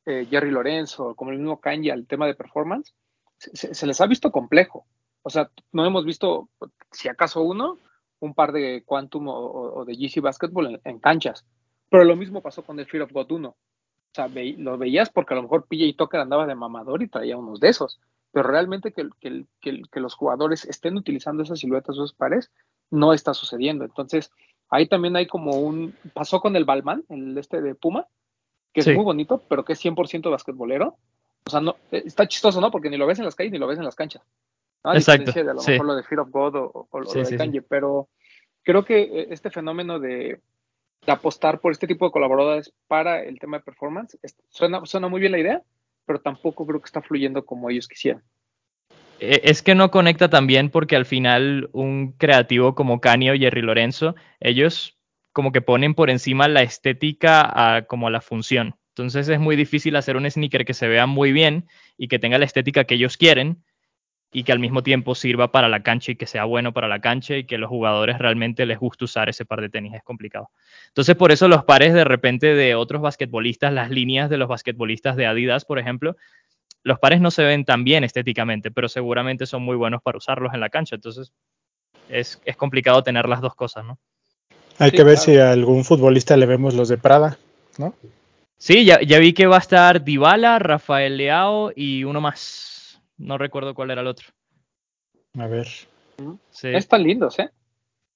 [0.05, 2.93] eh, Jerry Lorenzo, como el mismo Kanye al tema de performance,
[3.37, 4.85] se- se les ha visto complejo.
[5.27, 6.49] O sea, no hemos visto,
[6.91, 7.79] si acaso uno,
[8.19, 11.45] un par de Quantum o, de GC Basketball en, en canchas.
[11.89, 13.49] Pero lo mismo pasó con el Fear of God 1.
[13.49, 13.55] O
[14.13, 17.37] sea, ve- lo veías porque a lo mejor PJ Tucker andaba de mamador y traía
[17.37, 17.99] unos de esos.
[18.31, 22.51] Pero realmente que, que- que- que los jugadores estén utilizando esas siluetas, esos pares,
[22.91, 23.83] no está sucediendo.
[23.83, 24.31] Entonces,
[24.69, 25.95] ahí también hay como un.
[26.13, 28.07] Pasó con el Balman, el este de Puma,
[28.73, 30.97] que es muy bonito, pero que es 100% basquetbolero.
[31.47, 32.69] O sea, no, eh, está chistoso, ¿no?
[32.71, 34.23] Porque ni lo ves en las calles ni lo ves en las canchas.
[34.85, 34.91] ¿No?
[34.91, 35.71] A Exacto, diferencia de a lo sí.
[35.71, 37.37] mejor lo de Fear of God o, o lo Sí, de sí.
[37.37, 38.07] Kanye, pero
[38.63, 40.39] creo que eh, este fenómeno de,
[41.05, 45.07] de apostar por este tipo de colaboradores para el tema de performance, es- suena, suena
[45.07, 45.61] muy bien la idea,
[46.05, 48.23] pero tampoco creo que está fluyendo como ellos quisieran.
[49.19, 53.61] Eh, Es que no conecta también porque al final un creativo como Kanye o Jerry
[53.61, 54.97] Lorenzo, ellos
[55.33, 57.41] como que ponen por encima la estética
[57.75, 58.75] a como la función.
[58.89, 61.67] Entonces es muy difícil hacer un sneaker que se vea muy bien
[61.97, 63.64] y que tenga la estética que ellos quieren
[64.35, 66.99] y que al mismo tiempo sirva para la cancha y que sea bueno para la
[66.99, 69.93] cancha y que los jugadores realmente les guste usar ese par de tenis.
[69.93, 70.49] Es complicado.
[70.89, 75.15] Entonces por eso los pares de repente de otros basquetbolistas, las líneas de los basquetbolistas
[75.15, 76.17] de Adidas, por ejemplo,
[76.83, 80.53] los pares no se ven tan bien estéticamente, pero seguramente son muy buenos para usarlos
[80.53, 80.95] en la cancha.
[80.95, 81.31] Entonces,
[82.09, 83.97] es, es complicado tener las dos cosas, ¿no?
[84.79, 85.31] Hay Sí, que ver claro.
[85.31, 87.37] si a algún futbolista le vemos los de Prada,
[87.77, 87.93] ¿no?
[88.57, 92.74] Sí, ya, ya vi que va a estar Dybala, Rafael Leao y uno más.
[93.17, 94.27] No recuerdo cuál era el otro.
[95.37, 95.67] A ver.
[96.49, 97.49] Sí, Están lindos, ¿eh?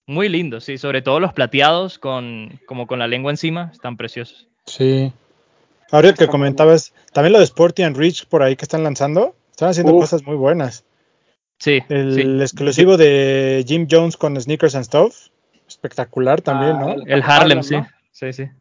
[0.08, 0.78] muy lindo, sí.
[0.78, 4.48] Sobre todo los plateados con, como con la lengua encima, están preciosos.
[4.66, 5.14] Sí.
[5.92, 8.84] Ahora que Está muy comentabas, también lo de Sporty and Rich por ahí que están
[8.84, 10.02] lanzando, están haciendo Uf.
[10.04, 10.84] cosas muy buenas.
[11.60, 12.22] Sí, El sí.
[12.42, 15.28] exclusivo de Jim Jones con Sneakers and Stuff,
[15.68, 16.92] espectacular también, Ah, ¿no?
[16.94, 17.76] el- El Harlem, Harlem, sí.
[17.76, 17.88] ¿no?
[18.12, 18.46] Sí, sí.
[18.46, 18.52] Sí,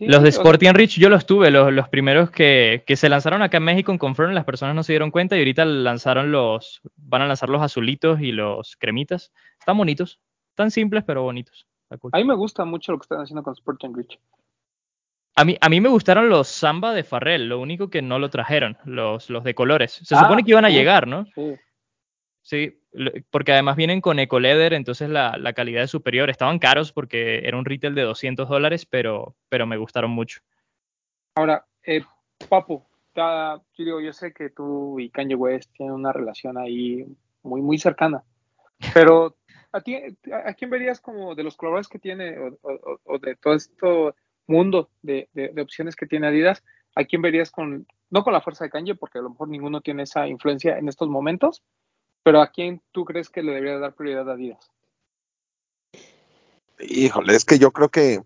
[0.00, 3.58] Los de and Rich yo los tuve, los, los primeros que, que se lanzaron acá
[3.58, 7.22] en México en Confirm, las personas no se dieron cuenta y ahorita lanzaron los, van
[7.22, 9.32] a lanzar los azulitos y los cremitas.
[9.58, 10.20] Están bonitos,
[10.54, 11.66] tan simples pero bonitos.
[12.00, 12.12] Cool.
[12.14, 14.18] a mí me gusta mucho lo que están haciendo con and Rich.
[15.36, 18.30] A mí, a mí me gustaron los Samba de Farrell, lo único que no lo
[18.30, 20.00] trajeron, los, los de colores.
[20.02, 21.26] Se Ah, supone que iban a llegar, ¿no?
[22.42, 22.79] Sí.
[23.30, 26.30] Porque además vienen con Eco Leather, entonces la, la calidad es superior.
[26.30, 30.40] Estaban caros porque era un retail de 200 dólares, pero, pero me gustaron mucho.
[31.34, 32.02] Ahora, eh,
[33.16, 37.06] yo, digo, yo sé que tú y Kanye West tienen una relación ahí
[37.42, 38.22] muy, muy cercana,
[38.94, 39.36] pero
[39.72, 39.96] ¿a, ti,
[40.32, 43.86] a quién verías como de los colaboradores que tiene o, o- o de todo este
[44.46, 46.64] mundo de, de- de opciones que tiene Adidas?
[46.96, 49.80] ¿A quién verías con, no con la fuerza de Kanye, porque a lo mejor ninguno
[49.80, 51.62] tiene esa influencia en estos momentos,
[52.22, 54.70] pero a quién tú crees que le debería dar prioridad a Adidas?
[56.78, 58.22] Híjole, es que yo creo que,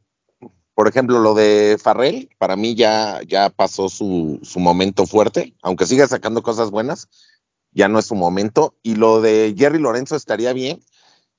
[0.74, 5.86] por ejemplo, lo de Farrell, para mí ya, ya pasó su, su momento fuerte, aunque
[5.86, 7.08] siga sacando cosas buenas,
[7.72, 8.76] ya no es su momento.
[8.82, 10.80] Y lo de Jerry Lorenzo estaría bien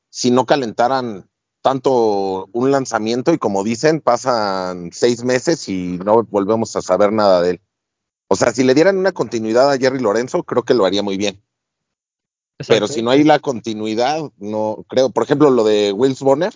[0.09, 1.29] si no calentaran
[1.61, 7.41] tanto un lanzamiento y como dicen, pasan seis meses y no volvemos a saber nada
[7.41, 7.61] de él.
[8.27, 11.17] O sea, si le dieran una continuidad a Jerry Lorenzo, creo que lo haría muy
[11.17, 11.43] bien.
[12.67, 15.09] Pero si no hay la continuidad, no creo.
[15.09, 16.53] Por ejemplo, lo de Wills Bonner,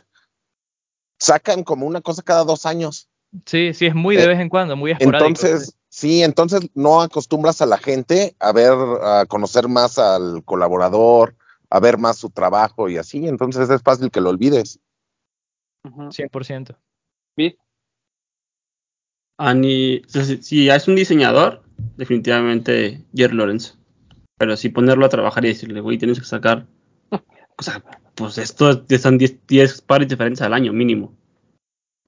[1.19, 3.09] sacan como una cosa cada dos años.
[3.45, 5.27] Sí, sí, es muy de Eh, vez en cuando, muy esporádico.
[5.27, 8.73] Entonces, sí, entonces no acostumbras a la gente a ver,
[9.03, 11.35] a conocer más al colaborador,
[11.69, 13.27] a ver más su trabajo y así.
[13.27, 14.79] Entonces es fácil que lo olvides.
[15.83, 16.11] Ujú.
[16.11, 16.75] sí, 100%.
[17.37, 17.57] Bit,
[19.37, 21.63] Ani, si, si es un diseñador,
[21.95, 23.78] definitivamente Jerry Lorenzo.
[24.39, 26.65] Pero si ponerlo a trabajar y decirle, güey, tienes que sacar.
[27.11, 27.83] O sea,
[28.15, 31.13] pues esto están 10, 10 pares diferentes al año, mínimo.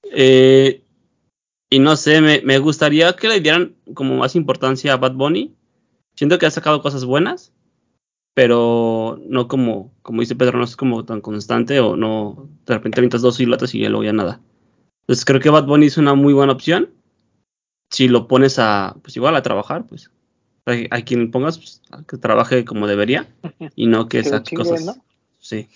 [0.04, 0.82] Eh,
[1.70, 5.54] y no sé, me, me gustaría que le dieran como más importancia a Bad Bunny.
[6.16, 7.52] Siento que ha sacado cosas buenas,
[8.34, 13.02] pero no como, como dice Pedro, no es como tan constante o no, de repente
[13.02, 14.40] avientas dos siluetas y ya luego ya nada.
[15.02, 16.94] Entonces creo que Bad Bunny es una muy buena opción.
[17.90, 20.12] Si lo pones a, pues igual a trabajar, pues
[20.66, 23.28] a, a quien pongas pues, a que trabaje como debería
[23.76, 24.86] y no que saque cosas.
[24.86, 24.96] ¿no?
[25.40, 25.68] Sí.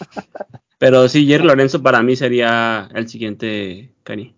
[0.78, 4.36] Pero sí, Jerry Lorenzo para mí sería el siguiente Kanye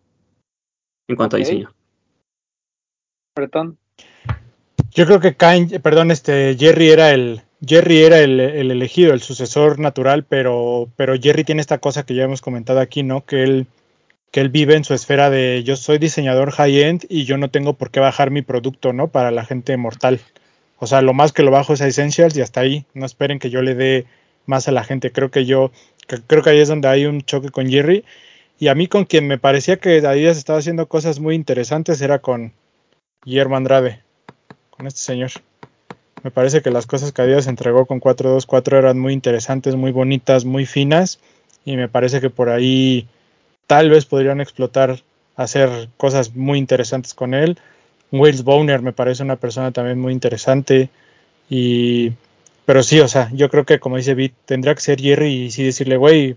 [1.08, 1.74] en cuanto a diseño.
[3.36, 3.78] Bretón.
[4.92, 9.22] Yo creo que Kanye, perdón, este Jerry era el, Jerry era el, el, elegido, el
[9.22, 13.26] sucesor natural, pero, pero Jerry tiene esta cosa que ya hemos comentado aquí, ¿no?
[13.26, 13.68] Que él,
[14.32, 17.74] que él vive en su esfera de yo soy diseñador high-end y yo no tengo
[17.74, 19.08] por qué bajar mi producto, ¿no?
[19.08, 20.20] Para la gente mortal.
[20.80, 22.86] O sea, lo más que lo bajo es a Essentials y hasta ahí.
[22.94, 24.06] No esperen que yo le dé
[24.46, 25.12] más a la gente.
[25.12, 25.72] Creo que yo,
[26.08, 28.04] que, creo que ahí es donde hay un choque con Jerry.
[28.60, 32.20] Y a mí con quien me parecía que Adidas estaba haciendo cosas muy interesantes era
[32.20, 32.54] con
[33.24, 34.02] Guillermo Andrade,
[34.72, 35.32] con este señor.
[36.24, 40.46] Me parece que las cosas que Adidas entregó con 424 eran muy interesantes, muy bonitas,
[40.46, 41.20] muy finas.
[41.66, 43.08] Y me parece que por ahí
[43.68, 45.02] tal vez podrían explotar,
[45.36, 47.58] hacer cosas muy interesantes con él.
[48.12, 50.90] Wales Bowner me parece una persona también muy interesante.
[51.50, 52.14] Y,
[52.66, 55.52] pero sí, o sea, yo creo que como dice Vic, tendría que ser Jerry y
[55.52, 56.36] sí decirle, güey,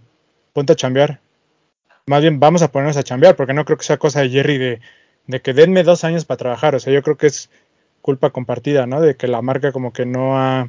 [0.52, 1.20] ponte a chambear.
[2.06, 4.58] Más bien vamos a ponernos a chambear, porque no creo que sea cosa de Jerry
[4.58, 4.80] de,
[5.26, 6.74] de que denme dos años para trabajar.
[6.74, 7.50] O sea, yo creo que es
[8.02, 9.00] culpa compartida, ¿no?
[9.00, 10.68] De que la marca como que no ha,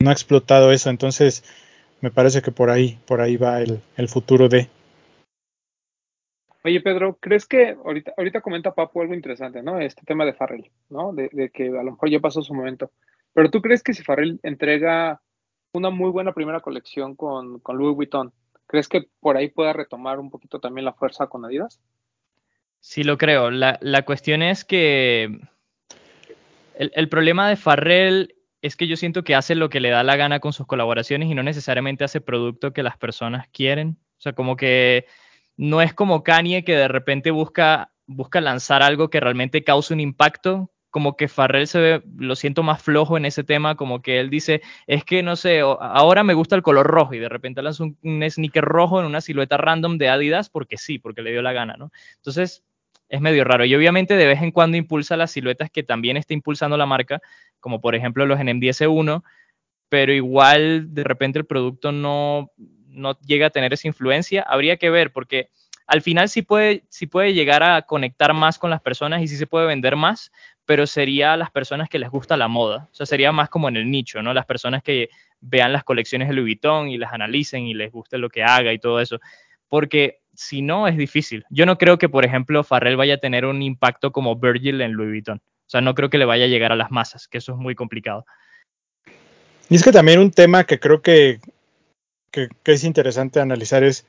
[0.00, 0.90] no ha explotado eso.
[0.90, 1.44] Entonces,
[2.00, 4.68] me parece que por ahí, por ahí va el, el futuro de.
[6.66, 9.78] Oye, Pedro, ¿crees que ahorita, ahorita comenta Papu algo interesante, ¿no?
[9.78, 11.12] Este tema de Farrell, ¿no?
[11.12, 12.90] De, que a lo mejor ya pasó su momento.
[13.34, 15.20] Pero tú crees que si Farrell entrega
[15.74, 18.32] una muy buena primera colección con, con Louis Vuitton,
[18.66, 21.82] ¿crees que por ahí pueda retomar un poquito también la fuerza con Adidas?
[22.80, 23.50] Sí, lo creo.
[23.50, 25.24] La, la cuestión es que
[26.76, 30.02] el, el, problema de Farrell es que yo siento que hace lo que le da
[30.02, 33.98] la gana con sus colaboraciones y no necesariamente hace producto que las personas quieren.
[34.16, 35.06] O sea, como que
[35.56, 40.00] no es como Kanye que de repente busca, busca lanzar algo que realmente cause un
[40.00, 40.70] impacto.
[40.90, 44.30] Como que Farrell se ve, lo siento más flojo en ese tema, como que él
[44.30, 47.82] dice, es que no sé, ahora me gusta el color rojo y de repente lanza
[47.82, 51.42] un, un sneaker rojo en una silueta random de Adidas porque sí, porque le dio
[51.42, 51.90] la gana, ¿no?
[52.16, 52.62] Entonces,
[53.08, 53.64] es medio raro.
[53.64, 57.20] Y obviamente de vez en cuando impulsa las siluetas que también está impulsando la marca,
[57.60, 59.22] como por ejemplo los NMDS1,
[59.88, 62.50] pero igual de repente el producto no,
[62.94, 64.42] no llega a tener esa influencia.
[64.42, 65.50] Habría que ver, porque
[65.86, 69.36] al final sí puede, sí puede llegar a conectar más con las personas y sí
[69.36, 70.32] se puede vender más,
[70.64, 72.88] pero sería a las personas que les gusta la moda.
[72.90, 74.32] O sea, sería más como en el nicho, ¿no?
[74.32, 78.16] Las personas que vean las colecciones de Louis Vuitton y las analicen y les guste
[78.16, 79.20] lo que haga y todo eso.
[79.68, 81.44] Porque si no, es difícil.
[81.50, 84.92] Yo no creo que, por ejemplo, Farrell vaya a tener un impacto como Virgil en
[84.92, 85.38] Louis Vuitton.
[85.38, 87.58] O sea, no creo que le vaya a llegar a las masas, que eso es
[87.58, 88.24] muy complicado.
[89.68, 91.40] Y es que también un tema que creo que,
[92.34, 94.06] que, que es interesante analizar es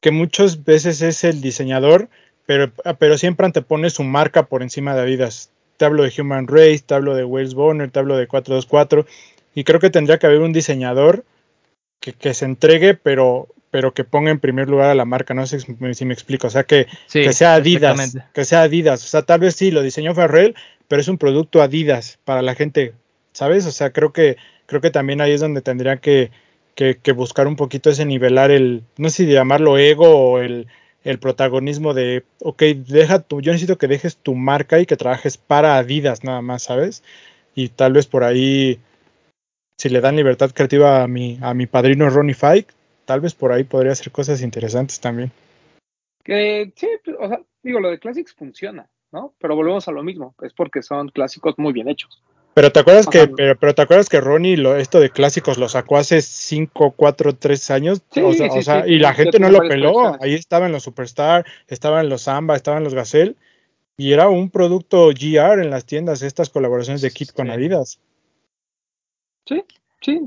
[0.00, 2.08] que muchas veces es el diseñador,
[2.46, 5.50] pero, pero siempre antepone su marca por encima de Adidas.
[5.76, 9.06] Te hablo de Human Race, te hablo de Wales Bonner, te hablo de 424,
[9.54, 11.26] y creo que tendría que haber un diseñador
[12.00, 15.46] que, que se entregue, pero, pero que ponga en primer lugar a la marca, no
[15.46, 18.62] sé si me, si me explico, o sea, que, Sí, que sea Adidas, que sea
[18.62, 20.54] Adidas, o sea, tal vez sí, lo diseñó Farrell,
[20.88, 22.94] pero es un producto Adidas para la gente,
[23.32, 23.66] ¿sabes?
[23.66, 26.30] O sea, creo que, creo que también ahí es donde tendría que,
[26.74, 30.68] que, que buscar un poquito ese nivelar el, no sé si llamarlo ego o el,
[31.04, 35.36] el protagonismo de, ok, deja tu, yo necesito que dejes tu marca y que trabajes
[35.36, 37.02] para Adidas nada más, ¿sabes?
[37.54, 38.78] Y tal vez por ahí,
[39.78, 42.72] si le dan libertad creativa a mi, a mi padrino Ronnie Fike,
[43.04, 45.32] tal vez por ahí podría hacer cosas interesantes también.
[46.24, 49.34] Que sí, o sea, digo, lo de Classics funciona, ¿no?
[49.38, 52.22] Pero volvemos a lo mismo, es porque son clásicos muy bien hechos.
[52.54, 55.68] Pero te acuerdas que, pero, pero, te acuerdas que Ronnie lo, esto de clásicos lo
[55.70, 59.14] sacó hace 5, 4, 3 años, Sí, o sea, sí, o sea sí, y la
[59.14, 63.36] sí, gente no lo peló, ahí estaban los Superstar, estaban los Samba, estaban los Gazelle,
[63.96, 67.52] y era un producto GR en las tiendas, estas colaboraciones de Kit con Sí.
[67.52, 68.00] Adidas.
[69.46, 69.64] Sí,
[70.00, 70.20] sí,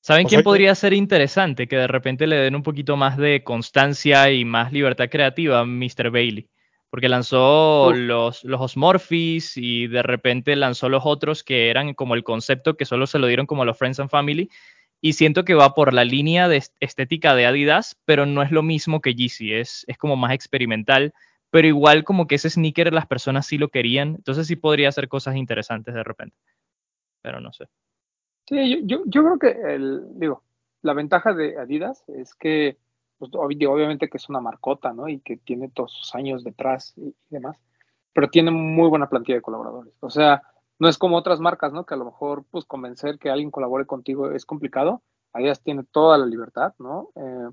[0.00, 1.66] ¿Saben O quién que- podría ser interesante?
[1.66, 6.10] Que de repente le den un poquito más de constancia y más libertad creativa Mr.
[6.10, 6.46] Bailey.
[6.94, 12.22] Porque lanzó los, los Osmorphis y de repente lanzó los otros que eran como el
[12.22, 14.48] concepto que solo se lo dieron como a los Friends and Family.
[15.00, 18.52] Y siento que va por la línea de est- estética de Adidas, pero no es
[18.52, 19.54] lo mismo que Yeezy.
[19.54, 21.12] Es, es como más experimental.
[21.50, 24.14] Pero igual como que ese sneaker las personas sí lo querían.
[24.14, 26.36] Entonces sí podría hacer cosas interesantes de repente.
[27.22, 27.64] Pero no sé.
[28.48, 30.44] Sí, yo, yo, yo creo que el, digo,
[30.82, 32.76] la ventaja de Adidas es que,
[33.30, 35.08] pues, obviamente que es una marcota, ¿no?
[35.08, 37.58] Y que tiene todos sus años detrás y, demás,
[38.12, 39.94] pero tiene muy buena plantilla de colaboradores.
[40.00, 40.42] O sea,
[40.78, 41.86] no es como otras marcas, ¿no?
[41.86, 45.02] Que a lo mejor, pues, convencer que alguien colabore contigo es complicado.
[45.32, 47.10] Adidas tiene toda la libertad, ¿no?
[47.16, 47.48] Eh,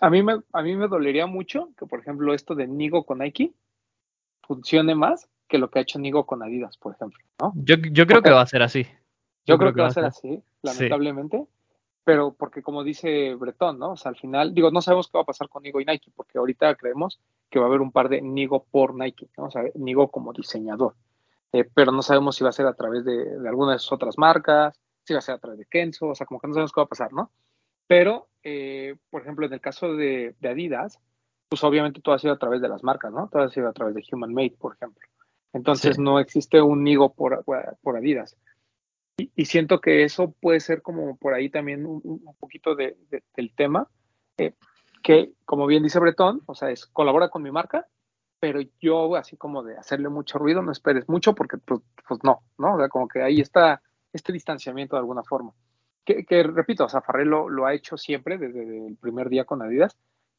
[0.00, 3.18] a mí me, a mí me dolería mucho que, por ejemplo, esto de Nigo con
[3.18, 3.54] Nike
[4.42, 7.52] funcione más que lo que ha hecho Nigo con Adidas, por ejemplo, ¿no?
[7.56, 8.86] Yo, yo creo que va a ser así.
[9.46, 10.88] Yo, creo, que va a ser así, Sí.
[12.06, 13.90] Pero porque como dice Bretón, ¿no?
[13.90, 16.12] O sea, al final, digo, no sabemos qué va a pasar con Nigo y Nike,
[16.14, 17.18] porque ahorita creemos
[17.50, 19.46] que va a haber un par de Nigo por Nike, ¿no?
[19.46, 20.94] O sea, Nigo como diseñador.
[21.52, 23.90] eh, pero no sabemos si va a ser a través de, de alguna de sus
[23.90, 26.54] otras marcas, si va a ser a través de Kenzo, o sea, como que no
[26.54, 27.32] sabemos qué va a pasar, ¿no?
[27.88, 31.00] Pero, eh, por ejemplo, en el caso de, de, Adidas,
[31.48, 33.28] pues obviamente todo ha sido a través de las marcas, ¿no?
[33.28, 35.02] Todo ha sido a través de Human Made, por ejemplo.
[35.52, 36.02] Entonces sí.
[36.02, 38.36] no existe un nigo por, por Adidas.
[39.18, 43.22] Y, siento que eso puede ser como por ahí también un, un poquito de, de,
[43.34, 43.88] del tema,
[44.36, 44.52] eh,
[45.02, 47.86] que como bien dice Bretón, o sea, es colabora con mi marca,
[48.40, 52.42] pero yo así como de hacerle mucho ruido, no esperes mucho porque pues, pues no,
[52.58, 52.74] ¿no?
[52.74, 53.80] O sea, como que ahí está
[54.12, 55.52] este distanciamiento de alguna forma.
[56.04, 59.44] Que, que repito, o sea, Farrell lo, lo, ha hecho siempre desde el primer día
[59.44, 59.96] con Adidas,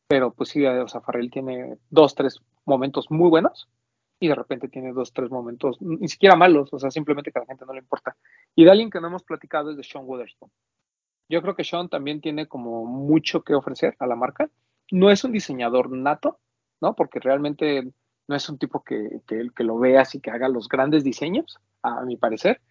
[0.07, 3.67] pero pues sí, o sea, Farrell tiene dos, tres momentos muy buenos
[4.19, 7.41] y de repente tiene dos, tres momentos ni siquiera malos, o sea, simplemente que a
[7.41, 8.15] la gente no le importa.
[8.55, 10.51] Y de alguien que no hemos platicado es de Sean Wotherspoon.
[11.29, 14.49] Yo creo que Sean también tiene como mucho que ofrecer a la marca.
[14.91, 16.39] No es un diseñador nato,
[16.81, 16.95] ¿no?
[16.95, 17.91] Porque realmente
[18.27, 21.59] no es un tipo que, que, que lo veas y que haga los grandes diseños,
[21.81, 22.61] a mi parecer,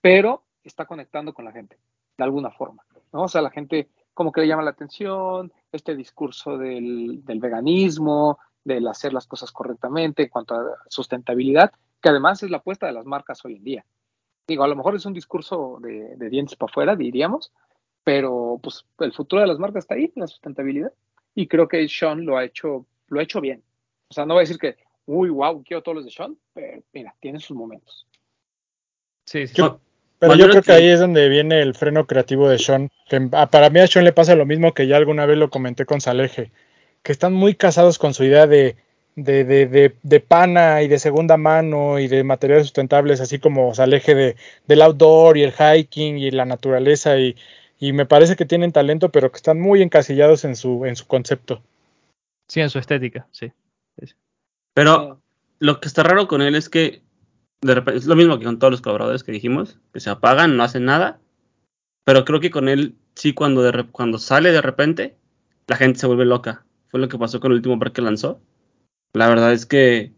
[0.00, 1.78] pero está conectando con la gente
[2.18, 3.22] de alguna forma, ¿no?
[3.22, 8.38] O sea, la gente como que le llama la atención, este discurso del, del veganismo,
[8.64, 12.92] del hacer las cosas correctamente en cuanto a sustentabilidad, que además es la apuesta de
[12.92, 13.84] las marcas hoy en día.
[14.46, 17.52] Digo, a lo mejor es un discurso de, de dientes para afuera, diríamos,
[18.04, 20.92] pero pues el futuro de las marcas está ahí, la sustentabilidad.
[21.34, 23.62] Y creo que Sean lo ha hecho, lo ha hecho bien.
[24.08, 26.82] O sea, no voy a decir que, uy, wow, quiero todos los de Sean, pero
[26.92, 28.06] mira, tiene sus momentos.
[29.24, 29.54] Sí, sí.
[29.56, 29.80] Yo,
[30.18, 32.90] pero yo creo que ahí es donde viene el freno creativo de Sean.
[33.08, 35.86] Que para mí a Sean le pasa lo mismo que ya alguna vez lo comenté
[35.86, 36.52] con Saleje,
[37.02, 38.76] que están muy casados con su idea de,
[39.16, 43.74] de, de, de, de pana y de segunda mano y de materiales sustentables, así como
[43.74, 44.36] Saleje de,
[44.66, 47.36] del outdoor y el hiking y la naturaleza y,
[47.78, 51.06] y me parece que tienen talento, pero que están muy encasillados en su, en su
[51.06, 51.62] concepto.
[52.48, 53.52] Sí, en su estética, sí.
[53.98, 54.14] sí.
[54.74, 55.20] Pero
[55.58, 57.02] lo que está raro con él es que
[57.62, 60.56] de repente, es lo mismo que con todos los colaboradores que dijimos, que se apagan,
[60.56, 61.20] no hacen nada,
[62.04, 65.16] pero creo que con él sí cuando, de, cuando sale de repente,
[65.68, 66.64] la gente se vuelve loca.
[66.92, 68.42] Fue lo que pasó con el último par que lanzó.
[69.14, 70.12] La verdad es que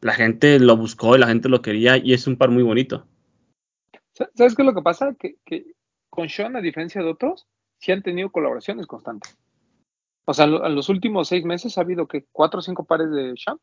[0.00, 3.04] la gente lo buscó y la gente lo quería y es un par muy bonito.
[4.12, 5.16] ¿Sabes qué es lo que pasa?
[5.18, 5.74] Que,
[6.08, 9.36] con Sean, a diferencia de otros, sí han tenido colaboraciones constantes.
[10.24, 13.34] O sea, en los últimos seis meses ha habido que cuatro o cinco pares de
[13.36, 13.58] Sean,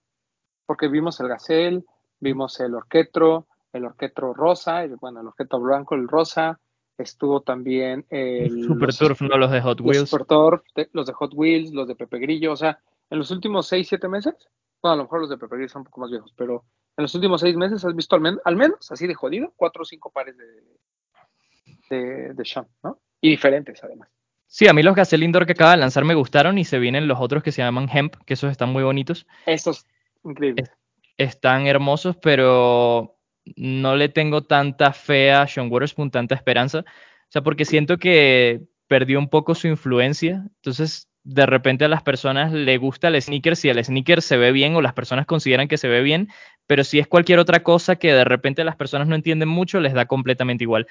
[0.66, 1.86] porque vimos el Gazelle,
[2.20, 6.60] vimos el orquetro, el orquetro rosa, el, bueno, el orquetro blanco, el rosa,
[6.98, 10.00] estuvo también el Super los, Turf, no los de Hot Wheels.
[10.02, 12.80] Los Super Turf, de, los de Hot Wheels, los de Pepe Grillo, o sea,
[13.10, 14.36] en los últimos 6, 7 meses,
[14.82, 16.64] bueno, a lo mejor los de Pepe Grillo son un poco más viejos, pero
[16.98, 19.82] en los últimos 6 meses has visto al, men al menos, así de jodido, 4
[19.82, 23.00] o 5 pares de, de, de Sean, ¿no?
[23.22, 24.10] Y diferentes además.
[24.48, 27.08] Sí, a mí los Gazelle Indoor que acaba de lanzar me gustaron y se vienen
[27.08, 29.28] los otros que se llaman Hemp, que esos están muy bonitos.
[29.46, 29.86] Estos,
[30.24, 30.72] increíbles.
[31.18, 33.17] Están hermosos, pero
[33.56, 36.80] no le tengo tanta fe a Sean Waterspoon, tanta esperanza.
[36.80, 40.46] O sea, porque siento que perdió un poco su influencia.
[40.56, 44.54] Entonces, de repente a las personas le gusta el sneaker si el sneaker se ve
[44.54, 46.30] bien o las personas consideran que se ve bien,
[46.68, 49.94] pero si es cualquier otra cosa que de repente las personas no entienden mucho, les
[49.94, 50.88] da completamente igual,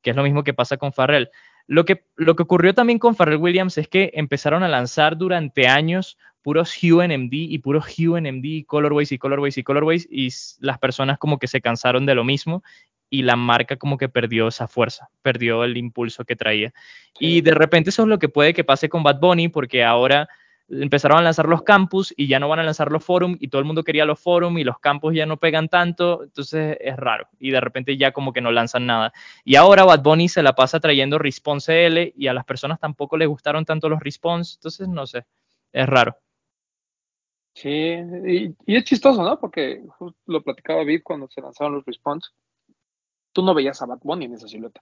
[0.00, 1.30] que es lo mismo que pasa con Farrell.
[1.66, 5.68] Lo que, lo que ocurrió también con Farrell Williams es que empezaron a lanzar durante
[5.68, 10.30] años puros HUNMD y puros HUNMD, colorways y colorways y colorways y
[10.60, 12.62] las personas como que se cansaron de lo mismo
[13.10, 16.72] y la marca como que perdió esa fuerza, perdió el impulso que traía.
[17.18, 20.28] Y de repente eso es lo que puede que pase con Bad Bunny porque ahora
[20.70, 23.60] empezaron a lanzar los campus y ya no van a lanzar los forum y todo
[23.60, 27.28] el mundo quería los forum y los campus ya no pegan tanto, entonces es raro
[27.38, 29.12] y de repente ya como que no lanzan nada.
[29.44, 33.16] Y ahora Bad Bunny se la pasa trayendo Response L y a las personas tampoco
[33.16, 35.24] les gustaron tanto los Response, entonces no sé,
[35.72, 36.16] es raro.
[37.52, 39.38] Sí, y, y, es chistoso, ¿no?
[39.38, 39.82] Porque
[40.26, 42.30] lo platicaba Vid cuando se lanzaron los Response.
[43.32, 44.80] Tú no veías a Bad Bunny en esa silueta.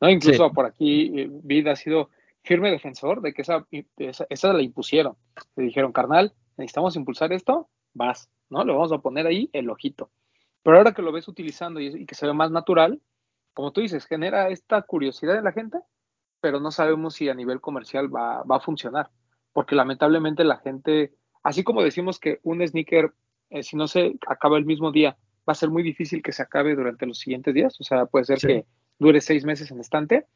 [0.00, 0.08] ¿no?
[0.08, 0.54] Incluso sí.
[0.54, 2.10] por aquí Vid ha sido
[2.42, 3.66] firme defensor de que esa,
[3.96, 5.16] esa, esa, la impusieron.
[5.56, 8.64] Le dijeron, carnal, necesitamos impulsar esto, vas, ¿no?
[8.64, 10.10] Le vamos a poner ahí el ojito.
[10.62, 13.00] Pero ahora que lo ves utilizando y, y que se ve más natural,
[13.54, 15.78] como tú dices, genera esta curiosidad en la gente,
[16.40, 19.10] pero no sabemos si a nivel comercial va, va a funcionar.
[19.52, 21.12] Porque lamentablemente la gente
[21.42, 23.12] así como decimos que un sneaker,
[23.50, 25.16] eh, si no se acaba el mismo día,
[25.48, 28.26] va a ser muy difícil que se acabe durante los siguientes días, o sea, puede
[28.26, 28.46] ser sí.
[28.46, 28.66] que
[28.98, 30.26] dure seis meses en estante,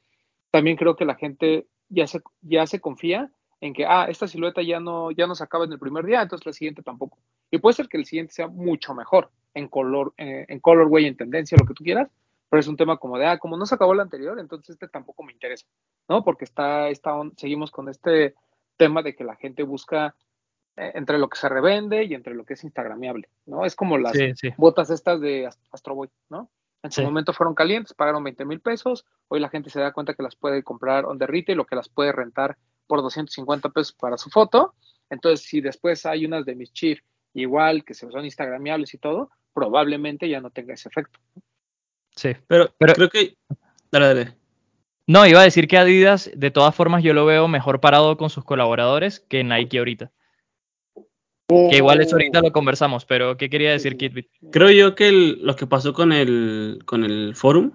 [0.53, 4.62] también creo que la gente ya se, ya se confía en que, ah, esta silueta
[4.62, 7.18] ya no, ya no se acaba en el primer día, entonces la siguiente tampoco.
[7.50, 11.16] Y puede ser que el siguiente sea mucho mejor en color, eh, en colorway, en
[11.16, 12.09] tendencia, lo que tú quieras,
[12.48, 14.88] pero es un tema como de, ah, como no se acabó el anterior, entonces este
[14.88, 15.66] tampoco me interesa,
[16.09, 16.22] ¿no?
[16.24, 18.34] Porque está, está seguimos con este
[18.76, 20.14] tema de que la gente busca
[20.76, 23.64] eh, entre lo que se revende y entre lo que es instagramiable, ¿no?
[23.64, 24.48] Es como las Sí, sí.
[24.57, 26.50] botas estas de Ast- Astroboy, ¿no?
[26.83, 27.07] En su Sí.
[27.07, 30.35] momento fueron calientes, pagaron 20 mil pesos, hoy la gente se da cuenta que las
[30.37, 32.57] puede comprar on the retail o que las puede rentar
[32.89, 34.74] por 250 pesos para su foto,
[35.09, 37.01] entonces si después hay unas de Mischief
[37.35, 41.18] igual que se son instagramiables y todo, probablemente ya no tenga ese efecto.
[42.16, 42.33] Sí.
[42.47, 43.37] Pero, Pero- creo que.
[43.91, 44.37] Dale, dale.
[45.07, 48.30] No, iba a decir que Adidas, de todas formas, yo lo veo mejor parado con
[48.30, 50.11] sus colaboradores que Nike ahorita.
[51.70, 54.26] Que igual eso ahorita lo conversamos, pero ¿qué quería decir Kitbit?
[54.50, 57.72] Creo yo que el- lo que pasó con el, con el forum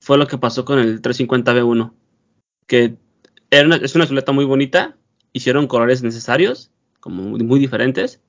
[0.00, 1.94] fue lo que pasó con el 350B1.
[2.66, 2.96] Que
[3.50, 4.96] era una- es una silueta muy bonita,
[5.32, 8.20] hicieron colores necesarios, como muy, muy diferentes,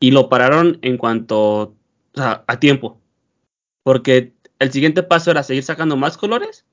[0.00, 1.74] y lo pararon en cuanto o
[2.14, 3.00] sea, a tiempo.
[3.82, 6.64] Porque el siguiente paso era seguir sacando más colores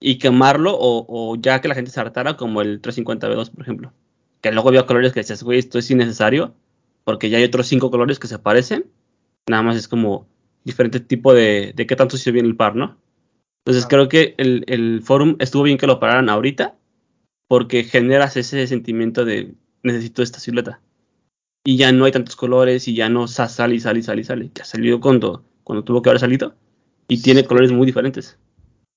[0.00, 3.92] y quemarlo, o, o ya que la gente se hartara, como el 350B2, por ejemplo.
[4.40, 6.54] Que luego había colores que decías, güey, esto es innecesario,
[7.08, 8.84] porque ya hay otros cinco colores que se parecen
[9.48, 10.28] nada más es como
[10.62, 12.98] diferente tipo de, de qué tanto se viene el par, ¿no?
[13.64, 16.76] Entonces creo que el, el forum estuvo bien que lo pararan ahorita
[17.48, 20.82] porque generas ese sentimiento de necesito esta silueta.
[21.64, 24.20] Y ya no hay tantos colores y ya no sa- sale y sale y sale
[24.20, 24.50] y sale.
[24.54, 26.56] Ya salió cuando, cuando tuvo que haber salido
[27.08, 28.38] y tiene colores muy diferentes.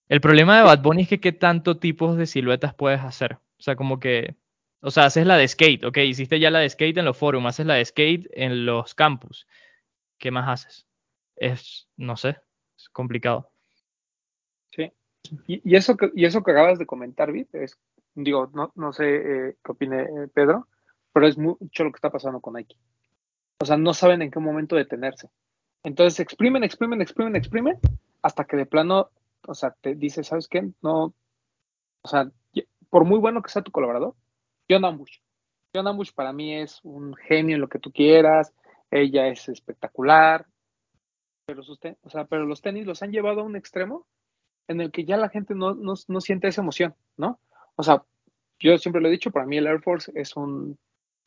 [0.09, 3.35] El problema de Bad Bunny es que qué tanto tipos de siluetas puedes hacer.
[3.57, 4.35] O sea, como que,
[4.81, 7.45] o sea, haces la de skate, ok, hiciste ya la de skate en los foros,
[7.45, 9.47] haces la de skate en los campus.
[10.17, 10.87] ¿Qué más haces?
[11.35, 12.37] Es, no sé,
[12.77, 13.51] es complicado.
[14.71, 14.91] Sí.
[15.47, 17.77] Y, eso que, y eso que acabas de comentar, Vit, es,
[18.15, 20.67] digo, no, no sé eh, qué opine eh, Pedro,
[21.13, 22.75] pero es mucho lo que está pasando con Nike.
[23.59, 25.29] O sea, no saben en qué momento detenerse.
[25.83, 27.79] Entonces exprimen, exprimen, exprimen, exprimen,
[28.23, 29.09] hasta que de plano,
[29.47, 30.71] o sea, te dice, ¿sabes qué?
[30.81, 31.13] No,
[32.01, 32.31] o sea,
[32.89, 34.15] por muy bueno que sea tu colaborador,
[34.71, 35.17] John Ambush.
[35.75, 38.53] John Ambush para mí es un genio en lo que tú quieras,
[38.89, 40.45] ella es espectacular,
[41.45, 44.05] pero, sus ten- o sea, pero los tenis los han llevado a un extremo
[44.67, 47.39] en el que ya la gente no, no, no siente esa emoción, ¿no?
[47.75, 48.03] O sea,
[48.59, 50.77] yo siempre lo he dicho, para mí el Air Force es un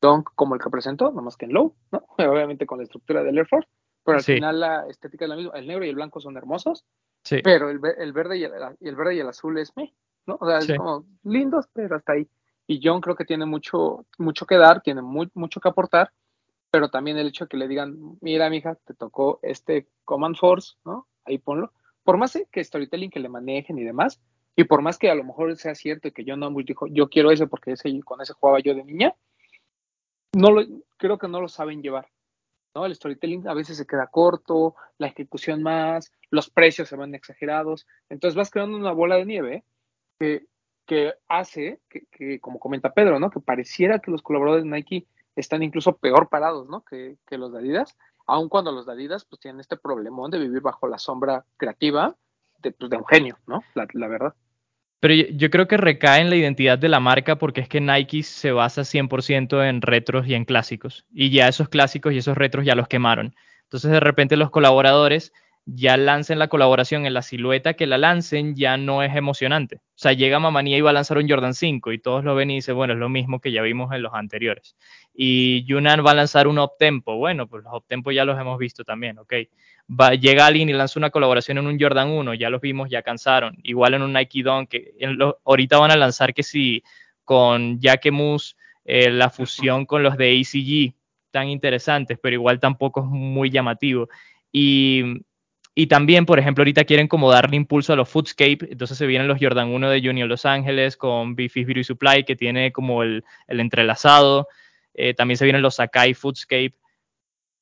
[0.00, 2.04] dunk como el que presentó, nomás que en low, ¿no?
[2.18, 3.68] Obviamente con la estructura del Air Force,
[4.04, 4.34] pero al Sí.
[4.34, 5.52] final la estética es la misma.
[5.58, 6.84] El negro y el blanco son hermosos,
[7.24, 7.40] Sí.
[7.42, 9.94] pero el, el verde y el, verde y el azul es me,
[10.26, 10.36] ¿no?
[10.40, 12.28] O sea, es como lindos, pero hasta ahí.
[12.66, 16.12] Y John creo que tiene mucho, mucho que dar, tiene mucho que aportar,
[16.70, 20.74] pero también el hecho de que le digan, mira, mija, te tocó este Command Force,
[20.84, 21.06] ¿no?
[21.24, 21.72] Ahí ponlo.
[22.02, 24.20] Por más que storytelling que le manejen y demás,
[24.56, 27.30] y por más que a lo mejor sea cierto que John Ambush dijo, yo quiero
[27.30, 29.14] ese porque ese, con ese jugaba yo de niña,
[30.32, 30.62] no lo,
[30.96, 32.08] creo que no lo saben llevar.
[32.74, 32.86] ¿no?
[32.86, 37.86] El storytelling a veces se queda corto, la ejecución más, los precios se van exagerados,
[38.08, 39.64] entonces vas creando una bola de nieve
[40.18, 40.46] que,
[40.86, 43.30] que hace que, como comenta Pedro, ¿no?
[43.30, 45.06] que pareciera que los colaboradores de Nike
[45.36, 46.84] están incluso peor parados ¿no?
[46.84, 50.38] que, que los de Adidas, aun cuando los de Adidas pues tienen este problemón de
[50.38, 52.16] vivir bajo la sombra creativa
[52.58, 53.62] de, pues, de un genio, ¿no?
[53.74, 54.34] La, la verdad.
[55.00, 57.80] Pero yo, yo creo que recae en la identidad de la marca porque es que
[57.80, 61.04] Nike se basa 100% en retros y en clásicos.
[61.12, 63.34] Y ya esos clásicos y esos retros ya los quemaron.
[63.64, 65.32] Entonces de repente los colaboradores
[65.66, 69.76] ya lancen la colaboración en la silueta que la lancen ya no es emocionante.
[69.76, 72.50] O sea, llega Mamanía y va a lanzar un Jordan 5 y todos lo ven
[72.50, 74.76] y dicen, bueno, es lo mismo que ya vimos en los anteriores.
[75.14, 77.16] Y Yunan va a lanzar un Optempo.
[77.16, 79.32] Bueno, pues los Optempo ya los hemos visto también, ok.
[79.88, 83.02] Va, llega alguien y lanza una colaboración en un Jordan 1, ya los vimos, ya
[83.02, 83.56] cansaron.
[83.62, 86.82] Igual en un Nike Dunk, que en lo, ahorita van a lanzar que sí,
[87.24, 90.94] con Jacquemus, eh, la fusión con los de ACG,
[91.30, 94.08] tan interesantes, pero igual tampoco es muy llamativo.
[94.52, 95.24] Y,
[95.74, 99.28] y también, por ejemplo, ahorita quieren como darle impulso a los Foodscape, entonces se vienen
[99.28, 103.24] los Jordan 1 de Junior Los Ángeles con Beefy Beauty Supply, que tiene como el,
[103.48, 104.48] el entrelazado.
[104.94, 106.74] Eh, también se vienen los Sakai Foodscape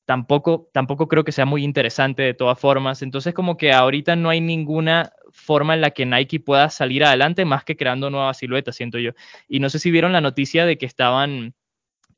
[0.05, 3.01] tampoco, tampoco creo que sea muy interesante de todas formas.
[3.01, 7.45] Entonces, como que ahorita no hay ninguna forma en la que Nike pueda salir adelante
[7.45, 9.11] más que creando nuevas siluetas, siento yo.
[9.47, 11.53] Y no sé si vieron la noticia de que estaban,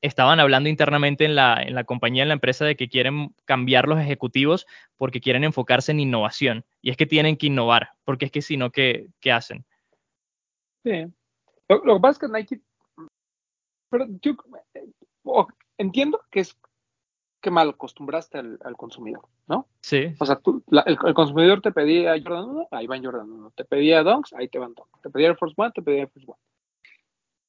[0.02, 3.88] estaban hablando internamente en la, en la compañía, en la empresa, de que quieren cambiar
[3.88, 4.68] los ejecutivos
[4.98, 6.66] porque quieren enfocarse en innovación.
[6.82, 9.66] Y es que tienen que innovar, porque es que si no, ¿qué, qué hacen?
[10.84, 11.06] Sí.
[11.68, 12.62] Lo, lo, que pasa es que Nike,
[13.90, 14.34] pero yo
[15.24, 16.58] oh, entiendo que es
[17.42, 19.68] que mal acostumbraste al, al, consumidor, ¿no?
[19.82, 20.16] Sí.
[20.20, 23.52] O sea, tú, la, el, el, consumidor te pedía Jordan 1, ahí van Jordan 1.
[23.56, 25.02] Te pedía Dunks, ahí te van Dunks.
[25.02, 26.40] Te pedía Air Force One, te pedía Air Force One.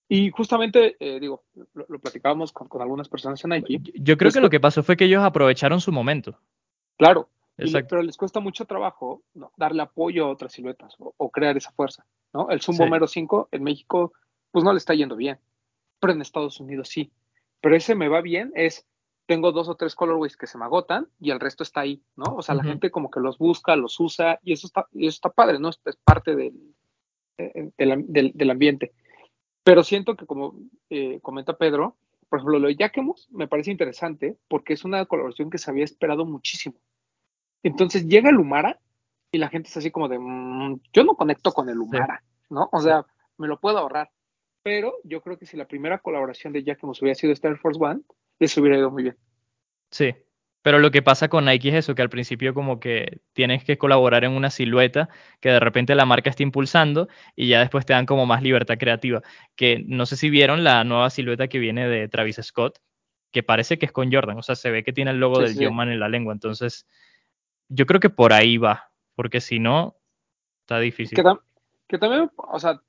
[0.09, 1.45] Y justamente, eh, digo,
[1.75, 3.81] lo, lo platicábamos con, con, algunas personas en Nike.
[3.95, 6.39] Yo creo pues, que lo que pasó fue que ellos aprovecharon su momento.
[6.97, 9.51] Claro, le, pero les cuesta mucho trabajo ¿no?
[9.57, 12.51] darle apoyo a otras siluetas o, o, crear esa fuerza, ¿no?
[12.51, 13.21] El Zoom Bomero sí.
[13.21, 14.13] 5 en México,
[14.53, 15.39] pues no le está yendo bien,
[15.99, 17.11] pero en Estados Unidos sí
[17.61, 18.87] pero ese me va bien, es
[19.27, 22.37] tengo dos o tres colorways que se me agotan y el resto está ahí, ¿no?
[22.37, 25.17] O sea, la gente como que los busca, los usa y eso está, y eso
[25.17, 25.71] está padre, ¿no?
[25.71, 26.55] Es, es parte del,
[27.39, 28.93] eh, del, am- del- del ambiente.
[29.67, 30.55] Pero siento que como
[30.91, 31.97] eh, comenta Pedro,
[32.29, 35.83] por ejemplo, lo de Yakemos me parece interesante porque es una colaboración que se había
[35.83, 36.77] esperado muchísimo.
[37.64, 38.79] Entonces llega el Humara
[39.33, 42.69] y la gente es así como de, "Mm, yo no conecto con el Humara, ¿no?
[42.71, 43.05] O sea,
[43.39, 44.09] me lo puedo ahorrar.
[44.62, 48.03] Pero yo creo que si la primera colaboración de Yakemos hubiera sido Star Force One,
[48.39, 49.17] les hubiera ido muy bien.
[49.91, 50.14] Sí,
[50.67, 53.79] pero lo que pasa con Nike es eso, que al principio como que tienes que
[53.79, 55.09] colaborar en una silueta
[55.39, 57.07] que de repente la marca está impulsando
[57.37, 59.23] y ya después te dan como más libertad creativa.
[59.55, 62.81] Que no sé si vieron la nueva silueta que viene de Travis Scott,
[63.31, 65.43] que parece que es con Jordan, o sea, se ve que tiene el logo Sí,
[65.43, 66.85] del sí, en la lengua, entonces
[67.69, 69.95] yo creo que por ahí va, porque si no,
[70.62, 71.14] está difícil.
[71.14, 71.43] Que, tam-
[71.87, 72.83] que también, o sea,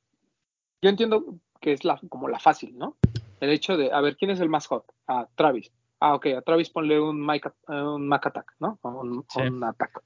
[0.81, 1.23] yo entiendo
[1.61, 2.97] que es la, como la fácil, ¿no?
[3.39, 4.83] El hecho de, a ver, ¿quién es el más hot?
[5.05, 5.71] A Travis.
[5.99, 8.77] Ah, ok, a Travis ponle un Mac, un Mac Attack, ¿no?
[8.81, 9.41] O un, Sí.
[9.41, 10.01] un Attack.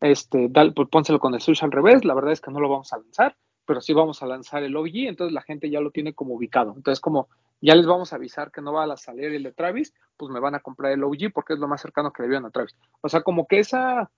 [0.00, 2.04] Este, dal, pues pónselo con el sush al revés.
[2.04, 4.76] La verdad es que no lo vamos a lanzar, pero sí vamos a lanzar el
[4.76, 6.74] OG, entonces la gente ya lo tiene como ubicado.
[6.76, 7.28] Entonces, como
[7.62, 10.40] ya les vamos a avisar que no va a salir el de Travis, pues me
[10.40, 12.76] van a comprar el OG porque es lo más cercano que le vieron a Travis.
[13.00, 14.10] O sea, como que esa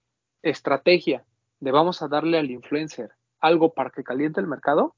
[0.42, 1.24] estrategia
[1.61, 4.96] de vamos a darle al influencer algo para que caliente el mercado,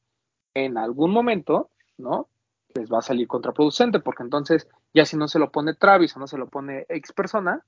[0.55, 2.29] en algún momento, ¿no?
[2.75, 6.21] Les va a salir contraproducente, porque entonces ya si no se lo pone Travis o
[6.21, 7.65] no se lo pone X persona,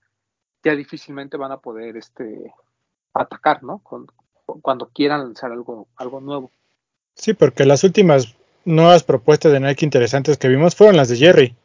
[0.63, 2.53] ya difícilmente van a poder este,
[3.15, 3.79] atacar, ¿no?
[3.79, 4.07] Con-
[4.63, 6.51] cuando quieran lanzar algo, algo nuevo.
[7.15, 11.57] Sí, porque las últimas nuevas propuestas de Nike interesantes que vimos fueron las de Jerry.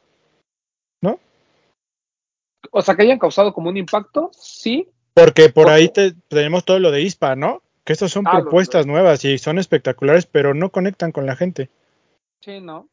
[2.72, 6.66] O sea, que hayan causado como un impacto, sí, Porque por Porque- ahí te- tenemos
[6.66, 7.62] todo lo de ISPA, ¿no?
[7.86, 11.36] Que estas son Ah, lo- propuestas nuevas y son espectaculares, pero no conectan con la
[11.38, 11.70] gente.
[12.42, 12.90] sí, no.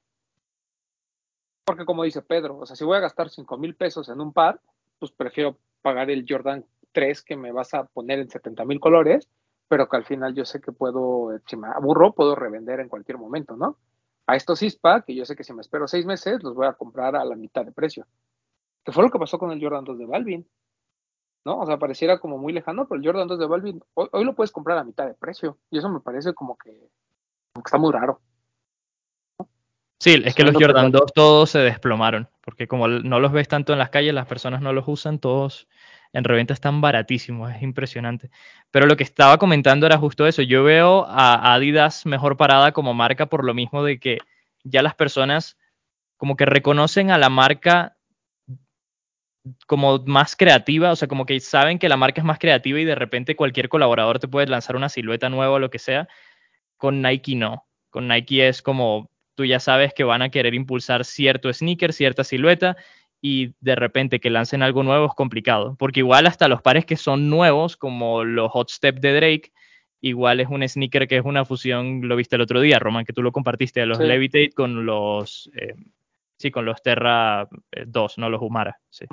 [1.64, 4.32] Porque como dice Pedro, o sea, si voy a gastar 5 mil pesos en un
[4.32, 4.60] par,
[4.98, 9.28] pues prefiero pagar el Jordan 3 que me vas a poner en 70 mil colores,
[9.68, 13.18] pero que al final yo sé que puedo, si me aburro, puedo revender en cualquier
[13.18, 13.78] momento, ¿no?
[14.26, 16.74] A estos ISPA, que yo sé que si me espero seis meses, los voy a
[16.74, 18.06] comprar a la mitad de precio.
[18.84, 20.48] Que fue lo que pasó con el Jordan 2 de Balvin,
[21.44, 21.60] ¿no?
[21.60, 24.34] O sea, pareciera como muy lejano, pero el Jordan 2 de Balvin, hoy, hoy lo
[24.34, 26.90] puedes comprar a mitad de precio, y eso me parece como que,
[27.52, 28.20] como que está muy raro.
[30.02, 33.46] Sí, es que los Jordan no- 2 todos se desplomaron, porque como no los ves
[33.46, 35.68] tanto en las calles, las personas no los usan, todos
[36.12, 38.28] en reventa están baratísimos, es impresionante.
[38.72, 42.94] Pero lo que estaba comentando era justo eso, yo veo a Adidas mejor parada como
[42.94, 44.18] marca por lo mismo de que
[44.64, 45.56] ya las personas
[46.16, 47.96] como que reconocen a la marca
[49.68, 52.84] como más creativa, o sea, como que saben que la marca es más creativa y
[52.84, 56.08] de repente cualquier colaborador te puede lanzar una silueta nueva o lo que sea.
[56.76, 57.68] Con Nike no.
[57.88, 62.24] Con Nike es como tú ya sabes que van a querer impulsar cierto sneaker, cierta
[62.24, 62.76] silueta
[63.20, 66.96] y de repente que lancen algo nuevo es complicado, porque igual hasta los pares que
[66.96, 69.52] son nuevos, como los Hot Step de Drake,
[70.00, 73.12] igual es un sneaker que es una fusión, lo viste el otro día, Roman, que
[73.12, 74.04] tú lo compartiste, de los Sí.
[74.04, 75.74] Levitate con los, eh,
[76.36, 79.06] sí, con los Terra eh, 2, no los Humara, sí.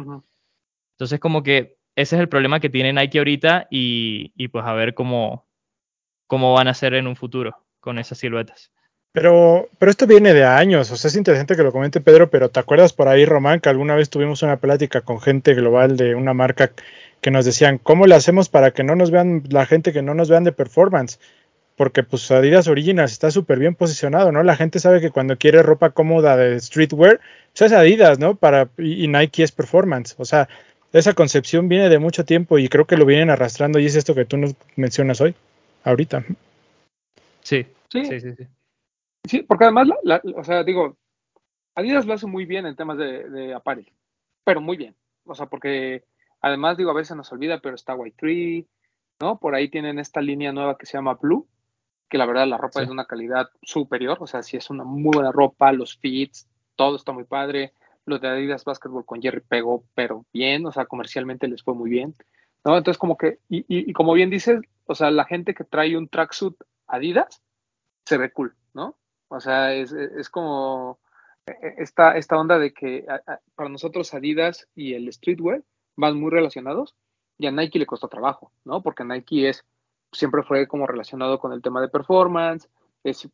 [0.94, 4.74] Entonces, como que ese es el problema que tiene Nike ahorita y, y pues a
[4.74, 5.48] ver cómo,
[6.26, 8.72] cómo van a ser en un futuro con esas siluetas.
[9.12, 12.50] Pero, pero esto viene de años, o sea, es interesante que lo comente Pedro, pero
[12.50, 16.14] ¿te acuerdas por ahí, Román, que alguna vez tuvimos una plática con gente global de
[16.14, 16.72] una marca
[17.20, 20.14] que nos decían, ¿cómo le hacemos para que no nos vean la gente que no
[20.14, 21.20] nos vean de performance?
[21.76, 24.44] Porque pues Adidas Originals está súper bien posicionado, ¿no?
[24.44, 27.20] La gente sabe que cuando quiere ropa cómoda de streetwear,
[27.58, 28.36] pues es Adidas, ¿no?
[28.36, 30.48] Para, y, y Nike es performance, o sea,
[30.94, 34.14] esa concepción viene de mucho tiempo y creo que lo vienen arrastrando y es esto
[34.14, 35.34] que tú nos mencionas hoy,
[35.84, 36.24] ahorita.
[37.42, 38.06] Sí, Sí.
[38.06, 38.34] sí, sí.
[38.38, 38.48] sí.
[39.26, 40.98] Sí, porque además, la, la- o sea, digo,
[41.76, 43.92] Adidas lo hace muy bien en temas de, de apparel,
[44.44, 44.96] pero muy bien.
[45.26, 46.04] O sea, porque
[46.42, 48.68] además, digo, a veces nos olvida, pero está White Tree,
[49.22, 49.40] ¿no?
[49.40, 51.48] Por ahí tienen esta línea nueva que se llama Blue,
[52.10, 52.84] que la verdad la ropa Sí.
[52.84, 56.48] es de una calidad superior, o sea, si es una muy buena ropa, los fits,
[56.76, 57.74] todo está muy padre.
[58.06, 61.90] Los de Adidas Basketball con Jerry pegó, pero bien, o sea, comercialmente les fue muy
[61.92, 62.16] bien,
[62.66, 62.76] ¿no?
[62.76, 65.96] Entonces, como que, y, y- y como bien dices, o sea, la gente que trae
[65.96, 66.56] un tracksuit
[66.88, 67.44] Adidas
[68.06, 68.96] se ve cool, ¿no?
[69.30, 71.00] O sea, es, es como
[71.46, 73.06] eh, esta, esta onda de que
[73.56, 75.64] para nosotros Adidas y el streetwear
[75.96, 76.96] van muy relacionados
[77.38, 78.82] y a Nike le costó trabajo, ¿no?
[78.82, 79.66] Porque Nike es,
[80.12, 82.70] siempre fue como relacionado con el tema de performance.
[83.04, 83.30] Eh, si,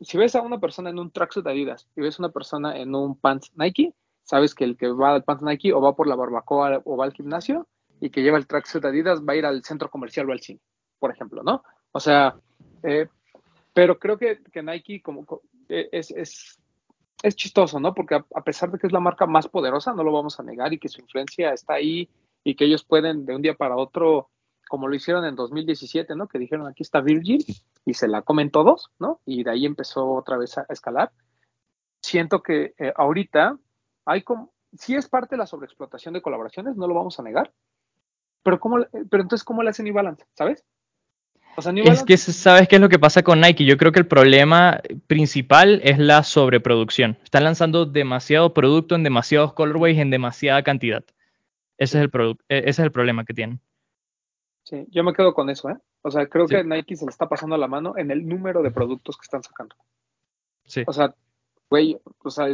[0.00, 2.94] si ves a una persona en un tracksuit Adidas y ves a una persona en
[2.94, 6.14] un pants Nike, sabes que el que va al pants Nike o va por la
[6.14, 7.66] barbacoa o va al gimnasio
[8.00, 10.60] y que lleva el tracksuit Adidas va a ir al centro comercial o al cine,
[10.98, 11.62] por ejemplo, ¿no?
[11.92, 12.36] O sea,
[12.82, 13.08] eh,
[13.74, 16.58] pero creo que, Nike como co- eh, es,
[17.34, 17.92] chistoso, ¿no?
[17.94, 20.72] Porque a, pesar de que es la marca más poderosa, no lo vamos a negar
[20.72, 22.08] y que su influencia está ahí
[22.44, 24.30] y que ellos pueden de un día para otro,
[24.68, 26.28] como lo hicieron en 2017, ¿no?
[26.28, 27.40] Que dijeron aquí está Virgin
[27.84, 29.20] y se la comen todos, ¿no?
[29.26, 31.12] Y de ahí empezó otra vez a escalar.
[32.02, 33.58] Siento que eh, ahorita
[34.04, 37.52] hay como, sí es parte de la sobreexplotación de colaboraciones, no lo vamos a negar,
[38.44, 38.76] pero, ¿cómo,
[39.10, 40.26] pero entonces, ¿cómo le hacen New Balance?
[40.34, 40.64] ¿Sabes?
[41.56, 41.72] O sea.
[41.72, 43.64] Es que, ¿sabes qué es lo que pasa con Nike?
[43.64, 47.16] Yo creo que el problema principal es la sobreproducción.
[47.22, 51.04] Están lanzando demasiado producto en demasiados colorways en demasiada cantidad.
[51.78, 53.60] Ese, es, el e, ese es el problema que tienen.
[54.64, 55.76] Sí, yo me quedo con eso, ¿eh?
[56.02, 56.54] O sea, creo sí.
[56.54, 59.42] que Nike se le está pasando la mano en el número de productos que están
[59.42, 59.76] sacando.
[60.64, 60.82] Sí.
[60.86, 61.14] O sea,
[61.68, 62.48] güey, o sea,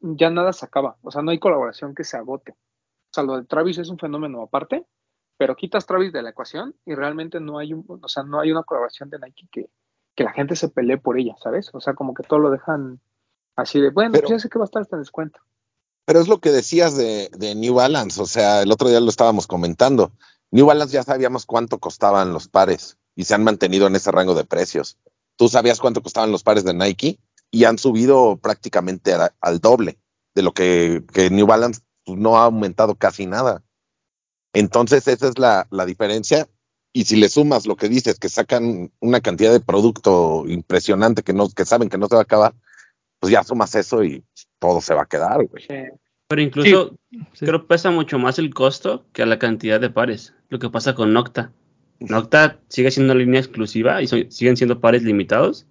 [0.00, 0.96] ya nada se acaba.
[1.02, 2.52] O sea, no hay colaboración que se agote.
[2.52, 4.84] O sea, lo de Travis es un fenómeno aparte,
[5.44, 8.50] pero quitas Travis de la ecuación y realmente no hay un, o sea, no hay
[8.50, 9.68] una colaboración de Nike que,
[10.14, 11.68] que la gente se pelee por ella, ¿sabes?
[11.74, 12.98] O sea, como que todo lo dejan
[13.54, 15.38] así de, bueno, pero, pues ya sé que va a estar este descuento.
[16.06, 19.10] Pero es lo que decías de, de New Balance, o sea, el otro día lo
[19.10, 20.12] estábamos comentando.
[20.50, 24.34] New Balance ya sabíamos cuánto costaban los pares y se han mantenido en ese rango
[24.34, 24.96] de precios.
[25.36, 27.20] Tú sabías cuánto costaban los pares de Nike
[27.50, 29.98] y han subido prácticamente a, al doble
[30.34, 33.62] de lo que, que New Balance pues, no ha aumentado casi nada.
[34.54, 36.48] Entonces esa es la, la, diferencia.
[36.92, 41.32] Y si le sumas lo que dices, que sacan una cantidad de producto impresionante que,
[41.32, 42.54] no, que saben que no se va a acabar,
[43.18, 44.24] pues ya sumas eso y
[44.60, 45.64] todo se va a quedar, güey.
[45.66, 45.74] Sí.
[46.28, 50.34] Pero incluso sí, creo que pesa mucho más el costo que la cantidad de pares.
[50.48, 51.52] Lo que pasa con Nocta.
[52.00, 55.66] Nocta sigue siendo una línea exclusiva y so, siguen siendo pares limitados,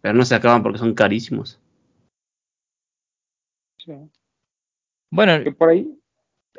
[0.00, 1.60] pero no se acaban porque son carísimos.
[3.78, 3.92] Sí.
[5.10, 5.99] Bueno, por ahí.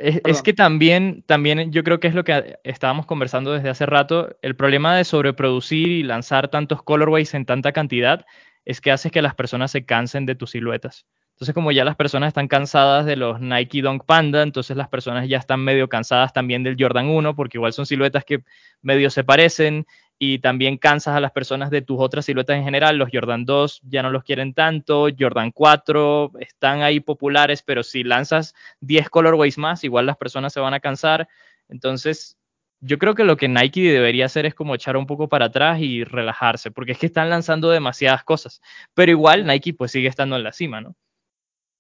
[0.02, 3.86] Es, es, que también, también yo creo que es lo que estábamos conversando desde hace
[3.86, 4.36] rato.
[4.42, 8.26] El problema de sobreproducir y lanzar tantos colorways en tanta cantidad
[8.66, 11.06] es que hace que las personas se cansen de tus siluetas.
[11.34, 15.28] Entonces, como ya las personas están cansadas de los Nike Dunk Panda, entonces las personas
[15.28, 18.44] ya están medio cansadas también del Jordan 1, porque igual son siluetas que
[18.82, 19.88] medio se parecen,
[20.24, 22.96] y también cansas a las personas de tus otras siluetas en general.
[22.96, 28.04] Los Jordan 2 ya no los quieren tanto, Jordan 4 están ahí populares, pero si
[28.04, 31.28] lanzas 10 colorways más, igual las personas se van a cansar.
[31.70, 32.38] Entonces,
[32.82, 35.80] yo creo que lo que Nike debería hacer es como echar un poco para atrás
[35.80, 38.62] y relajarse, porque es que están lanzando demasiadas cosas,
[38.94, 40.96] pero igual Nike pues sigue estando en la cima, ¿no?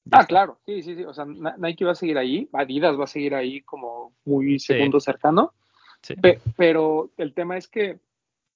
[0.09, 1.03] Ah, claro, sí, sí, sí.
[1.03, 4.99] O sea, Nike va a seguir ahí, Adidas va a seguir ahí como muy segundo
[4.99, 5.05] sí.
[5.05, 5.53] cercano.
[6.01, 6.15] Sí.
[6.15, 7.99] Pe pero el tema es que,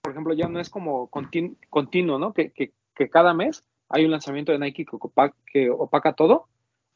[0.06, 2.32] por ejemplo, ya no es como continu continuo, ¿no?
[2.32, 6.48] Que, que, que, cada mes hay un lanzamiento de Nike que opaca, que opaca, todo.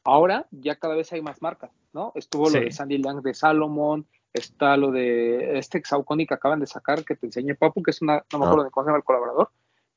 [0.04, 2.12] Ahora ya cada vez hay más marcas, ¿no?
[2.14, 2.54] Estuvo sí.
[2.56, 7.04] lo de Sandy Lang de Salomon, está lo de este Saucony que acaban de sacar,
[7.04, 9.04] que te enseñé Papu, que es una, no me acuerdo de cómo se llama el
[9.04, 9.50] colaborador,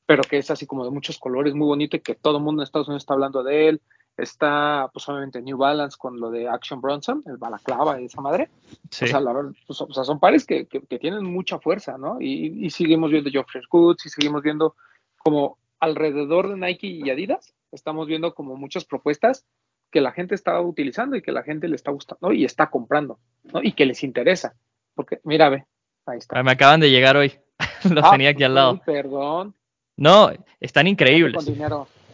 [0.07, 2.63] pero que es así como de muchos colores, muy bonito y que todo el mundo
[2.63, 3.81] en Estados Unidos está hablando de él.
[4.15, 8.49] Está, pues obviamente, New Balance con lo de Action Bronson, el balaclava y esa madre.
[8.91, 9.05] Sí.
[9.05, 11.97] O, sea, la verdad, pues, o sea, son pares que, que, que, tienen mucha fuerza,
[11.97, 12.21] ¿no?
[12.21, 14.75] Y, y seguimos viendo Geoffrey Goods y seguimos viendo
[15.17, 19.45] como alrededor de Nike y Adidas, estamos viendo como muchas propuestas
[19.91, 23.19] que la gente está utilizando y que la gente le está gustando y está comprando,
[23.43, 23.61] ¿no?
[23.61, 24.55] Y que les interesa.
[24.95, 25.65] Porque, mira, ve,
[26.05, 26.41] ahí está.
[26.41, 27.33] Me acaban de llegar hoy.
[27.89, 28.81] Los ah, tenía aquí al lado.
[28.85, 29.55] Perdón.
[29.95, 31.47] No, están increíbles.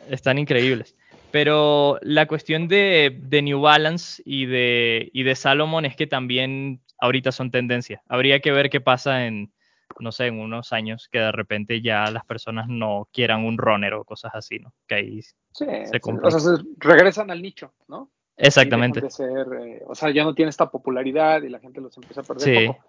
[0.10, 0.96] Están increíbles.
[1.32, 6.82] Pero la cuestión de, de, New Balance y de, y de Salomon es que también
[7.00, 8.02] ahorita son tendencia.
[8.08, 9.52] Habría que ver qué pasa en,
[10.00, 13.94] no sé, en unos años, que de repente ya las personas no quieran un runner
[13.94, 14.74] o cosas así, ¿no?
[14.88, 16.28] Que ahí sí, se compra.
[16.28, 18.12] O sea, se regresan al nicho, ¿no?
[18.38, 19.02] Exactamente.
[19.02, 22.22] De ser, eh, o sea, ya no tiene esta popularidad y la gente los empieza
[22.22, 22.68] a perder sí.
[22.68, 22.86] poco.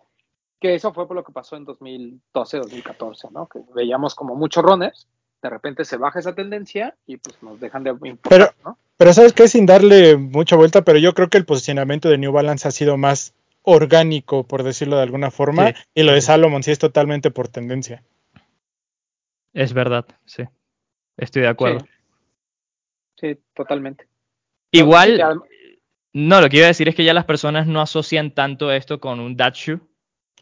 [0.61, 3.49] Que eso fue por lo que pasó en 2012, 2014, ¿no?
[3.49, 5.09] Que veíamos como muchos runners
[5.43, 8.79] de repente se baja esa tendencia y pues nos dejan de importar, pero, ¿no?
[8.97, 12.33] Pero sabes que sin darle mucha vuelta, pero yo creo que el posicionamiento de New
[12.33, 15.75] Balance ha sido más orgánico, por decirlo de alguna forma, sí.
[15.95, 18.03] y lo de Salomon sí es totalmente por tendencia.
[19.55, 20.45] Es verdad, sí.
[21.17, 21.81] Estoy de acuerdo.
[23.19, 24.07] Sí, sí totalmente.
[24.71, 25.41] Igual,
[26.13, 29.01] no, lo que iba a decir es que ya las personas no asocian tanto esto
[29.01, 29.81] con un dad shoe.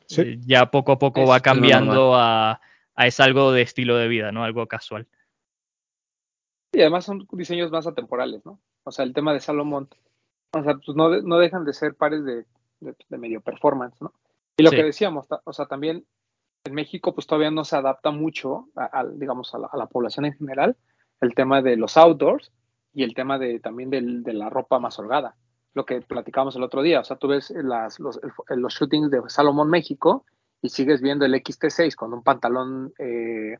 [0.06, 0.40] Sí.
[0.46, 2.60] Ya poco a poco es va cambiando a
[2.98, 4.42] a es algo de estilo de vida, ¿no?
[4.42, 5.06] Algo casual.
[6.72, 8.60] Y además son diseños más atemporales, ¿no?
[8.82, 9.88] O sea, el tema de Salomón,
[10.52, 12.44] o sea, pues no, no dejan de ser pares de,
[12.80, 14.12] de, de medio performance, ¿no?
[14.56, 14.76] Y lo sí.
[14.76, 16.06] que decíamos, o sea, también
[16.64, 19.86] en México pues todavía no se adapta mucho, a, a digamos, a la, a la,
[19.86, 20.76] población en general,
[21.20, 22.50] el tema de los outdoors
[22.92, 25.36] y el tema de también del, de la ropa más holgada.
[25.72, 28.18] Lo que platicamos el otro día, o sea, tú ves las, los,
[28.48, 30.24] los shootings de Salomón México
[30.62, 33.56] y sigues viendo el XT6 con un pantalón eh,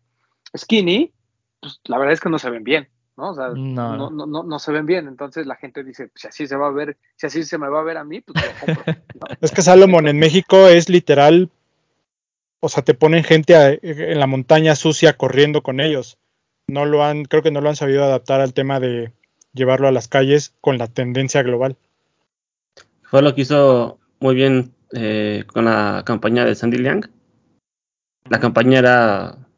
[0.56, 1.12] skinny,
[1.60, 2.88] pues la verdad es que no se ven bien.
[3.16, 3.30] ¿no?
[3.30, 4.42] O sea, No, no, no.
[4.44, 5.08] no, se ven bien.
[5.08, 7.80] Entonces la gente dice, si así se va a ver, si así se me va
[7.80, 8.84] a ver a mí, pues lo compro.
[8.86, 9.26] ¿no?
[9.40, 11.50] Es que Salomon en México es literal,
[12.60, 16.18] o sea, te ponen gente a- en la montaña sucia corriendo con ellos.
[16.68, 19.12] No lo han, creo que no lo han sabido adaptar al tema de
[19.52, 21.76] llevarlo a las calles con la tendencia global.
[23.02, 27.10] Fue lo que hizo muy bien eh, con la campaña de Sandy Liang.
[28.28, 29.48] La campaña era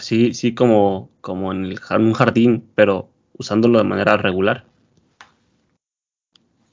[0.00, 4.64] sea, sí, como, como en el, un jardín, pero usándolo de manera regular.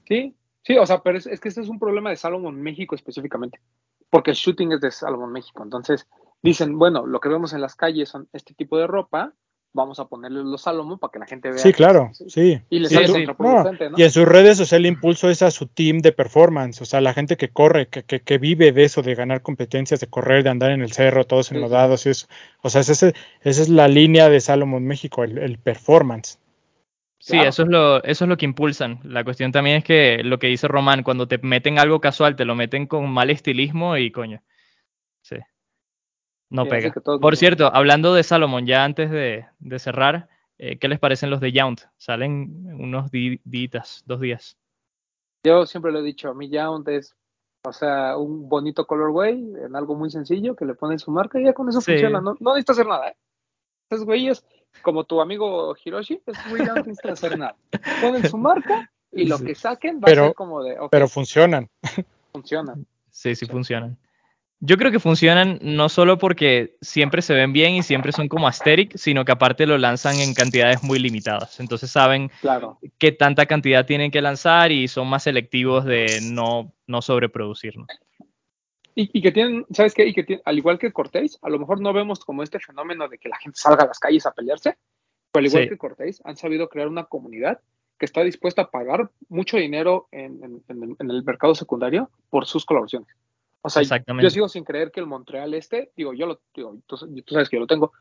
[0.07, 2.95] Sí, sí, o sea, pero es, es que este es un problema de Salomon México
[2.95, 3.60] específicamente,
[4.10, 5.64] porque el shooting es de Salomon México.
[5.64, 6.07] Entonces
[6.41, 9.34] dicen, bueno, lo que vemos en las calles son este tipo de ropa,
[9.72, 11.58] vamos a ponerle los Salomon para que la gente vea.
[11.60, 12.60] Sí, que- claro, sí.
[12.70, 13.14] Y les Sí, sale sí.
[13.14, 13.98] contraproducente, ¿no?
[14.00, 16.86] Y en sus redes, o sea, el impulso es a su team de performance, o
[16.86, 20.08] sea, la gente que corre, que, que, que vive de eso, de ganar competencias, de
[20.08, 22.28] correr, de andar en el cerro, todos Sí, enlodados y eso.
[22.62, 26.40] O sea, esa, es- esa es la línea de Salomon México, el, el performance.
[27.22, 27.50] Sí, Claro.
[27.50, 29.02] eso es lo, eso es lo que impulsan.
[29.04, 32.46] La cuestión también es que lo que dice Román, cuando te meten algo casual, te
[32.46, 34.41] lo meten con mal estilismo y coño.
[36.50, 36.94] No Sí, pega.
[37.22, 40.28] Por cierto, hablando de Salomon, ya antes de, de cerrar,
[40.58, 41.82] eh, ¿qué les parecen los de Yount?
[41.98, 44.58] Salen unos días, dos días.
[45.46, 47.16] Yo siempre lo he dicho, a mí Yount es,
[47.64, 49.34] o sea, un bonito colorway
[49.66, 51.92] en algo muy sencillo que le ponen su marca y ya con eso Sí.
[51.92, 52.20] funciona.
[52.20, 53.10] No, no necesita hacer nada.
[53.10, 53.16] ¿eh?
[53.92, 54.46] Esos güeyes,
[54.82, 57.56] como tu amigo Hiroshi, esos güeyes no necesitan hacer nada.
[58.02, 59.46] Ponen su marca y lo Sí.
[59.46, 61.70] que saquen va Pero- a ser como de, ok, Pero funcionan.
[62.34, 62.76] funciona.
[63.12, 63.98] Sí, sí funcionan.
[64.61, 68.45] Yo creo que funcionan no solo porque siempre se ven bien y siempre son como
[68.48, 71.61] aesthetic, sino que aparte lo lanzan en cantidades muy limitadas.
[71.61, 72.77] Entonces saben Claro.
[72.98, 77.77] qué tanta cantidad tienen que lanzar y son más selectivos de no, no sobreproducir.
[77.77, 77.88] ¿no?
[78.95, 80.06] Y, y que tienen, ¿sabes qué?
[80.06, 83.07] Y que tienen, al igual que Cortés, a lo mejor no vemos como este fenómeno
[83.07, 84.77] de que la gente salga a las calles a pelearse,
[85.31, 85.69] pero al igual Sí.
[85.69, 87.61] que Cortés, han sabido crear una comunidad
[87.98, 92.65] que está dispuesta a pagar mucho dinero en, en- en el mercado secundario por sus
[92.65, 93.07] colaboraciones.
[93.61, 94.23] O sea, Exactamente.
[94.23, 97.49] yo sigo sin creer que el Montreal este, digo, yo lo, digo, tú, tú sabes
[97.49, 97.91] que yo lo tengo,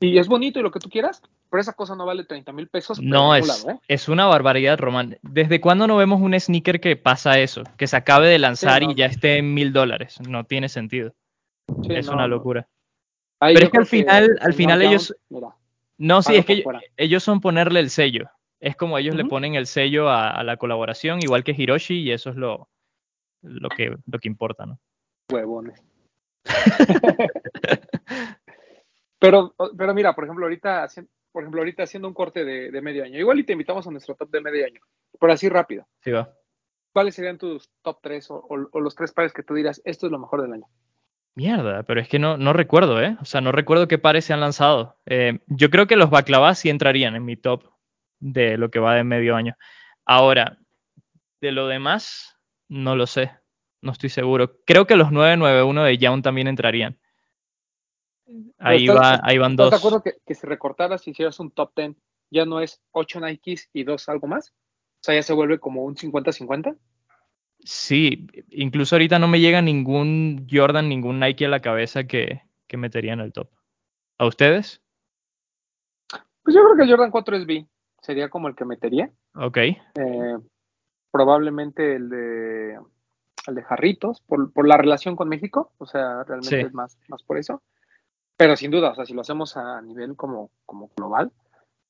[0.00, 2.68] y es bonito y lo que tú quieras, pero esa cosa no vale 30 mil
[2.68, 3.00] pesos.
[3.00, 3.80] No, es, lado, ¿eh?
[3.88, 5.18] es una barbaridad, Román.
[5.22, 7.64] ¿Desde cuándo no vemos un sneaker que pasa eso?
[7.76, 10.20] Que se acabe de lanzar no, y ya esté en mil dólares.
[10.28, 11.14] No tiene sentido.
[11.82, 12.68] Sí, es no, una locura.
[13.40, 15.48] Pero es que al final- al final ellos- mira,
[15.96, 16.80] No, sí, es que ellos, fuera.
[16.96, 18.30] ellos son ponerle el sello.
[18.60, 22.10] Es como ellos le ponen el sello a, a la colaboración, igual que Hiroshi, y
[22.12, 22.68] eso es lo,
[23.42, 24.78] lo, que, lo que importa, ¿no?
[25.30, 25.82] Huevones.
[29.18, 30.86] pero, pero mira, por ejemplo, ahorita,
[31.32, 33.90] por ejemplo, ahorita haciendo un corte de, de medio año, igual y te invitamos a
[33.90, 34.80] nuestro top de medio año,
[35.20, 35.86] pero así rápido.
[36.02, 36.32] Sí, va.
[36.92, 40.06] ¿Cuáles serían tus top 3 o, o- o los tres pares que tú dirás, esto
[40.06, 40.66] es lo mejor del año?
[41.34, 43.16] Mierda, pero es que no, no recuerdo, ¿eh?
[43.20, 44.96] O sea, no recuerdo qué pares se han lanzado.
[45.06, 47.62] Eh, yo creo que los Baklavas sí entrarían en mi top
[48.18, 49.54] de lo que va de medio año.
[50.04, 50.58] Ahora,
[51.40, 52.36] de lo demás,
[52.68, 53.30] no lo sé.
[53.80, 54.58] No estoy seguro.
[54.64, 56.98] Creo que los 991 de Young también entrarían.
[58.58, 59.70] Ahí, va, ahí van ¿Estás dos.
[59.70, 61.96] de acuerdo que, que si recortaras y hicieras un top 10,
[62.30, 64.50] ya no es 8 Nikes y 2 algo más?
[64.50, 66.76] O sea, ya se vuelve como un 50-50.
[67.60, 72.76] Sí, incluso ahorita no me llega ningún Jordan, ningún Nike a la cabeza que, que
[72.76, 73.48] metería en el top.
[74.18, 74.82] ¿A ustedes?
[76.42, 77.66] Pues yo creo que el Jordan 4 SB
[78.00, 79.10] sería como el que metería.
[79.34, 79.56] Ok.
[79.56, 79.78] Eh,
[81.10, 82.78] probablemente el de
[83.48, 86.66] el de Jarritos, por, por la relación con México, o sea, realmente Sí.
[86.66, 87.62] es más, más por eso.
[88.36, 91.32] Pero sin duda, o sea, si lo hacemos a nivel como, como global,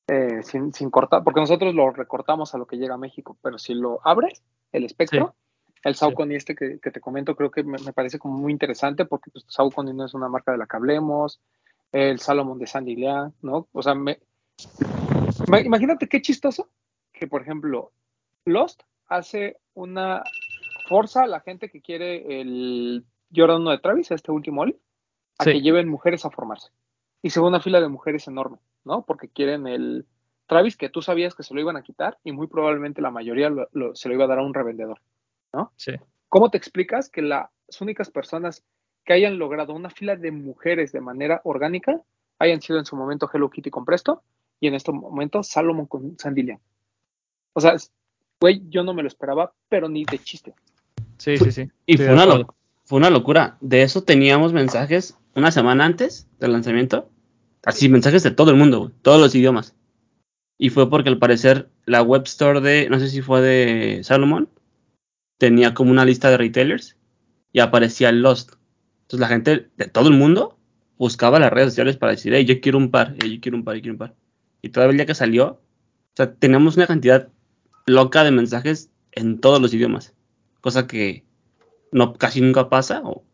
[0.06, 3.58] eh, sin, sin cortar, porque nosotros lo recortamos a lo que llega a México, pero
[3.58, 5.34] si lo abres, el espectro,
[5.84, 9.04] el Saucony este que, que te comento, creo que me, me parece como muy interesante,
[9.04, 11.40] porque pues, Saucony no es una marca de la que hablemos,
[11.92, 13.68] el Salomon de Sandy Lea, ¿no?
[13.72, 14.18] O sea, me,
[15.64, 16.70] imagínate qué chistoso
[17.12, 17.92] que, por ejemplo,
[18.44, 20.22] Lost hace una
[20.88, 23.04] forza a la gente que quiere el
[23.34, 24.76] Jordan 1 de Travis, este último Oli,
[25.38, 25.52] a Sí.
[25.52, 26.70] que lleven mujeres a formarse.
[27.22, 29.02] Y se ve una fila de mujeres enorme, ¿no?
[29.02, 30.06] Porque quieren el
[30.46, 33.50] Travis que tú sabías que se lo iban a quitar y muy probablemente la mayoría
[33.50, 35.00] lo- lo- se lo iba a dar a un revendedor.
[35.76, 35.92] Sí.
[36.28, 37.48] ¿Cómo te explicas que las
[37.80, 38.64] únicas personas
[39.04, 42.00] que hayan logrado una fila de mujeres de manera orgánica
[42.38, 44.22] hayan sido en su momento Hello Kitty con Presto
[44.60, 46.60] y en este momento Salomon con Sandilia?
[47.54, 47.74] O sea,
[48.40, 50.54] güey, yo no me lo esperaba, pero ni de chiste.
[51.18, 51.70] Sí, sí, sí.
[51.86, 52.54] Y fue una, lo-
[52.84, 53.58] fue una locura.
[53.60, 57.10] De eso teníamos mensajes una semana antes del lanzamiento.
[57.64, 59.74] Así, mensajes de todo el mundo, todos los idiomas.
[60.58, 64.48] Y fue porque al parecer la web store de, no sé si fue de Salomon,
[65.38, 66.96] tenía como una lista de retailers
[67.52, 68.54] y aparecía el Lost.
[69.02, 70.58] Entonces la gente de todo el mundo
[70.98, 73.64] buscaba las redes sociales para decir, hey, yo quiero un par, hey, yo quiero un
[73.64, 74.14] par, yo quiero un par.
[74.62, 75.60] Y todavía el día que salió,
[76.16, 77.28] sea, tenemos una cantidad
[77.86, 80.14] loca de mensajes en todos los idiomas.
[80.68, 81.24] Cosa que
[81.92, 83.24] no casi nunca pasa, o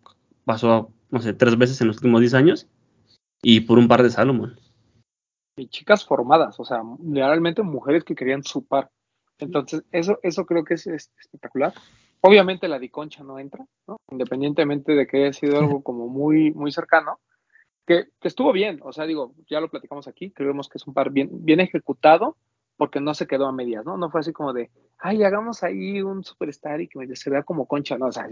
[0.45, 2.69] pasó, no sé, tres veces en los últimos 10 años,
[3.43, 4.55] y por un par de Salomon.
[5.57, 6.81] Y chicas formadas, o sea,
[7.13, 8.89] realmente mujeres que querían su par.
[9.41, 11.75] Entonces, eso, eso creo que es, es espectacular.
[12.21, 13.97] Obviamente la diconcha no entra, ¿no?
[14.13, 17.19] Independientemente de que haya sido algo como muy, muy cercano,
[17.85, 20.95] que, que estuvo bien, o sea, digo, ya lo platicamos aquí, creemos que es un
[20.95, 22.37] par bien, bien ejecutado,
[22.77, 23.97] porque no se quedó a medias, ¿no?
[23.97, 27.67] No fue así como de, ay, hagamos ahí un superstar y que se vea como
[27.67, 28.27] concha, no, o sea,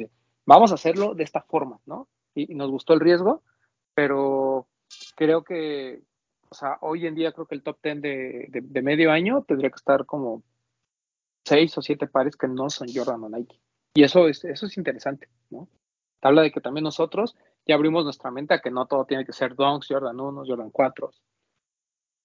[0.44, 2.08] vamos a hacerlo de esta forma, ¿no?
[2.34, 3.42] Y, nos gustó el riesgo,
[3.94, 4.66] pero
[5.16, 6.02] creo que,
[6.48, 9.70] o sea, hoy en día creo que el top 10 de, de, medio año tendría
[9.70, 10.42] que estar como
[11.44, 13.60] seis o siete pares que no son Jordan o Nike.
[13.94, 15.68] Y eso es, eso es interesante, ¿no?
[16.22, 17.36] Habla de que también nosotros
[17.66, 20.70] ya abrimos nuestra mente a que no todo tiene que ser Dunks, Jordan 1, Jordan
[20.70, 21.10] 4.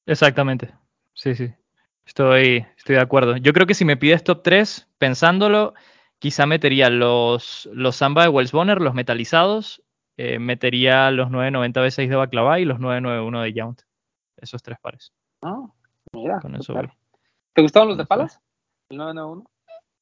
[0.05, 0.73] Exactamente.
[1.13, 1.53] Sí, sí.
[2.07, 3.35] Estoy, estoy de acuerdo.
[3.35, 5.73] Yo creo que si me pides top 3, pensándolo,
[6.19, 9.83] quizá metería los, los Samba de Wells Bonner, los metalizados,
[10.15, 13.81] eh, metería los 990 B6 de Baklava y los 991 de Yount.
[14.37, 15.11] Esos tres pares.
[15.41, 15.65] Ah,
[16.13, 16.39] mira.
[16.39, 16.73] Con eso.
[17.53, 18.39] ¿Te gustaban los de palas?
[18.89, 19.49] ¿El 991?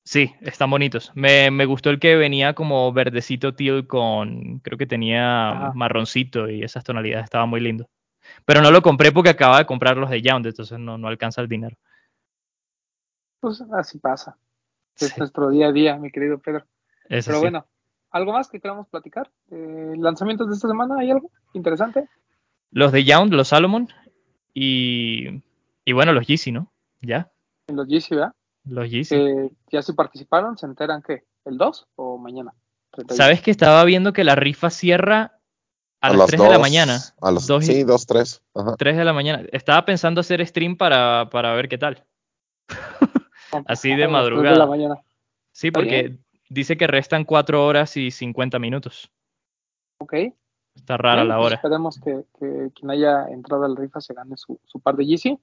[0.03, 1.11] Sí, están bonitos.
[1.15, 5.71] Me, me, gustó el que venía como verdecito teal con, creo que tenía Ajá.
[5.73, 7.89] marroncito y esas tonalidades, estaba muy lindo.
[8.45, 11.41] Pero no lo compré porque acababa de comprar los de Yount, entonces no, no alcanza
[11.41, 11.75] el dinero.
[13.39, 14.37] Pues así pasa.
[14.99, 15.13] Es Sí.
[15.17, 16.65] nuestro día a día, mi querido Pedro.
[17.09, 17.41] Eso Pero sí.
[17.43, 17.65] bueno,
[18.11, 19.29] ¿algo más que queramos platicar?
[19.51, 20.95] Eh, ¿Lanzamientos de esta semana?
[20.99, 22.07] ¿Hay algo interesante?
[22.71, 23.89] Los de Yount, los Salomon
[24.53, 25.41] y,
[25.83, 26.71] y bueno, los Yeezy, ¿no?
[27.01, 27.31] Ya,
[27.67, 28.33] los GC, ¿verdad?
[28.63, 29.15] los Yeezy.
[29.15, 31.23] Eh, ya si participaron, ¿se enteran qué?
[31.45, 32.53] ¿El 2 o mañana?
[32.91, 33.15] 31.
[33.17, 35.39] ¿Sabes que estaba viendo que la rifa cierra
[36.01, 36.99] a, las 3 de la mañana?
[37.21, 38.41] A los, Dos y- sí, dos, tres.
[38.55, 38.75] Ajá.
[38.77, 39.43] 3 de la mañana.
[39.51, 42.03] Estaba pensando hacer stream para, para ver qué tal.
[43.65, 44.51] Así de madrugada.
[44.51, 44.95] de la mañana.
[45.51, 46.17] Sí, porque
[46.49, 49.11] dice que restan 4 horas y 50 minutos.
[49.99, 50.13] Ok.
[50.75, 51.55] Está rara la pues hora.
[51.55, 55.39] esperemos que, que quien haya entrado al rifa se gane su, su par de Yeezy.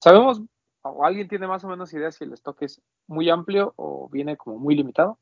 [0.00, 0.42] ¿Sabemos
[0.84, 4.36] o alguien tiene más o menos idea si el stock es muy amplio o viene
[4.36, 5.18] como muy limitado?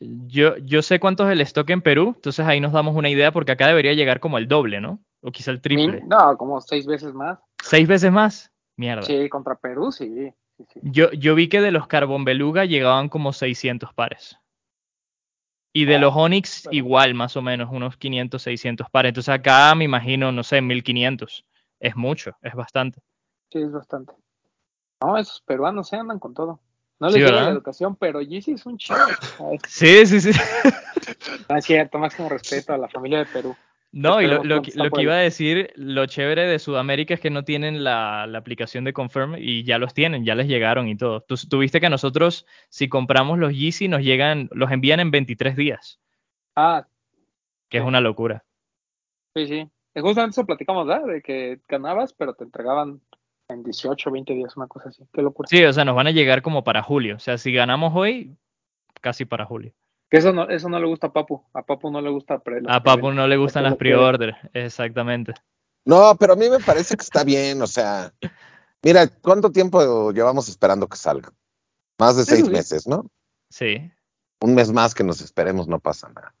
[0.00, 3.32] Yo, yo sé cuánto es el stock en Perú, entonces ahí nos damos una idea
[3.32, 5.00] porque acá debería llegar como el doble, ¿no?
[5.22, 6.02] O quizá el triple.
[6.06, 7.38] No, como seis veces más.
[7.62, 8.52] ¿Seis veces más?
[8.76, 9.02] Mierda.
[9.02, 10.32] Sí, contra Perú, sí.
[10.58, 10.80] Sí, sí.
[10.82, 14.38] Yo, yo vi que de los Carbon Beluga llegaban como 600 pares.
[15.72, 19.10] Y de Oh, los Onyx igual, más o menos, unos 500, 600 pares.
[19.10, 21.44] Entonces acá me imagino, no sé, 1500.
[21.78, 23.00] Es mucho, es bastante.
[23.52, 24.14] Sí, es bastante.
[25.00, 26.60] No, esos peruanos se andan con todo.
[26.98, 27.44] No Sí, les ¿verdad?
[27.44, 28.98] la educación, pero Yeezy es un chido.
[29.38, 30.30] Ay, Sí, sí, sí.
[31.48, 33.56] No es cierto, máximo respeto a la familia de Perú.
[33.90, 37.30] No, y lo, lo que- lo iba a decir, lo chévere de Sudamérica es que
[37.30, 40.96] no tienen la, la aplicación de Confirm y ya los tienen, ya les llegaron y
[40.96, 41.22] todo.
[41.22, 45.10] Tú, tú viste que a nosotros, si compramos los Yeezy, nos llegan, los envían en
[45.10, 45.98] 23 días,
[46.54, 46.86] Ah,
[47.70, 48.44] que es una locura.
[49.34, 49.68] sí, sí.
[49.94, 51.06] Justamente eso platicamos, ¿verdad?
[51.06, 53.00] De que ganabas, pero te entregaban
[53.48, 55.02] en 18, 20 días, una cosa así.
[55.12, 55.48] Qué locura.
[55.48, 57.16] Sí, o sea, nos van a llegar como para julio.
[57.16, 58.36] O sea, si ganamos hoy,
[59.00, 59.72] casi para julio.
[60.10, 61.44] Que eso no, eso no le gusta a Papu.
[61.52, 65.34] A Papu no le gusta pre A Papu no le gustan las pre-order, exactamente.
[65.84, 68.12] No, pero a mí me parece que está bien, o sea,
[68.82, 71.32] mira, ¿cuánto tiempo llevamos esperando que salga?
[71.98, 72.50] Más de seis sí.
[72.50, 73.06] meses, ¿no?
[73.50, 73.90] Sí,
[74.40, 76.34] Un mes más que nos esperemos, no pasa nada.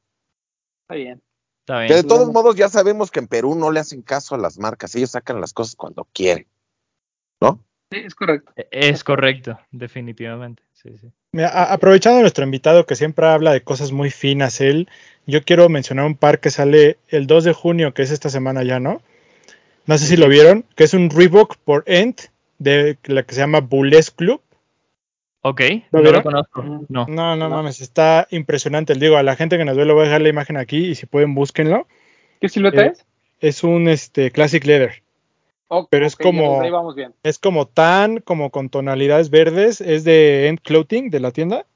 [0.82, 1.22] Está bien.
[1.60, 2.08] está Que de bien.
[2.08, 5.10] todos modos ya sabemos que en Perú no le hacen caso a las marcas, ellos
[5.10, 6.46] sacan las cosas cuando quieren,
[7.40, 7.64] ¿no?
[7.90, 8.52] Sí, es correcto.
[8.56, 10.62] E- Es correcto, definitivamente.
[10.72, 11.10] Sí, sí.
[11.32, 14.88] Mira, a- aprovechando a nuestro invitado que siempre habla de cosas muy finas, él,
[15.26, 18.62] yo quiero mencionar un par que sale el 2 de junio, que es esta semana
[18.64, 19.02] ya, ¿no?
[19.86, 22.16] No sé si lo vieron, que es un Reebok por End,
[22.58, 24.40] de la que se llama Bulles Club.
[25.42, 25.60] Ok,
[25.92, 26.62] ¿Lo no lo conozco.
[26.62, 27.06] No.
[27.08, 27.50] No, no No.
[27.50, 28.94] mames, está impresionante.
[28.94, 30.88] Les digo, a la gente que nos ve, le voy a dejar la imagen aquí
[30.88, 31.86] y si pueden, búsquenlo.
[32.40, 33.06] ¿Qué silueta Eh, es?
[33.40, 35.02] Es un este, Classic Leather.
[35.90, 37.14] Pero es como- desde ahí vamos bien.
[37.22, 39.80] Es como tan, como con tonalidades verdes.
[39.80, 41.66] Es de End Clothing, de la tienda.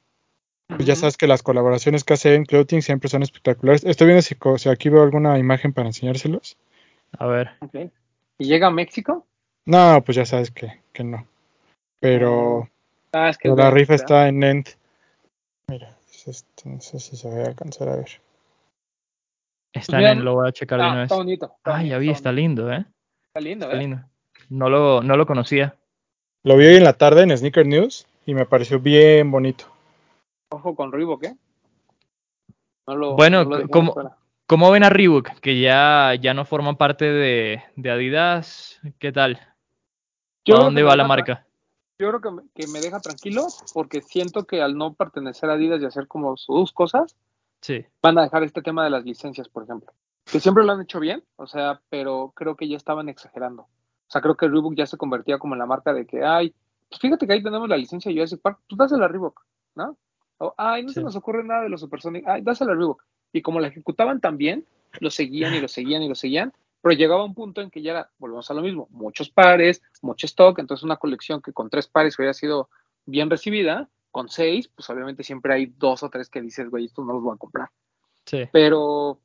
[0.69, 3.85] Pues ya sabes que las colaboraciones que hace End Clothing siempre son espectaculares.
[3.85, 6.57] Estoy viendo si, si aquí veo alguna imagen para enseñárselos.
[7.19, 7.51] A ver.
[8.39, 9.27] ¿Y llega a México?
[9.67, 11.27] No, pues ya sabes que, que no.
[12.01, 12.69] Pero,
[13.13, 14.05] Ah, es que la de- rifa ¿verdad?
[14.07, 14.69] está en End.
[15.69, 18.09] Mira, es esto, no sé si se va a alcanzar a ver.
[19.75, 21.05] Están mira, en, lo voy a checar de Ah, una vez.
[21.05, 21.47] está bonito.
[21.57, 22.41] está Ah, ya bonito, vi, está bonito.
[22.41, 22.85] lindo, ¿eh?
[23.33, 23.81] Está lindo, Está ¿eh?
[23.81, 24.03] lindo.
[24.51, 25.75] No lo, no lo conocía.
[26.43, 29.65] Lo vi hoy en la tarde en Sneaker News y me pareció bien bonito.
[30.51, 31.37] Ojo con Reebok, ¿eh?
[32.87, 33.95] No lo, Bueno, no como-.
[34.47, 35.31] ¿Cómo ven a Reebok?
[35.41, 38.79] Que ya, ya no forman parte de, de Adidas.
[38.99, 39.41] ¿Qué tal?
[40.45, 41.47] Yo ¿A dónde va la marca?
[41.99, 45.55] yo creo que me, que me deja tranquilo porque siento que al no pertenecer a
[45.55, 47.17] Adidas y hacer como sus cosas,
[47.63, 47.87] Sí.
[48.03, 49.91] van a dejar este tema de las licencias, por ejemplo.
[50.33, 53.63] Que siempre lo han hecho bien, o sea, pero creo que ya estaban exagerando.
[53.63, 56.55] O sea, creo que Reebok ya se convertía como en la marca de que, ay,
[56.89, 59.45] pues fíjate que ahí tenemos la licencia de Jurassic Park, pues dásela a Reebok,
[59.75, 59.97] ¿no?
[60.39, 63.05] O, ay, no se nos ocurre nada de los Supersonic, ay, dásela a Reebok.
[63.33, 64.67] Y como la ejecutaban tan bien,
[65.01, 67.93] lo seguían y lo seguían y lo seguían, pero llegaba un punto en que ya
[67.93, 71.87] era, volvemos a lo mismo, muchos pares, mucho stock, entonces una colección que con tres
[71.87, 72.69] pares hubiera sido
[73.07, 77.07] bien recibida, con seis, pues obviamente siempre hay dos o tres que dices, güey, estos
[77.07, 77.71] no los voy a comprar.
[78.27, 78.49] Sí.
[78.53, 79.19] Pero,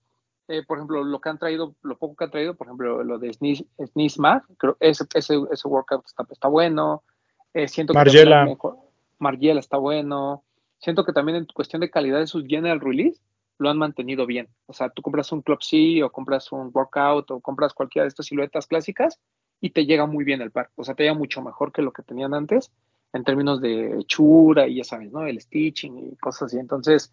[0.47, 3.19] eh, por ejemplo, lo que han traído, lo poco que han traído, por ejemplo, lo
[3.19, 3.35] de
[4.17, 7.03] Mag, creo ese, ese, ese workout está, está bueno.
[7.53, 8.41] Eh, siento que Margiela.
[8.41, 8.77] han mejor-
[9.19, 10.43] Margiela está bueno.
[10.79, 13.19] Siento que también en cuestión de calidad de sus general release
[13.57, 14.47] lo han mantenido bien.
[14.67, 18.09] O sea, tú compras un Club C o compras un workout o compras cualquiera de
[18.09, 19.19] estas siluetas clásicas
[19.59, 20.69] y te llega muy bien el par.
[20.75, 22.71] O sea, te llega mucho mejor que lo que tenían antes
[23.13, 25.25] en términos de hechura y ya sabes, ¿no?
[25.25, 26.59] El stitching y cosas así.
[26.59, 27.11] Entonces,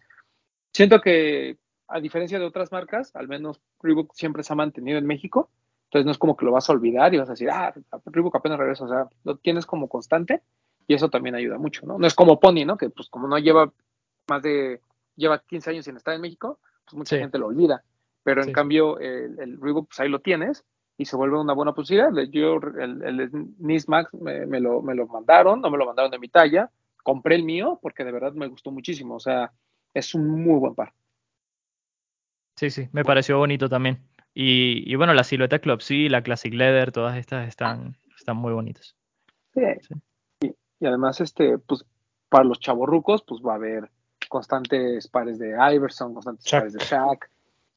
[0.71, 1.57] siento que
[1.87, 5.49] a diferencia de otras marcas, al menos Reebok siempre se ha mantenido en México.
[5.85, 7.73] Entonces no es como que lo vas a olvidar y vas a decir, ah,
[8.05, 8.85] Reebok apenas regresa.
[8.85, 10.41] O sea, lo tienes como constante
[10.87, 11.97] y eso también ayuda mucho, ¿no?
[11.97, 12.77] No es como Pony, ¿no?
[12.77, 13.71] Que pues como no lleva
[14.27, 14.81] más de,
[15.15, 17.21] lleva 15 años sin estar en México, pues mucha Sí.
[17.21, 17.83] gente lo olvida.
[18.23, 18.53] Pero en Sí, sí.
[18.55, 20.65] cambio, el, el Reebok, pues ahí lo tienes
[20.97, 22.11] y se vuelve una buena posibilidad.
[22.31, 23.29] Yo, el, el
[23.59, 26.71] Nice Max me, me lo, me lo mandaron, no me lo mandaron de mi talla.
[27.03, 29.15] Compré el mío porque de verdad me gustó muchísimo.
[29.15, 29.51] O sea,
[29.93, 30.91] es un muy buen par.
[32.55, 33.99] Sí, sí, me pareció bonito también.
[34.33, 38.53] Y, y bueno, la silueta Club C, la Classic Leather, todas estas están, están muy
[38.53, 38.95] bonitas.
[39.53, 39.61] Sí.
[39.81, 39.93] Sí.
[40.41, 41.85] Y, y además, este, pues,
[42.29, 43.89] para los chavorrucos, pues va a haber
[44.27, 46.59] constantes pares de Iverson, constantes Shaq.
[46.61, 47.29] pares de Shaq.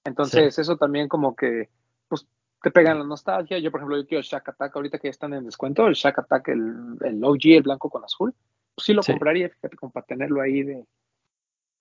[0.04, 1.68] Entonces, eso también como que,
[2.08, 2.26] pues,
[2.62, 3.58] te pega en la nostalgia.
[3.58, 5.94] Yo, por ejemplo, yo quiero el Shaq Attack, ahorita que ya están en descuento, el
[5.94, 8.34] Shaq Attack, el, el OG, el blanco con azul,
[8.74, 9.12] pues sí lo Sí.
[9.12, 10.84] compraría, fíjate, como para tenerlo ahí de...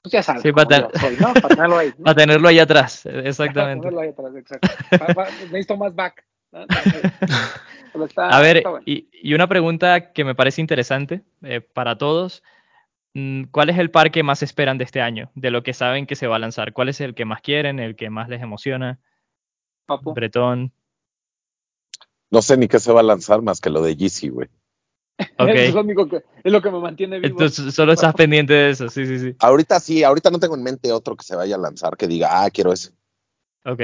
[0.08, 1.34] Pues ya sabes, Sí, para yo soy, ¿no?
[1.34, 1.94] Para tenerlo ahí.
[1.98, 2.04] ¿no?
[2.06, 3.82] Para tenerlo ahí atrás, Para exactamente.
[3.82, 5.24] tenerlo ahí atrás, exacto.
[5.44, 6.26] Necesito más back.
[8.16, 8.84] A ver, bueno.
[8.86, 12.44] y, y una pregunta que me parece interesante eh, para todos.
[13.14, 15.32] Mm, ¿Cuál es el par que más esperan de este año?
[15.36, 16.74] De lo que saben que se va a lanzar.
[16.74, 19.00] ¿Cuál es el que más quieren, el que más les emociona?
[19.88, 20.14] Papu.
[20.14, 20.72] Bretón.
[22.30, 24.50] No sé ni qué se va a lanzar más que lo de Yeezy, güey.
[25.40, 25.50] Ok.
[25.50, 27.32] Es lo único que, es lo que me mantiene vivo.
[27.32, 28.90] Entonces, solo estás pendiente de eso.
[28.90, 29.36] Sí, sí, sí.
[29.40, 32.44] Ahorita sí, ahorita no tengo en mente otro que se vaya a lanzar que diga,
[32.44, 32.92] ah, quiero ese.
[33.66, 33.82] Ok.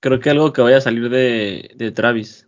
[0.00, 2.46] Creo que algo que vaya a salir de, de Travis.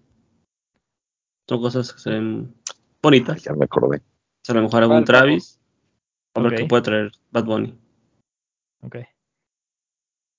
[1.49, 2.55] Son cosas que se ven
[3.03, 3.43] bonitas.
[3.43, 3.99] Ya me acordé.
[3.99, 5.59] O sea, a lo mejor algún ¿Cuál, Travis.
[6.35, 6.59] A ver Ok.
[6.59, 7.79] qué puede traer Bad Bunny.
[8.83, 8.97] Ok.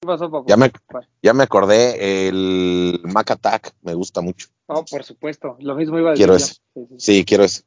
[0.02, 0.48] ¿Qué pasó, papu?
[0.50, 1.08] Ya me, ¿Cuál?
[1.22, 4.48] ya me acordé, el Mac Attack me gusta mucho.
[4.66, 5.58] Oh, por supuesto.
[5.60, 6.54] Lo mismo iba a decir Quiero ese.
[6.74, 7.64] Sí, sí, Sí, quiero ese.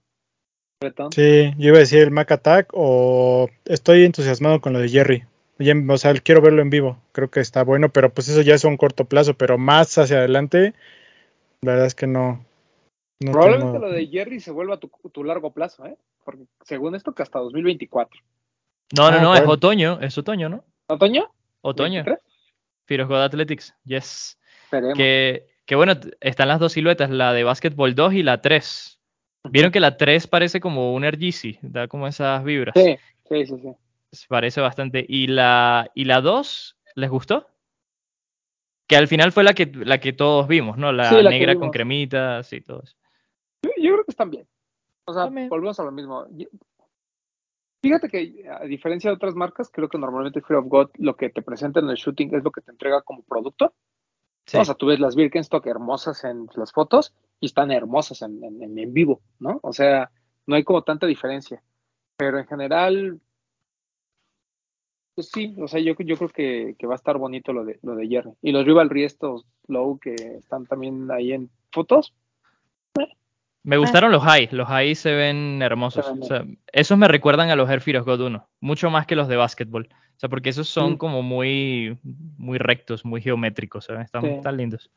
[1.12, 5.22] Sí, yo iba a decir el Mac Attack o estoy entusiasmado con lo de Jerry.
[5.88, 6.98] O sea, quiero verlo en vivo.
[7.12, 9.34] Creo que está bueno, pero pues eso ya es un corto plazo.
[9.34, 10.74] Pero más hacia adelante,
[11.62, 12.44] la verdad es que no.
[13.20, 15.96] no Probablemente tengo- lo de Jerry se vuelva tu, tu largo plazo, ¿eh?
[16.24, 18.20] Porque según esto, que hasta 2024.
[18.96, 20.00] No, no, Ah, no, es otoño.
[20.00, 20.64] Es otoño, ¿no?
[20.88, 21.30] ¿Otoño?
[21.64, 22.04] Otoño.
[22.04, 22.18] ¿23?
[22.86, 23.74] Firos God Athletics.
[23.84, 24.38] Yes.
[24.64, 24.96] Esperemos.
[24.98, 29.00] Que, que bueno, están las dos siluetas, la de Basketball 2 y la 3.
[29.50, 32.74] Vieron que la 3 parece como un Yeezy, da como esas vibras.
[32.76, 32.96] Sí,
[33.28, 33.54] sí, sí,
[34.12, 34.26] sí.
[34.28, 35.04] Parece bastante.
[35.08, 37.48] ¿Y la, y la 2 les gustó?
[38.86, 40.92] Que al final fue la que, la que todos vimos, ¿no?
[40.92, 42.96] La Sí, la que negra con cremitas y todo eso.
[43.62, 44.46] Yo, yo creo que están bien.
[45.06, 45.48] O sea, También.
[45.48, 46.26] volvemos a lo mismo.
[47.84, 51.28] Fíjate que a diferencia de otras marcas, creo que normalmente Fear of God lo que
[51.28, 53.74] te presenta en el shooting es lo que te entrega como producto.
[54.46, 54.56] Sí.
[54.58, 58.62] O sea, tú ves las Birkenstock hermosas en las fotos y están hermosas en, en-
[58.62, 59.60] en- en vivo, ¿no?
[59.62, 60.10] O sea,
[60.46, 61.62] no hay como tanta diferencia.
[62.16, 63.20] Pero en general,
[65.14, 67.78] pues sí, o sea, yo, yo creo que, que va a estar bonito lo de,
[67.82, 68.32] lo de Jerry.
[68.42, 72.14] Y los Rivalry estos low que están también ahí en fotos,
[73.64, 76.06] Me gustaron los high, los high se ven hermosos.
[76.20, 79.16] O sea, esos me recuerdan a los Air Fear of God 1, mucho más que
[79.16, 79.88] los de básquetbol.
[79.90, 80.96] O sea, porque esos son Mm.
[80.98, 81.96] como muy,
[82.36, 84.04] muy rectos, muy geométricos, ¿sabes?
[84.04, 84.28] Están, Sí.
[84.28, 84.90] están lindos.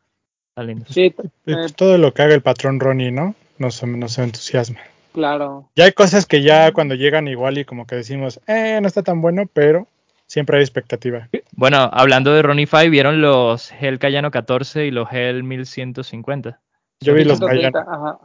[0.50, 0.88] Están lindos.
[0.90, 1.16] sí,
[1.46, 3.36] eh, todo lo que haga el patrón Ronnie, ¿no?
[3.58, 4.80] Nos, nos entusiasma.
[5.14, 5.70] claro.
[5.76, 9.02] Ya hay cosas que ya cuando llegan igual y como que decimos, eh, no está
[9.02, 9.88] tan bueno, pero
[10.28, 11.30] siempre hay expectativa.
[11.54, 16.60] Bueno, hablando de Ronnie Five, ¿vieron los Hell Cayano 14 y los Hell 1150?
[17.02, 18.06] Yo vi los 130, Cayano.
[18.08, 18.20] ajá,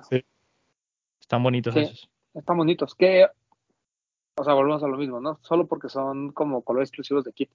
[1.21, 1.81] Están bonitos Sí.
[1.81, 2.11] esos.
[2.35, 2.95] están bonitos.
[2.95, 3.27] Que,
[4.37, 5.39] o sea, volvemos a lo mismo, ¿no?
[5.43, 7.51] Solo porque son como colores exclusivos de kit.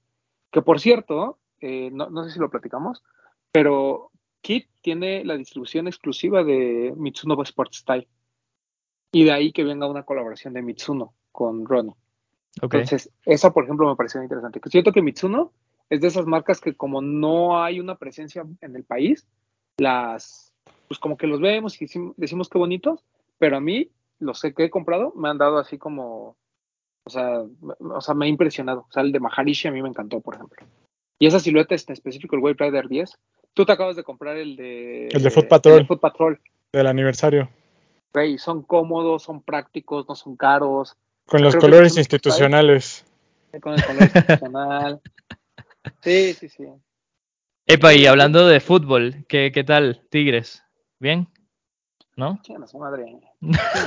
[0.52, 3.04] Que por cierto, eh, no, no sé si lo platicamos,
[3.52, 4.12] pero
[4.42, 8.08] Kit tiene la distribución exclusiva de Mitsuno Sports Style.
[9.12, 11.96] Y de ahí que venga una colaboración de Mitsuno con Ronnie.
[12.62, 14.60] Entonces, eso, por ejemplo, me pareció interesante.
[14.60, 15.52] Que siento que Mitsuno
[15.90, 19.28] es de esas marcas que como no hay una presencia en el país,
[19.78, 20.47] las,
[20.88, 23.04] pues como que los vemos y decim- decimos qué bonitos,
[23.38, 23.90] pero a mí,
[24.20, 26.36] los que he comprado, me han dado así como,
[27.04, 27.42] o sea,
[27.80, 28.86] o sea, me ha impresionado.
[28.90, 30.66] O sea, el de Maharishi a mí me encantó, por ejemplo.
[31.20, 33.18] Y esa silueta en específico, el Wave Rider 10,
[33.54, 35.08] tú te acabas de comprar el de...
[35.08, 35.74] El de Foot Patrol.
[35.76, 36.40] el de Foot Patrol.
[36.74, 37.50] Del aniversario.
[38.14, 40.96] Güey, son cómodos, son prácticos, no son caros,
[41.26, 43.06] Con los Creo colores institucionales.
[43.62, 45.02] con el color institucional.
[46.02, 46.66] Sí, sí, sí.
[47.70, 50.64] Epa, y hablando de fútbol, ¿qué, qué tal, Tigres?
[51.00, 51.28] ¿Bien?
[52.16, 52.40] ¿No?
[52.66, 53.20] Su madre.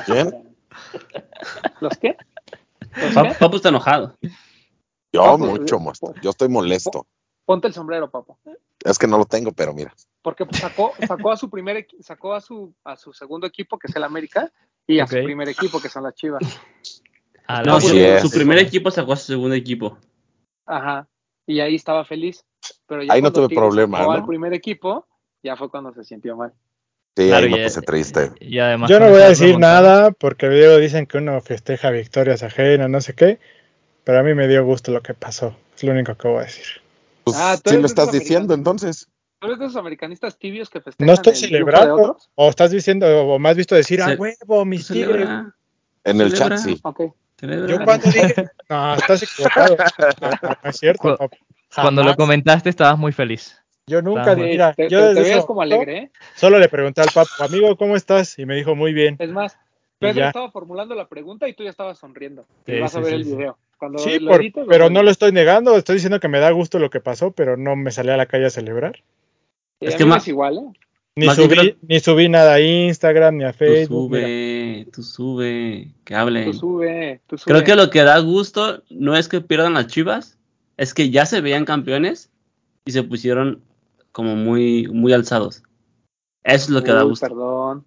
[0.07, 0.55] ¿Bien?
[1.81, 2.15] ¿Los qué?
[3.15, 3.35] ¿Los qué?
[3.39, 4.19] Papu está enojado.
[5.13, 6.15] Yo Papo, mucho, eh, muestro.
[6.23, 7.07] Yo estoy molesto.
[7.47, 8.39] Ponte el sombrero, papo.
[8.85, 9.95] Es que no lo tengo, pero mira.
[10.23, 13.97] Porque sacó, sacó a su primer sacó a su a su segundo equipo, que es
[13.97, 14.53] el América,
[14.87, 16.43] y a su primer equipo, que son las Chivas.
[17.47, 18.23] A No, su, es.
[18.23, 19.99] su primer equipo sacó a su segundo equipo.
[20.67, 21.09] Ajá.
[21.47, 22.45] Y ahí estaba feliz.
[22.87, 25.07] Pero ya Ahí no tuve Tigres problema, al primer equipo,
[25.43, 26.53] ya fue cuando se sintió mal.
[27.17, 28.33] Sí, Claro, ahí me puse triste.
[28.41, 32.43] Y además Yo no voy a decir nada porque luego dicen que uno festeja victorias
[32.43, 33.39] ajenas, no sé qué.
[34.05, 35.57] Pero a mí me dio gusto lo que pasó.
[35.77, 36.65] Es lo único que voy a decir.
[37.25, 39.09] Pues Ah, tú sí lo estás diciendo, entonces.
[39.39, 42.17] ¿Tú eres de esos americanistas tibios que festejan No estoy celebrando.
[42.35, 45.29] O estás diciendo, o me has visto decir, ah, huevo, mis tigres.
[46.05, 46.81] En el chat, sí.
[46.83, 47.15] Ok.
[47.39, 47.69] celebra.
[47.69, 48.35] Yo cuando dije,
[48.69, 49.77] no, estás equivocado.
[50.21, 51.29] No, no es cierto, Cu-
[51.75, 53.57] Cuando lo comentaste estabas muy feliz.
[53.87, 56.11] Yo nunca, mira, te, yo te- te desde veías como alegre, ¿eh?
[56.37, 58.39] Solo le pregunté al papo, amigo, ¿cómo estás?
[58.39, 59.17] Y me dijo, muy bien.
[59.19, 60.27] Es más, Y Pedro ya.
[60.29, 62.47] estaba formulando la pregunta y tú ya estabas sonriendo.
[62.67, 63.59] Y Sí, a ver sí, el video.
[63.79, 66.79] Cuando Sí, lo por- pero no lo estoy negando, estoy diciendo que me da gusto
[66.79, 69.03] lo que pasó, pero no me salí a la calle a celebrar.
[69.81, 70.79] Es a que mí es igual, ¿eh?
[71.17, 74.11] Ni Más subí, bien creo- ni subí nada a Instagram, ni a Tú Facebook.
[74.13, 74.27] mira.
[74.27, 76.45] sube, tú sube, que hablen.
[76.45, 77.53] Tú sube, tú sube.
[77.53, 80.39] Creo que lo que da gusto no es que pierdan las chivas,
[80.81, 82.31] es que ya se veían campeones
[82.87, 83.63] y se pusieron
[84.13, 85.63] como muy, muy alzados.
[86.43, 87.27] Eso es lo que da Uy, gusto.
[87.29, 87.87] Perdón.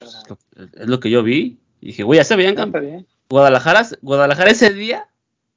[0.00, 0.38] Es lo,
[0.82, 1.58] es lo que yo vi.
[1.80, 3.04] Y dije, güey, ya se veían campeones.
[3.30, 5.08] Guadalajara, Guadalajara ese día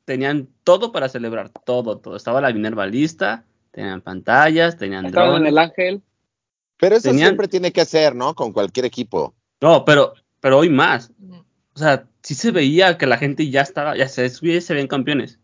[0.06, 2.16] tenían todo para celebrar, todo, todo.
[2.16, 5.52] Estaba la Minerva lista, tenían pantallas, tenían Estaban en drones.
[5.52, 6.02] el Ángel.
[6.78, 8.36] Pero eso Tenían- siempre tiene que ser, ¿no?
[8.36, 9.34] Con cualquier equipo.
[9.62, 11.12] No, pero, pero hoy más.
[11.74, 14.88] O sea, sí se veía que la gente ya estaba, ya se, ya se veían
[14.88, 15.40] campeones.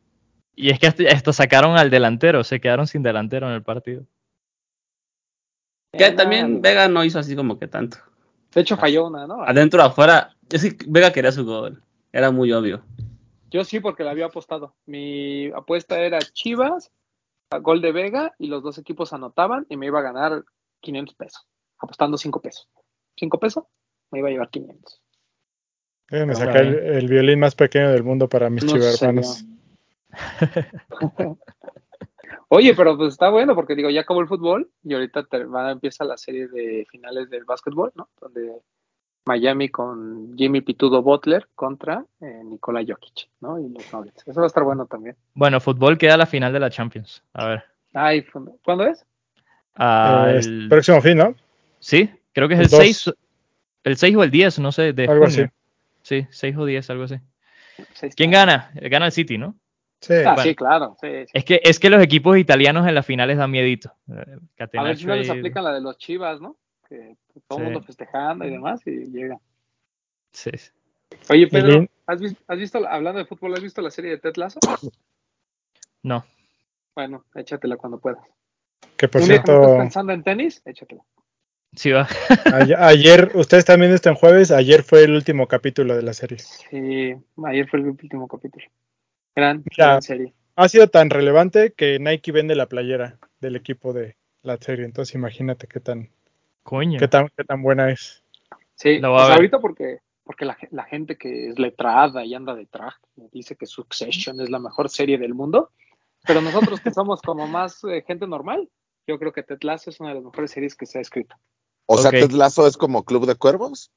[0.56, 4.06] Y es que hasta, hasta sacaron al delantero, se quedaron sin delantero en el partido.
[5.92, 6.62] Que Eh, también.
[6.62, 7.98] Vega no hizo así como que tanto.
[8.54, 9.44] De hecho, falló una, ¿no?
[9.44, 11.82] Adentro, afuera, yo sí, Vega quería su gol.
[12.12, 12.84] Era muy obvio.
[13.52, 14.76] Yo sí, porque la había apostado.
[14.86, 16.92] Mi apuesta era Chivas,
[17.62, 20.44] gol de Vega, y los dos equipos anotaban y me iba a ganar
[20.82, 21.46] 500 pesos.
[21.80, 22.70] Apostando 5 pesos.
[23.18, 23.66] 5 pesos,
[24.12, 25.02] me iba a llevar 500.
[26.10, 29.46] Déjenme Está sacar el, violín más pequeño del mundo para mis No chivermanos.
[32.50, 35.72] Oye, pero pues está bueno porque digo, ya acabó el fútbol y ahorita te- va,
[35.72, 38.10] empieza la serie de finales del básquetbol, ¿no?
[38.20, 38.62] Donde
[39.26, 43.60] Miami con Jimmy Pitudo Butler contra eh, Nikola Jokic, ¿no?
[43.60, 44.24] Y los Nuggets.
[44.28, 45.16] Eso va a estar bueno también.
[45.34, 47.24] Bueno, fútbol queda la final de la Champions.
[47.34, 47.64] A ver.
[47.94, 48.24] Ay,
[48.64, 49.06] ¿cuándo es?
[49.76, 51.36] Ah, Eh, el- próximo fin, ¿no?
[51.80, 52.80] Sí, creo que es el el dos.
[52.80, 53.12] 6,
[53.84, 55.46] el 6 o el 10, no sé, de Algo junio.
[55.46, 55.52] así.
[56.04, 57.16] Sí, 6 o 10, algo así.
[57.94, 58.72] Seis- ¿Quién gana?
[58.76, 59.56] Gana el City, ¿no?
[60.06, 60.14] Sí.
[60.26, 60.44] Ah, Bueno.
[60.44, 60.98] sí, claro.
[61.02, 61.32] sí, sí.
[61.34, 63.92] Es que, es que los equipos italianos en las finales dan miedito.
[64.10, 64.38] Eh,
[64.78, 66.58] A ver si no les aplican la de los Chivas, ¿no?
[66.88, 67.16] Que
[67.48, 67.72] todo el Sí.
[67.72, 69.40] mundo festejando y demás y llega.
[70.32, 70.72] Sí, sí.
[71.30, 74.18] Oye, Pedro, ¿has visto, has visto, la- hablando de fútbol, ¿has visto la serie de
[74.20, 74.60] Ted Lasso?
[76.04, 76.24] No.
[76.94, 78.24] Bueno, échatela cuando puedas.
[78.98, 81.04] Que por cierto, estés pensando en tenis, échatela.
[81.76, 82.08] Sí va.
[82.54, 86.38] ayer, ayer, ustedes están esto en jueves, ayer fue el último capítulo de la serie.
[86.40, 87.16] Sí,
[87.46, 88.66] ayer fue el último capítulo.
[89.36, 89.88] Gran, Mira.
[89.92, 90.34] gran serie.
[90.56, 95.14] Ha sido tan relevante que Nike vende la playera del equipo de la serie, entonces
[95.16, 96.10] imagínate qué tan,
[96.64, 96.98] Coño.
[97.00, 98.24] qué tan, qué tan buena es.
[98.76, 102.66] Sí, pues ahorita porque, porque la, ge- la gente que es letrada y anda de
[102.66, 102.98] traje
[103.32, 105.72] dice que Succession es la mejor serie del mundo,
[106.26, 108.70] pero nosotros que somos como más eh, gente normal,
[109.08, 111.36] yo creo que Ted Lasso es una de las mejores series que se ha escrito.
[111.86, 112.16] O sea, Ok.
[112.16, 113.92] Ted Lasso es como Club de Cuervos.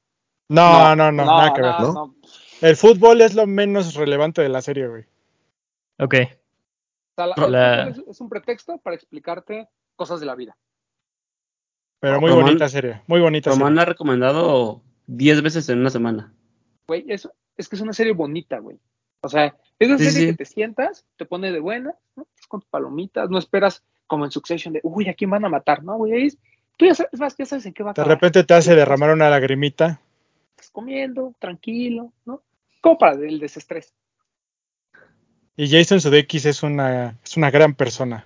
[0.48, 1.74] No, no, no, nada que ver.
[1.80, 1.92] ¿no?
[1.92, 2.14] no.
[2.62, 5.04] El fútbol es lo menos relevante de la serie, güey.
[5.98, 6.14] Ok.
[6.14, 10.34] O sea, la- el La- fútbol es, es un pretexto para explicarte cosas de la
[10.34, 10.56] vida.
[12.00, 13.76] Pero muy Román- bonita serie, muy bonita Román serie.
[13.76, 16.32] la ha recomendado 10 veces en una semana.
[16.86, 18.78] Güey, eso, es que es una serie bonita, güey.
[19.20, 20.26] O sea, es una Sí, serie sí.
[20.32, 22.22] que te sientas, te pone de buena, ¿no?
[22.34, 25.48] Estás con tus palomitas, no esperas como en Succession de, uy, ¿a quién van a
[25.48, 25.82] matar?
[25.82, 26.38] No, güey, es
[26.76, 28.16] Tú ya sabes, es más, ya sabes en qué va a De acabar.
[28.16, 30.00] repente te hace derramar una lagrimita.
[30.52, 32.40] Estás comiendo, tranquilo, ¿no?
[32.80, 33.92] Como para el desestrés.
[35.58, 38.24] Y Jason Sudeikis es una, es una gran persona.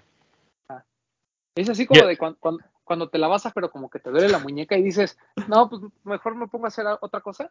[1.54, 4.10] Es así como de cuan- cuan- cuando, te la vas a, pero como que te
[4.10, 5.16] duele la muñeca y dices,
[5.48, 7.50] no, pues mejor me pongo a hacer otra cosa.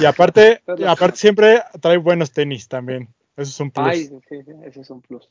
[0.00, 3.08] Y aparte, y aparte siempre trae buenos tenis también.
[3.36, 3.86] Eso es un plus.
[3.86, 5.28] Ay, sí, sí, ese es un plus.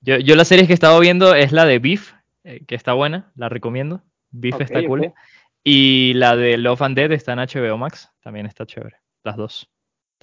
[0.00, 2.14] Yo, yo la serie que estaba viendo es la de Beef,
[2.44, 4.00] eh, que está buena, la recomiendo.
[4.30, 5.00] Beef está cool.
[5.64, 8.96] Y la de Love and Dead está en HBO Max, también está chévere.
[9.22, 9.68] Las dos.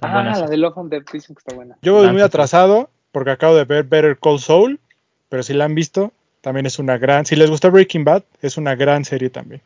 [0.00, 0.40] Ah, buenas.
[0.40, 1.76] la de Love and Death dicen que está buena.
[1.82, 4.80] Yo voy muy atrasado porque acabo de ver Better Call Saul,
[5.28, 7.24] pero si la han visto, también es una gran.
[7.26, 9.62] Si les gusta Breaking Bad, es una gran serie también.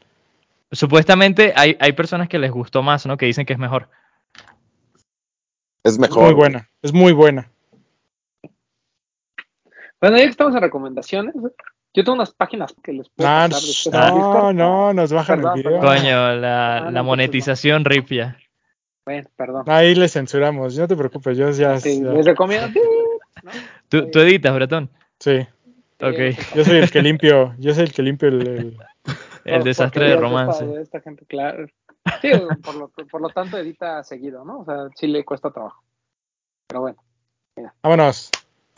[0.71, 3.17] Supuestamente hay, hay personas que les gustó más, ¿no?
[3.17, 3.89] Que dicen que es mejor.
[5.83, 6.25] Es Es mejor.
[6.25, 7.51] muy buena, es muy buena.
[10.01, 13.63] Bueno, ya que estamos en recomendaciones, yo tengo unas páginas que les puedo Nah, pasar
[13.63, 15.81] después no, no, nos bajan Perdón, el video.
[15.81, 18.37] Coño, la, Ah, no, la monetización rip ya.
[19.09, 19.65] Bueno, perdón.
[19.69, 21.81] Ahí le censuramos, no te preocupes, yo ya.
[21.81, 22.69] Sí, ya- les recomiendo.
[23.43, 23.51] ¿no?
[23.89, 24.91] ¿Tú, tú editas, Bretón?
[25.19, 25.47] sí,
[26.01, 26.37] Ok.
[26.55, 28.77] Yo soy el que limpio, yo soy el que limpio el, el-
[29.45, 30.67] El Por- desastre de romance.
[30.67, 31.67] de esta gente, claro.
[32.21, 32.29] Sí,
[32.63, 34.61] por lo, por lo tanto edita seguido, ¿no?
[34.61, 35.83] O sea, sí le cuesta trabajo.
[36.67, 36.99] Pero bueno.
[37.83, 38.31] Vámonos.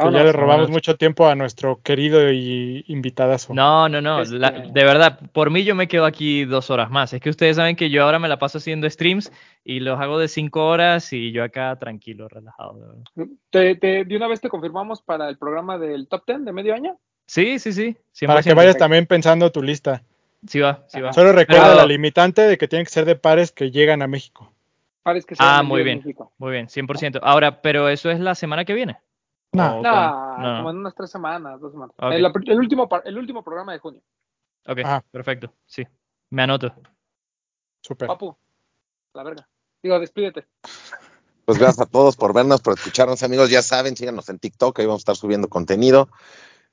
[0.09, 0.71] Que ya le robamos vámonos.
[0.71, 3.55] mucho tiempo a nuestro querido y invitadazo.
[3.55, 4.23] No, no, no.
[4.23, 7.13] Este- la- de verdad, por mí yo me quedo aquí dos horas más.
[7.13, 9.33] Es que ustedes saben que yo ahora me la paso haciendo streams
[9.65, 12.75] y los hago de cinco horas y yo acá tranquilo, relajado.
[12.75, 13.35] de verdad.
[13.51, 16.75] ¿Te, te- de una vez te confirmamos para el programa del Top 10 de medio
[16.75, 16.99] año?
[17.27, 17.97] Sí, sí, sí.
[18.13, 18.27] 100%.
[18.27, 20.03] Para que vayas también pensando tu lista.
[20.47, 21.13] Sí va, sí va.
[21.13, 24.07] Solo recuerda Pero- la limitante de que tienen que ser de pares que llegan a
[24.07, 24.53] México.
[25.03, 25.99] Pares que se Ah, muy bien.
[25.99, 26.33] México.
[26.39, 27.21] Muy bien, 100%.
[27.23, 28.97] Ahora, pero eso es la semana que viene.
[29.53, 29.83] No.
[29.83, 31.95] Como en unas tres semanas, dos semanas.
[31.99, 34.03] El, el último, el último programa de junio.
[34.67, 35.05] Ok, Ajá.
[35.11, 35.53] perfecto.
[35.67, 35.87] Sí,
[36.31, 36.73] me anoto.
[37.83, 38.09] Súper.
[38.09, 38.37] Papu,
[39.15, 39.49] la verga.
[39.83, 40.47] Digo, despídete.
[41.45, 43.51] Pues gracias a todos por vernos, por escucharnos, amigos.
[43.51, 46.09] Ya saben, síganos en TikTok, ahí vamos a estar subiendo contenido.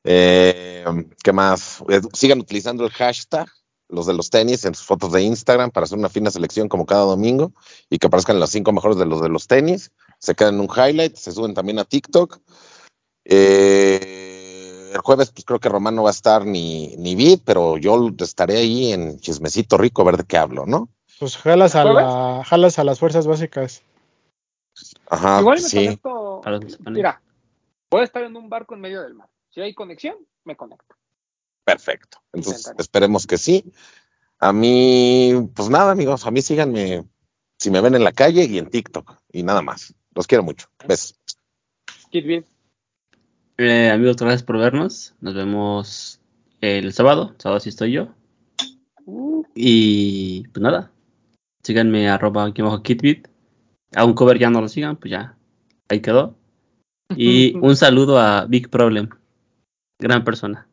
[0.03, 0.85] Eh,
[1.23, 1.83] ¿Qué más?
[1.89, 3.47] Eh, sigan utilizando el hashtag,
[3.89, 6.85] los de los tenis, en sus fotos de Instagram para hacer una fina selección como
[6.85, 7.53] cada domingo
[7.89, 9.91] y que aparezcan los cinco mejores de los de los tenis.
[10.19, 12.39] Se quedan en un highlight, se suben también a TikTok.
[13.25, 17.77] Eh, el jueves, pues creo que Román no va a estar ni, ni Vid, pero
[17.77, 20.89] yo estaré ahí en chismecito rico a ver de qué hablo, ¿no?
[21.19, 23.81] Pues jalas a, la, jalas a las fuerzas básicas.
[25.09, 25.97] Ajá, Igual me sí.
[25.97, 26.41] conecto.
[26.91, 27.21] Mira,
[27.89, 29.27] voy a estar en un barco en medio del mar.
[29.49, 30.95] Si hay conexión, me conecto.
[31.63, 32.19] Perfecto.
[32.33, 32.81] Entonces, Intentaré.
[32.83, 33.73] esperemos que sí.
[34.39, 37.05] A mí, pues nada, amigos, a mí síganme
[37.57, 39.95] si me ven en la calle y en TikTok y nada más.
[40.17, 40.67] Los quiero mucho.
[40.87, 41.15] Besos.
[42.09, 42.43] Kid.
[43.59, 45.13] Eh, amigos, gracias por vernos.
[45.21, 46.19] Nos vemos
[46.59, 47.35] el sábado.
[47.37, 48.15] Sábado sí estoy yo.
[49.53, 50.91] Y pues nada.
[51.61, 53.27] Síganme arroba aquí abajo kitbit.
[53.95, 55.37] A un cover ya no lo sigan, pues ya.
[55.87, 56.35] Ahí quedó.
[57.15, 59.09] Y un saludo a Big Problem.
[59.99, 60.67] Gran persona.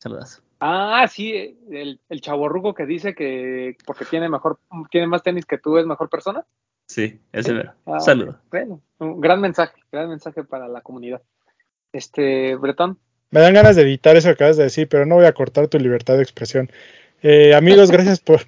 [0.00, 0.42] Saludas.
[0.58, 4.58] Ah, sí, el, el chaborruco que dice que porque tiene mejor,
[4.90, 6.44] tiene más tenis que tú es mejor persona.
[6.86, 7.54] Sí, ese Sí.
[7.54, 7.72] mero.
[7.86, 8.38] Ah, Saludo.
[8.50, 11.22] Bueno, un gran mensaje, gran mensaje para la comunidad.
[11.92, 12.98] Este, Bretón,
[13.30, 15.66] Me dan ganas de editar eso que acabas de decir, pero no voy a cortar
[15.68, 16.70] tu libertad de expresión.
[17.22, 18.40] Eh, amigos, gracias por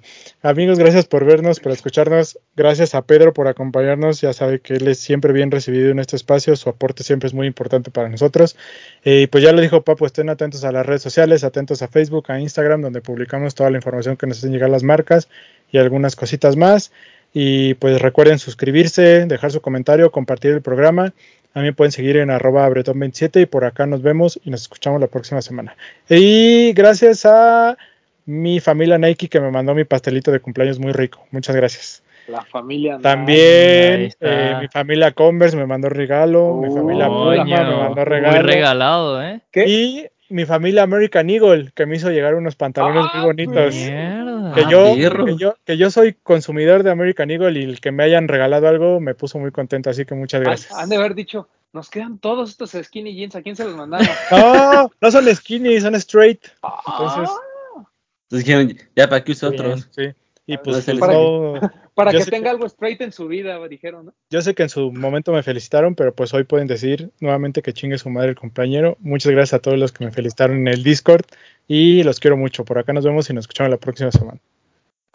[0.43, 2.37] amigos, gracias por vernos, por escucharnos.
[2.55, 4.21] Gracias a Pedro por acompañarnos.
[4.21, 6.55] Ya sabe que él es siempre bien recibido en este espacio.
[6.55, 8.57] Su aporte siempre es muy importante para nosotros.
[9.03, 11.87] Eh, Y pues ya lo dijo Papo, estén atentos a las redes sociales, atentos a
[11.87, 15.29] Facebook, a Instagram, donde publicamos toda la información que nos hacen llegar las marcas
[15.71, 16.91] y algunas cositas más.
[17.37, 21.11] Y pues recuerden suscribirse, dejar su comentario, compartir el programa.
[21.51, 25.07] También pueden seguir en arroba bretón27 y por acá nos vemos y nos escuchamos la
[25.07, 25.75] próxima semana.
[26.09, 27.77] Y gracias a
[28.25, 31.27] mi familia Nike que me mandó mi pastelito de cumpleaños muy rico.
[31.31, 32.03] Muchas gracias.
[32.29, 32.99] la familia.
[33.01, 38.41] También eh, mi familia Converse me mandó regalo, mi familia Puma me mandó muy regalo.
[38.43, 39.41] regalado, ¿eh?
[39.51, 39.67] ¿Qué?
[39.67, 43.75] Y mi familia American Eagle que me hizo llegar unos pantalones Ah, muy bonitos.
[43.75, 44.53] Mierda.
[44.53, 44.95] Que Ah, yo,
[45.25, 48.67] que, yo, que yo soy consumidor de American Eagle y el que me hayan regalado
[48.67, 50.73] algo me puso muy contento, así que muchas gracias.
[50.73, 54.07] han de haber dicho, nos quedan todos estos skinny jeans, ¿a quién se los mandaron?
[54.31, 56.43] No, no son skinny, son straight.
[56.87, 57.83] Entonces, Ah,
[58.29, 59.89] Entonces dijeron, ya para que use bien, otros.
[59.91, 60.03] sí.
[60.47, 61.59] Y pues para no-
[61.95, 64.13] para yo que tenga que- algo straight en su vida, dijeron, ¿no?
[64.29, 67.73] yo sé que en su momento me felicitaron, pero pues hoy pueden decir nuevamente que
[67.73, 68.97] chingue su madre el compañero.
[68.99, 71.25] Muchas gracias a todos los que me felicitaron en el Discord
[71.67, 72.65] y los quiero mucho.
[72.65, 74.39] Por acá nos vemos y nos escuchamos la próxima semana.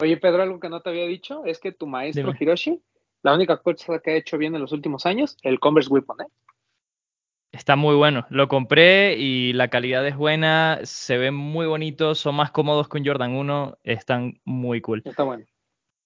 [0.01, 2.37] Oye, Pedro, algo que no te había dicho es que tu maestro Dime.
[2.39, 2.81] Hiroshi,
[3.21, 6.25] la única cosa que ha hecho bien en los últimos años, el Converse Weapon, ¿eh?
[7.51, 8.25] Está muy bueno.
[8.29, 12.97] Lo compré y la calidad es buena, se ven muy bonitos, son más cómodos que
[12.97, 15.01] un Jordan 1, están muy cool.
[15.05, 15.45] Está bueno.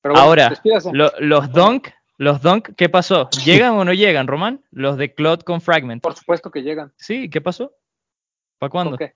[0.06, 0.54] Pero bueno, Ahora,
[0.94, 1.88] lo- los Dunk,
[2.20, 3.28] los Dunk, ¿qué pasó?
[3.44, 4.64] ¿Llegan o no llegan, Román?
[4.70, 6.04] Los de Cloud con Fragment.
[6.04, 6.94] Por supuesto que llegan.
[6.96, 7.74] Sí, ¿qué pasó?
[8.60, 8.92] ¿Para cuándo?
[8.92, 9.16] ¿Por qué?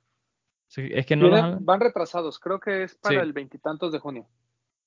[0.68, 3.22] Sí, es que no los han- van retrasados, creo que es para Sí.
[3.22, 4.26] el veintitantos de junio,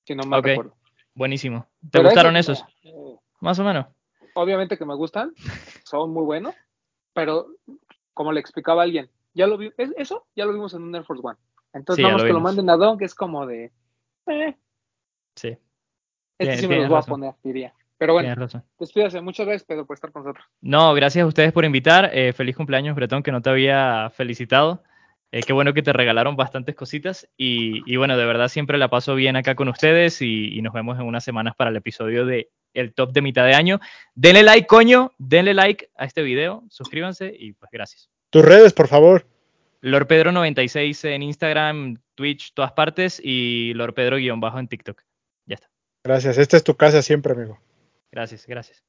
[0.05, 0.45] si no me Ok.
[0.45, 0.75] recuerdo.
[1.15, 1.67] Buenísimo.
[1.83, 3.85] ¿Te Pero gustaron esos, eh, Más o menos.
[4.35, 5.31] obviamente que me gustan,
[5.85, 6.53] son muy buenos,
[7.13, 7.47] pero
[8.13, 10.93] como le explicaba a alguien, ya lo vi, es- eso ya lo vimos en un
[10.95, 11.37] Air Force One.
[11.71, 13.71] Entonces, Sí, vamos lo que lo manden a Don, que es como de,
[14.27, 14.57] eh,
[15.35, 15.57] Sí,
[16.49, 17.11] este sí me los voy razón.
[17.11, 17.73] a poner, diría.
[17.97, 18.47] Pero bueno,
[18.79, 19.21] despídase.
[19.21, 20.45] Muchas gracias, Pedro, por estar con nosotros.
[20.61, 22.09] No, gracias a ustedes por invitar.
[22.13, 24.83] Eh, feliz cumpleaños, Bretón, que no te había felicitado.
[25.31, 27.29] Eh, qué bueno que te regalaron bastantes cositas.
[27.37, 30.73] Y, y bueno, de verdad siempre la paso bien acá con ustedes y, y nos
[30.73, 33.79] vemos en unas semanas para el episodio de el top de mitad de año.
[34.15, 38.09] Denle like, coño, denle like a este video, suscríbanse y pues gracias.
[38.29, 39.25] Tus redes, por favor.
[39.81, 45.01] Lord Pedro96 en Instagram, Twitch, todas partes y Lord Pedro-bajo en TikTok.
[45.45, 45.72] Ya está.
[46.03, 46.37] Gracias.
[46.37, 47.57] Esta es tu casa siempre, amigo.
[48.11, 48.83] Gracias, gracias.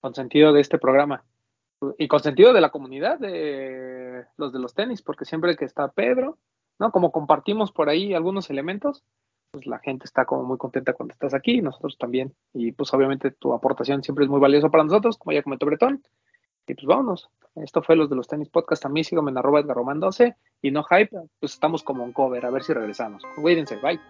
[0.00, 1.24] Con sentido de este programa.
[1.98, 5.88] Y con sentido de la comunidad de los de los tenis, porque siempre que está
[5.88, 6.38] Pedro,
[6.78, 6.90] ¿no?
[6.92, 9.02] Como compartimos por ahí algunos elementos,
[9.50, 12.34] pues la gente está como muy contenta cuando estás aquí, nosotros también.
[12.54, 16.02] Y pues obviamente tu aportación siempre es muy valiosa para nosotros, como ya comentó Bretón.
[16.66, 17.28] Y pues vámonos.
[17.56, 18.86] Esto fue los de los tenis podcast.
[18.86, 22.12] A mí síganme en arroba Edgar Román 12 y no hype, pues estamos como un
[22.12, 23.22] cover, a ver si regresamos.
[23.36, 24.00] Cuídense, bye.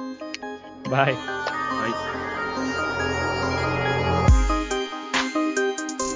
[0.89, 1.44] Bye.